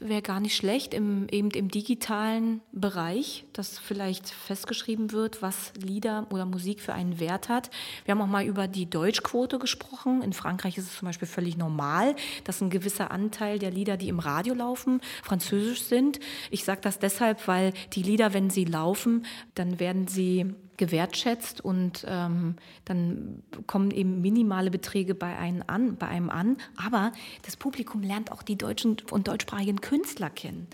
wäre 0.00 0.22
gar 0.22 0.40
nicht 0.40 0.56
schlecht, 0.56 0.94
im, 0.94 1.26
eben 1.30 1.50
im 1.50 1.68
digitalen 1.68 2.62
Bereich, 2.72 3.44
dass 3.52 3.78
vielleicht 3.78 4.30
festgeschrieben 4.30 5.12
wird, 5.12 5.42
was 5.42 5.74
Lieder 5.78 6.26
oder 6.30 6.46
Musik 6.46 6.80
für 6.80 6.94
einen 6.94 7.20
Wert 7.20 7.50
hat. 7.50 7.68
Wir 8.06 8.12
haben 8.12 8.22
auch 8.22 8.26
mal 8.26 8.46
über 8.46 8.66
die 8.66 8.88
Deutschquote 8.88 9.58
gesprochen. 9.58 10.22
In 10.22 10.32
Frankreich 10.32 10.78
ist 10.78 10.84
es 10.84 10.96
zum 10.96 11.04
Beispiel 11.04 11.28
völlig 11.28 11.58
normal, 11.58 12.16
dass 12.44 12.62
ein 12.62 12.70
gewisser 12.70 13.10
Anteil 13.10 13.58
der 13.58 13.72
Lieder, 13.72 13.98
die 13.98 14.08
im 14.08 14.20
Radio 14.20 14.54
laufen, 14.54 15.02
französisch 15.22 15.82
sind. 15.82 16.18
Ich 16.50 16.64
sage 16.64 16.80
das 16.80 16.98
deshalb, 16.98 17.46
weil 17.46 17.74
die 17.92 18.02
Lieder, 18.02 18.32
wenn 18.32 18.48
sie 18.48 18.64
laufen, 18.64 19.26
dann 19.54 19.78
werden 19.78 20.08
sie 20.08 20.45
gewertschätzt 20.76 21.60
und 21.60 22.04
ähm, 22.08 22.56
dann 22.84 23.42
kommen 23.66 23.90
eben 23.90 24.20
minimale 24.20 24.70
Beträge 24.70 25.14
bei 25.14 25.36
einem, 25.36 25.62
an, 25.66 25.96
bei 25.96 26.08
einem 26.08 26.30
an. 26.30 26.56
Aber 26.76 27.12
das 27.42 27.56
Publikum 27.56 28.02
lernt 28.02 28.32
auch 28.32 28.42
die 28.42 28.56
deutschen 28.56 28.96
und 29.10 29.28
deutschsprachigen 29.28 29.80
Künstler 29.80 30.30
kennen. 30.30 30.66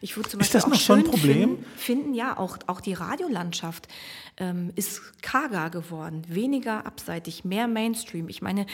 Ich 0.00 0.16
würde 0.16 0.28
zum 0.28 0.38
Beispiel 0.38 0.58
ist 0.58 0.64
das 0.64 0.70
noch 0.70 0.80
so 0.80 0.92
ein 0.92 1.04
Problem? 1.04 1.58
Finden, 1.58 1.64
finden, 1.76 2.14
ja, 2.14 2.36
auch, 2.38 2.58
auch 2.66 2.80
die 2.80 2.94
Radiolandschaft 2.94 3.88
ähm, 4.40 4.72
ist 4.76 5.00
karger 5.22 5.70
geworden, 5.70 6.22
weniger 6.28 6.86
abseitig, 6.86 7.44
mehr 7.44 7.66
Mainstream. 7.66 8.28
Ich 8.28 8.40
meine, 8.40 8.66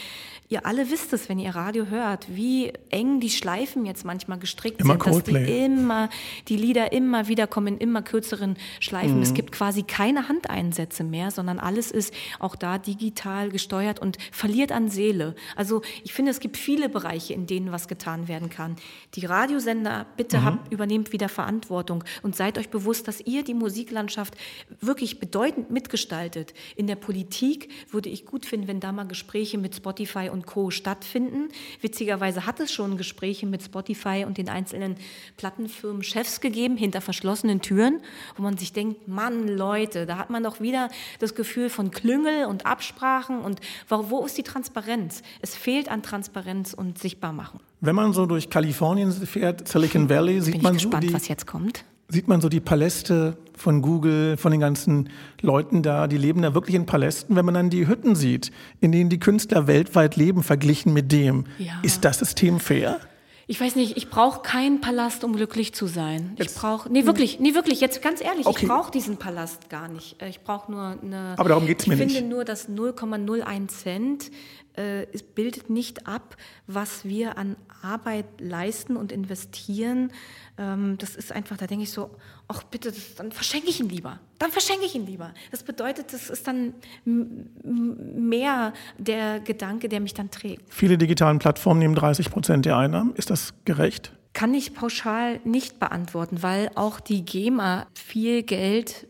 ihr 0.49 0.67
alle 0.67 0.91
wisst 0.91 1.13
es, 1.13 1.29
wenn 1.29 1.39
ihr 1.39 1.55
Radio 1.55 1.87
hört, 1.87 2.27
wie 2.35 2.73
eng 2.91 3.21
die 3.21 3.31
Schleifen 3.31 3.87
jetzt 3.87 4.05
manchmal 4.05 4.39
gestrickt 4.39 4.81
immer 4.81 4.95
sind, 4.95 5.01
Coldplay. 5.01 5.41
dass 5.41 5.47
die 5.47 5.65
immer, 5.65 6.11
die 6.49 6.57
Lieder 6.57 6.93
immer 6.93 7.29
wieder 7.29 7.47
kommen 7.47 7.75
in 7.75 7.79
immer 7.79 8.03
kürzeren 8.03 8.57
Schleifen. 8.81 9.17
Mhm. 9.17 9.23
Es 9.23 9.35
gibt 9.35 9.53
quasi 9.53 9.83
keine 9.83 10.29
Handeinsätze 10.29 11.05
mehr, 11.05 11.31
sondern 11.31 11.59
alles 11.59 11.91
ist 11.91 12.13
auch 12.39 12.57
da 12.57 12.79
digital 12.79 13.49
gesteuert 13.49 14.01
und 14.01 14.19
verliert 14.33 14.73
an 14.73 14.91
Seele. 14.91 15.35
Also 15.57 15.83
ich 16.03 16.13
finde, 16.13 16.31
es 16.31 16.41
gibt 16.41 16.57
viele 16.57 16.89
Bereiche, 16.89 17.33
in 17.33 17.47
denen 17.47 17.73
was 17.73 17.89
getan 17.89 18.29
werden 18.29 18.51
kann. 18.51 18.77
Die 19.15 19.25
Radiosender, 19.25 20.07
bitte 20.17 20.39
mhm. 20.39 20.45
habt, 20.45 20.73
übernehmt 20.73 21.13
wieder 21.15 21.31
Verantwortung 21.31 22.05
und 22.23 22.37
seid 22.37 22.59
euch 22.59 22.69
bewusst, 22.69 23.09
dass 23.09 23.23
ihr 23.23 23.43
die 23.43 23.55
Musiklandschaft 23.55 24.35
wirklich 24.83 25.19
bedeutend 25.19 25.71
mitgestaltet. 25.71 26.53
In 26.77 26.87
der 26.87 26.97
Politik 26.97 27.71
würde 27.91 28.11
ich 28.11 28.27
gut 28.27 28.45
finden, 28.45 28.69
wenn 28.69 28.81
da 28.81 28.93
mal 28.93 29.07
Gespräche 29.07 29.57
mit 29.57 29.75
Spotify 29.75 30.29
und 30.31 30.45
Co. 30.45 30.71
stattfinden. 30.71 31.49
Witzigerweise 31.81 32.45
hat 32.45 32.61
es 32.61 32.71
schon 32.71 32.99
Gespräche 32.99 33.47
mit 33.47 33.63
Spotify 33.63 34.25
und 34.27 34.37
den 34.37 34.51
einzelnen 34.51 34.97
Plattenfirmen 35.39 36.03
Chefs 36.03 36.43
gegeben, 36.43 36.77
hinter 36.77 37.01
verschlossenen 37.01 37.63
Türen, 37.63 38.03
wo 38.37 38.43
man 38.43 38.59
sich 38.59 38.75
denkt, 38.75 39.09
Mann, 39.09 39.49
Leute, 39.49 40.05
da 40.05 40.19
hat 40.19 40.29
man 40.29 40.43
doch 40.43 40.61
wieder 40.61 40.91
das 41.21 41.35
Gefühl 41.35 41.71
von 41.71 41.91
Klüngel 41.93 42.47
und 42.47 42.67
Absprachen 42.67 43.39
und 43.39 43.61
wo 43.89 44.27
ist 44.27 44.37
die 44.37 44.43
Transparenz? 44.43 45.23
Es 45.41 45.55
fehlt 45.55 45.89
an 45.89 46.03
Transparenz 46.03 46.75
und 46.75 46.99
Sichtbarmachen. 46.99 47.61
Wenn 47.85 47.95
man 47.95 48.15
so 48.15 48.25
durch 48.25 48.49
Kalifornien 48.49 49.13
fährt, 49.13 49.69
Silicon 49.69 50.09
Valley, 50.09 50.41
sieht 50.41 50.63
man 50.63 50.75
gespannt, 50.75 51.05
so 51.05 51.35
die. 51.35 51.73
Sieht 52.09 52.29
man 52.29 52.41
so 52.41 52.49
die 52.49 52.61
Paläste 52.61 53.37
von 53.57 53.83
Google, 53.83 54.37
von 54.37 54.53
den 54.53 54.61
ganzen 54.61 55.11
Leuten 55.41 55.83
da, 55.83 56.07
die 56.07 56.17
leben 56.17 56.43
da 56.43 56.55
wirklich 56.55 56.77
in 56.77 56.87
Palästen. 56.87 57.37
Wenn 57.37 57.45
man 57.45 57.55
dann 57.55 57.71
die 57.71 57.87
Hütten 57.87 58.15
sieht, 58.15 58.53
in 58.81 58.93
denen 58.93 59.11
die 59.11 59.19
Künstler 59.19 59.67
weltweit 59.67 60.17
leben, 60.17 60.43
verglichen 60.43 60.93
mit 60.93 61.13
dem, 61.13 61.45
ja. 61.59 61.75
ist 61.83 62.05
das 62.05 62.19
System 62.19 62.61
fair? 62.61 63.01
Ich 63.47 63.61
weiß 63.61 63.77
nicht, 63.77 63.99
ich 63.99 64.09
brauche 64.09 64.41
keinen 64.41 64.81
Palast, 64.81 65.23
um 65.23 65.37
glücklich 65.37 65.75
zu 65.75 65.87
sein. 65.87 66.33
Jetzt. 66.39 66.53
Ich 66.53 66.61
brauche, 66.61 66.91
nee, 66.91 67.05
wirklich, 67.05 67.41
nee, 67.41 67.55
wirklich, 67.55 67.81
jetzt 67.81 68.01
ganz 68.01 68.23
ehrlich, 68.23 68.47
okay. 68.47 68.61
ich 68.63 68.69
brauche 68.69 68.91
diesen 68.91 69.19
Palast 69.19 69.69
gar 69.69 69.89
nicht. 69.89 70.21
Äh, 70.23 70.31
ich 70.31 70.41
brauche 70.41 70.73
nur 70.73 70.99
eine. 71.03 71.35
Aber 71.37 71.51
darum 71.51 71.67
geht 71.67 71.81
es 71.81 71.87
mir 71.87 71.97
nicht. 71.97 72.07
Ich 72.07 72.17
finde 72.17 72.35
nur, 72.35 72.45
dass 72.45 72.71
0,01 72.71 73.69
Cent 73.69 74.31
es 74.77 75.23
bildet 75.23 75.71
nicht 75.71 76.07
ab, 76.07 76.37
was 76.67 77.05
wir 77.05 77.39
an 77.39 77.57
Arbeit 77.83 78.27
leisten 78.39 78.97
und 78.97 79.13
investieren. 79.13 80.11
Ähm, 80.59 80.97
das 80.99 81.17
ist 81.17 81.33
einfach, 81.33 81.57
da 81.57 81.67
denke 81.67 81.85
ich 81.85 81.91
so, 81.91 82.11
ach 82.49 82.63
bitte, 82.65 82.91
das, 82.91 83.15
dann 83.15 83.33
verschenke 83.33 83.69
ich 83.69 83.81
ihn 83.81 83.89
lieber. 83.89 84.19
Dann 84.39 84.51
verschenke 84.51 84.85
ich 84.85 84.95
ihn 84.95 85.07
lieber. 85.07 85.33
Das 85.51 85.63
bedeutet, 85.63 86.13
das 86.13 86.31
ist 86.31 86.47
dann 86.47 86.75
mehr 87.05 88.73
der 88.99 89.41
Gedanke, 89.41 89.89
der 89.89 90.01
mich 90.01 90.15
dann 90.15 90.31
trägt. 90.31 90.73
Viele 90.73 90.99
digitalen 90.99 91.39
Plattformen 91.39 91.81
nehmen 91.81 91.95
30 91.95 92.31
Prozent 92.31 92.67
der 92.67 92.77
Einnahmen. 92.77 93.15
Ist 93.15 93.31
das 93.31 93.55
gerecht? 93.65 94.13
Kann 94.33 94.53
ich 94.55 94.75
pauschal 94.75 95.41
nicht 95.45 95.79
beantworten, 95.79 96.43
weil 96.43 96.71
auch 96.75 96.99
die 96.99 97.25
GEMA 97.25 97.87
viel 97.95 98.43
Geld 98.43 99.07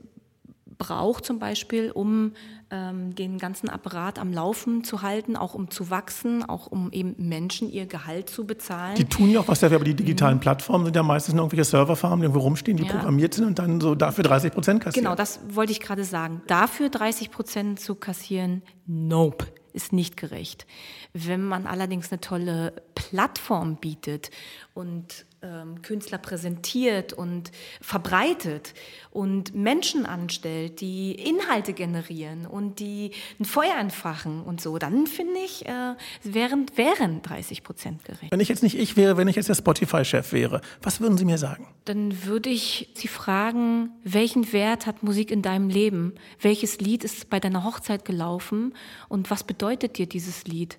braucht 0.79 1.25
zum 1.25 1.39
Beispiel, 1.39 1.91
um 1.91 2.33
ähm, 2.71 3.15
den 3.15 3.39
ganzen 3.39 3.69
Apparat 3.69 4.19
am 4.19 4.33
Laufen 4.33 4.85
zu 4.85 5.03
halten, 5.03 5.37
auch 5.37 5.55
um 5.55 5.71
zu 5.71 5.91
wachsen, 5.91 6.43
auch 6.43 6.67
um 6.67 6.91
eben 6.93 7.15
Menschen 7.19 7.71
ihr 7.71 7.87
Gehalt 7.87 8.29
zu 8.29 8.47
bezahlen. 8.47 8.97
Die 8.97 9.05
tun 9.05 9.31
ja 9.31 9.41
auch 9.41 9.49
was 9.49 9.61
dafür, 9.61 9.77
aber 9.77 9.85
die 9.85 9.95
digitalen 9.95 10.37
mhm. 10.37 10.41
Plattformen 10.41 10.85
sind 10.85 10.97
ja 10.97 11.03
meistens 11.03 11.35
nur 11.35 11.45
irgendwelche 11.45 11.65
Serverfarmen, 11.65 12.21
die 12.21 12.25
irgendwo 12.25 12.41
rumstehen, 12.41 12.77
die 12.77 12.85
ja. 12.85 12.93
programmiert 12.93 13.35
sind 13.35 13.47
und 13.47 13.59
dann 13.59 13.81
so 13.81 13.95
dafür 13.95 14.25
30 14.25 14.53
Prozent 14.53 14.83
kassieren. 14.83 15.05
Genau, 15.05 15.17
das 15.17 15.41
wollte 15.49 15.73
ich 15.73 15.81
gerade 15.81 16.05
sagen. 16.05 16.43
Dafür 16.47 16.89
30 16.89 17.31
Prozent 17.31 17.81
zu 17.81 17.95
kassieren, 17.95 18.63
nope 18.87 19.47
ist 19.75 19.93
nicht 19.93 20.17
gerecht. 20.17 20.67
Wenn 21.13 21.43
man 21.43 21.67
allerdings 21.67 22.11
eine 22.11 22.21
tolle 22.21 22.73
Plattform 22.95 23.77
bietet 23.77 24.31
und 24.73 25.27
ähm, 25.45 25.83
Künstler 25.83 26.19
präsentiert 26.19 27.13
und 27.13 27.53
verbreitet 27.81 28.75
und 29.11 29.55
Menschen 29.55 30.07
anstellt, 30.07 30.81
die 30.81 31.13
Inhalte 31.13 31.75
generieren 31.75 32.47
und 32.47 32.81
die 32.81 33.13
ein 33.39 33.45
Feuer 33.45 33.77
entfachen 33.79 34.43
und 34.43 34.61
so, 34.61 34.79
dann 34.79 35.07
finde 35.07 35.39
ich, 35.45 35.67
äh, 35.67 35.95
wären, 36.23 36.67
wären 36.77 37.23
30 37.23 37.63
Prozent 37.63 38.05
gerecht. 38.05 38.33
Wenn 38.33 38.41
ich 38.41 38.49
jetzt 38.49 38.63
nicht 38.63 38.79
ich 38.79 38.97
wäre, 38.97 39.17
wenn 39.17 39.29
ich 39.29 39.37
jetzt 39.37 39.49
der 39.49 39.55
Spotify-Chef 39.55 40.33
wäre, 40.33 40.63
was 40.83 41.01
würden 41.01 41.19
Sie 41.19 41.25
mir 41.25 41.39
sagen? 41.39 41.69
Dann 41.85 42.25
würde 42.25 42.49
ich 42.49 42.91
Sie 42.95 43.09
fragen, 43.09 43.91
welchen 44.03 44.53
Wert 44.53 44.87
hat 44.87 45.03
Musik 45.03 45.31
in 45.31 45.43
deinem 45.43 45.69
Leben? 45.69 46.15
Welches 46.41 46.79
Lied 46.79 47.05
ist 47.05 47.29
bei 47.29 47.39
deiner 47.39 47.65
Hochzeit 47.65 48.05
gelaufen 48.05 48.75
und 49.09 49.31
was 49.31 49.45
bedeutet 49.45 49.99
dir 49.99 50.07
dieses 50.07 50.45
Lied? 50.47 50.79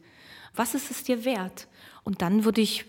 Was 0.56 0.74
ist 0.74 0.90
es 0.90 1.04
dir 1.04 1.26
wert? 1.26 1.68
Und 2.04 2.22
dann 2.22 2.46
würde 2.46 2.62
ich 2.62 2.86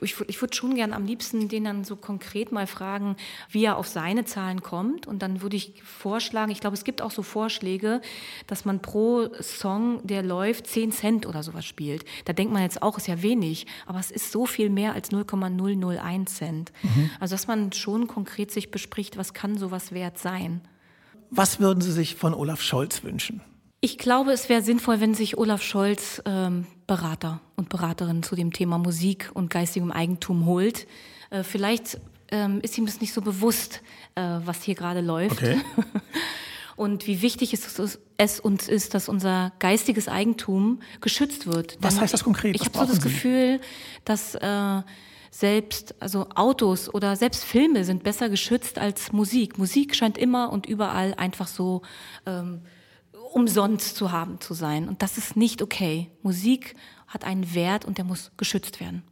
ich, 0.00 0.20
ich 0.28 0.40
würde 0.40 0.54
schon 0.54 0.74
gern 0.74 0.92
am 0.92 1.06
liebsten 1.06 1.48
den 1.48 1.64
dann 1.64 1.84
so 1.84 1.96
konkret 1.96 2.52
mal 2.52 2.66
fragen, 2.66 3.16
wie 3.50 3.64
er 3.64 3.76
auf 3.76 3.86
seine 3.86 4.24
Zahlen 4.24 4.62
kommt. 4.62 5.06
Und 5.06 5.22
dann 5.22 5.42
würde 5.42 5.56
ich 5.56 5.82
vorschlagen, 5.82 6.50
ich 6.50 6.60
glaube, 6.60 6.74
es 6.74 6.84
gibt 6.84 7.02
auch 7.02 7.10
so 7.10 7.22
Vorschläge, 7.22 8.00
dass 8.46 8.64
man 8.64 8.80
pro 8.80 9.28
Song, 9.40 10.06
der 10.06 10.22
läuft, 10.22 10.66
10 10.66 10.92
Cent 10.92 11.26
oder 11.26 11.42
sowas 11.42 11.64
spielt. 11.64 12.04
Da 12.24 12.32
denkt 12.32 12.52
man 12.52 12.62
jetzt 12.62 12.82
auch, 12.82 12.96
ist 12.96 13.08
ja 13.08 13.22
wenig, 13.22 13.66
aber 13.86 13.98
es 13.98 14.10
ist 14.10 14.32
so 14.32 14.46
viel 14.46 14.70
mehr 14.70 14.94
als 14.94 15.10
0,001 15.12 16.34
Cent. 16.34 16.72
Mhm. 16.82 17.10
Also, 17.20 17.34
dass 17.34 17.46
man 17.46 17.72
schon 17.72 18.06
konkret 18.06 18.50
sich 18.50 18.70
bespricht, 18.70 19.16
was 19.16 19.34
kann 19.34 19.58
sowas 19.58 19.92
wert 19.92 20.18
sein. 20.18 20.60
Was 21.30 21.60
würden 21.60 21.80
Sie 21.80 21.92
sich 21.92 22.16
von 22.16 22.34
Olaf 22.34 22.60
Scholz 22.60 23.04
wünschen? 23.04 23.40
Ich 23.82 23.96
glaube, 23.96 24.32
es 24.32 24.50
wäre 24.50 24.60
sinnvoll, 24.60 25.00
wenn 25.00 25.14
sich 25.14 25.38
Olaf 25.38 25.62
Scholz 25.62 26.20
ähm, 26.26 26.66
Berater 26.86 27.40
und 27.56 27.70
Beraterinnen 27.70 28.22
zu 28.22 28.36
dem 28.36 28.52
Thema 28.52 28.76
Musik 28.76 29.30
und 29.32 29.48
geistigem 29.48 29.90
Eigentum 29.90 30.44
holt. 30.44 30.86
Äh, 31.30 31.44
vielleicht 31.44 31.98
ähm, 32.30 32.60
ist 32.60 32.76
ihm 32.76 32.84
das 32.84 33.00
nicht 33.00 33.14
so 33.14 33.22
bewusst, 33.22 33.80
äh, 34.16 34.20
was 34.44 34.62
hier 34.62 34.74
gerade 34.74 35.00
läuft. 35.00 35.38
Okay. 35.38 35.58
und 36.76 37.06
wie 37.06 37.22
wichtig 37.22 37.54
es, 37.54 37.98
es, 38.18 38.38
uns 38.38 38.68
ist, 38.68 38.92
dass 38.92 39.08
unser 39.08 39.52
geistiges 39.60 40.08
Eigentum 40.08 40.80
geschützt 41.00 41.46
wird. 41.46 41.78
Was 41.80 41.94
Denn 41.94 42.02
heißt 42.02 42.12
das 42.12 42.24
konkret? 42.24 42.56
Ich 42.56 42.66
habe 42.66 42.76
so 42.76 42.84
das 42.84 42.96
Sie? 42.96 43.02
Gefühl, 43.02 43.60
dass 44.04 44.34
äh, 44.34 44.82
selbst 45.30 45.94
also 46.00 46.26
Autos 46.34 46.92
oder 46.92 47.16
selbst 47.16 47.44
Filme 47.44 47.84
sind 47.84 48.02
besser 48.02 48.28
geschützt 48.28 48.78
als 48.78 49.12
Musik. 49.12 49.56
Musik 49.56 49.96
scheint 49.96 50.18
immer 50.18 50.52
und 50.52 50.66
überall 50.66 51.14
einfach 51.14 51.46
so 51.46 51.80
ähm, 52.26 52.60
umsonst 53.32 53.96
zu 53.96 54.12
haben 54.12 54.40
zu 54.40 54.54
sein. 54.54 54.88
Und 54.88 55.02
das 55.02 55.18
ist 55.18 55.36
nicht 55.36 55.62
okay. 55.62 56.10
Musik 56.22 56.74
hat 57.06 57.24
einen 57.24 57.54
Wert 57.54 57.84
und 57.84 57.98
der 57.98 58.04
muss 58.04 58.30
geschützt 58.36 58.80
werden. 58.80 59.02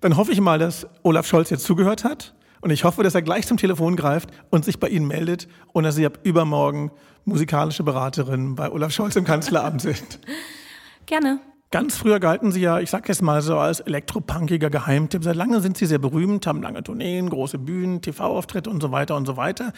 Dann 0.00 0.16
hoffe 0.16 0.32
ich 0.32 0.40
mal, 0.40 0.58
dass 0.58 0.86
Olaf 1.02 1.26
Scholz 1.26 1.50
jetzt 1.50 1.64
zugehört 1.64 2.04
hat 2.04 2.34
Und 2.60 2.70
ich 2.70 2.84
hoffe, 2.84 3.02
dass 3.02 3.14
er 3.14 3.22
gleich 3.22 3.46
zum 3.46 3.56
Telefon 3.56 3.96
greift 3.96 4.30
und 4.50 4.64
sich 4.64 4.80
bei 4.80 4.88
Ihnen 4.88 5.06
meldet 5.06 5.48
und 5.72 5.84
dass 5.84 5.94
Sie 5.94 6.06
ab 6.06 6.18
übermorgen 6.24 6.90
musikalische 7.24 7.82
Beraterin 7.82 8.54
bei 8.54 8.70
Olaf 8.70 8.92
Scholz 8.92 9.16
im 9.16 9.24
Kanzleramt 9.24 9.82
sind. 9.82 10.20
Gerne. 11.06 11.40
Ganz 11.70 11.96
früher 11.96 12.20
galten 12.20 12.52
Sie 12.52 12.60
ja, 12.60 12.78
ich 12.78 12.90
sag 12.90 13.08
jetzt 13.08 13.22
mal 13.22 13.42
so, 13.42 13.58
als 13.58 13.80
elektropunkiger 13.80 14.70
Geheimtipp. 14.70 15.24
Seit 15.24 15.36
langem 15.36 15.60
sind 15.60 15.76
Sie 15.76 15.86
sehr 15.86 15.98
berühmt, 15.98 16.46
haben 16.46 16.62
lange 16.62 16.82
Tourneen, 16.82 17.28
große 17.28 17.58
Bühnen, 17.58 18.02
TV-Auftritte 18.02 18.70
und 18.70 18.80
so 18.80 18.92
weiter 18.92 19.16
und 19.16 19.26
so 19.26 19.36
weiter. 19.36 19.72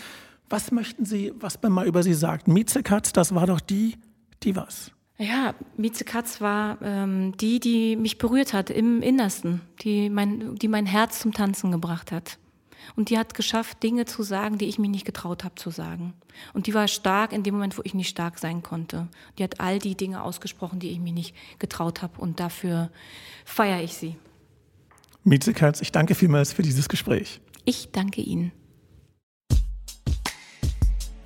Was 0.48 0.70
möchten 0.72 1.04
Sie, 1.04 1.32
was 1.38 1.60
man 1.62 1.72
mal 1.72 1.86
über 1.86 2.02
Sie 2.02 2.14
sagt? 2.14 2.48
Miezekatz, 2.48 3.12
das 3.12 3.34
war 3.34 3.46
doch 3.46 3.60
die, 3.60 3.96
die 4.42 4.56
was? 4.56 4.92
Ja, 5.18 5.54
Mieze 5.76 6.04
Katz 6.04 6.40
war 6.40 6.78
ähm, 6.80 7.36
die, 7.36 7.58
die 7.58 7.96
mich 7.96 8.18
berührt 8.18 8.52
hat 8.52 8.70
im 8.70 9.02
Innersten, 9.02 9.62
die 9.80 10.10
mein, 10.10 10.54
die 10.54 10.68
mein 10.68 10.86
Herz 10.86 11.18
zum 11.18 11.32
Tanzen 11.32 11.72
gebracht 11.72 12.12
hat. 12.12 12.38
Und 12.94 13.10
die 13.10 13.18
hat 13.18 13.34
geschafft, 13.34 13.82
Dinge 13.82 14.04
zu 14.04 14.22
sagen, 14.22 14.58
die 14.58 14.66
ich 14.66 14.78
mich 14.78 14.88
nicht 14.88 15.04
getraut 15.04 15.42
habe 15.42 15.56
zu 15.56 15.70
sagen. 15.70 16.14
Und 16.54 16.68
die 16.68 16.74
war 16.74 16.86
stark 16.86 17.32
in 17.32 17.42
dem 17.42 17.54
Moment, 17.54 17.76
wo 17.76 17.82
ich 17.84 17.94
nicht 17.94 18.08
stark 18.08 18.38
sein 18.38 18.62
konnte. 18.62 19.08
Die 19.36 19.42
hat 19.42 19.58
all 19.58 19.80
die 19.80 19.96
Dinge 19.96 20.22
ausgesprochen, 20.22 20.78
die 20.78 20.90
ich 20.90 21.00
mich 21.00 21.12
nicht 21.12 21.34
getraut 21.58 22.00
habe. 22.00 22.20
Und 22.20 22.38
dafür 22.38 22.90
feiere 23.44 23.82
ich 23.82 23.94
sie. 23.94 24.16
Mieze 25.24 25.52
Katz, 25.52 25.80
ich 25.80 25.90
danke 25.90 26.14
vielmals 26.14 26.52
für 26.52 26.62
dieses 26.62 26.88
Gespräch. 26.88 27.40
Ich 27.64 27.90
danke 27.90 28.22
Ihnen. 28.22 28.52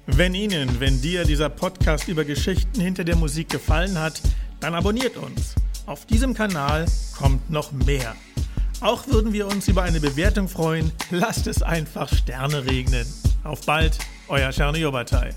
Wenn 0.07 0.35
Ihnen, 0.35 0.81
wenn 0.81 1.01
dir 1.01 1.25
dieser 1.25 1.49
Podcast 1.49 2.09
über 2.09 2.25
Geschichten 2.25 2.81
hinter 2.81 3.05
der 3.05 3.15
Musik 3.15 3.49
gefallen 3.49 3.99
hat, 3.99 4.21
dann 4.59 4.75
abonniert 4.75 5.17
uns. 5.17 5.55
Auf 5.87 6.07
diesem 6.07 6.35
Kanal 6.35 6.87
kommt 7.17 7.51
noch 7.51 7.71
mehr. 7.71 8.17
Auch 8.81 9.07
würden 9.07 9.33
wir 9.33 9.47
uns 9.47 9.69
über 9.69 9.85
eine 9.85 10.01
Bewertung 10.01 10.49
freuen. 10.49 10.91
Lasst 11.11 11.47
es 11.47 11.63
einfach 11.63 12.13
Sterne 12.13 12.65
regnen. 12.65 13.07
Auf 13.45 13.65
bald, 13.65 13.97
euer 14.27 14.51
Czerny 14.51 14.81
Jobatai. 14.81 15.31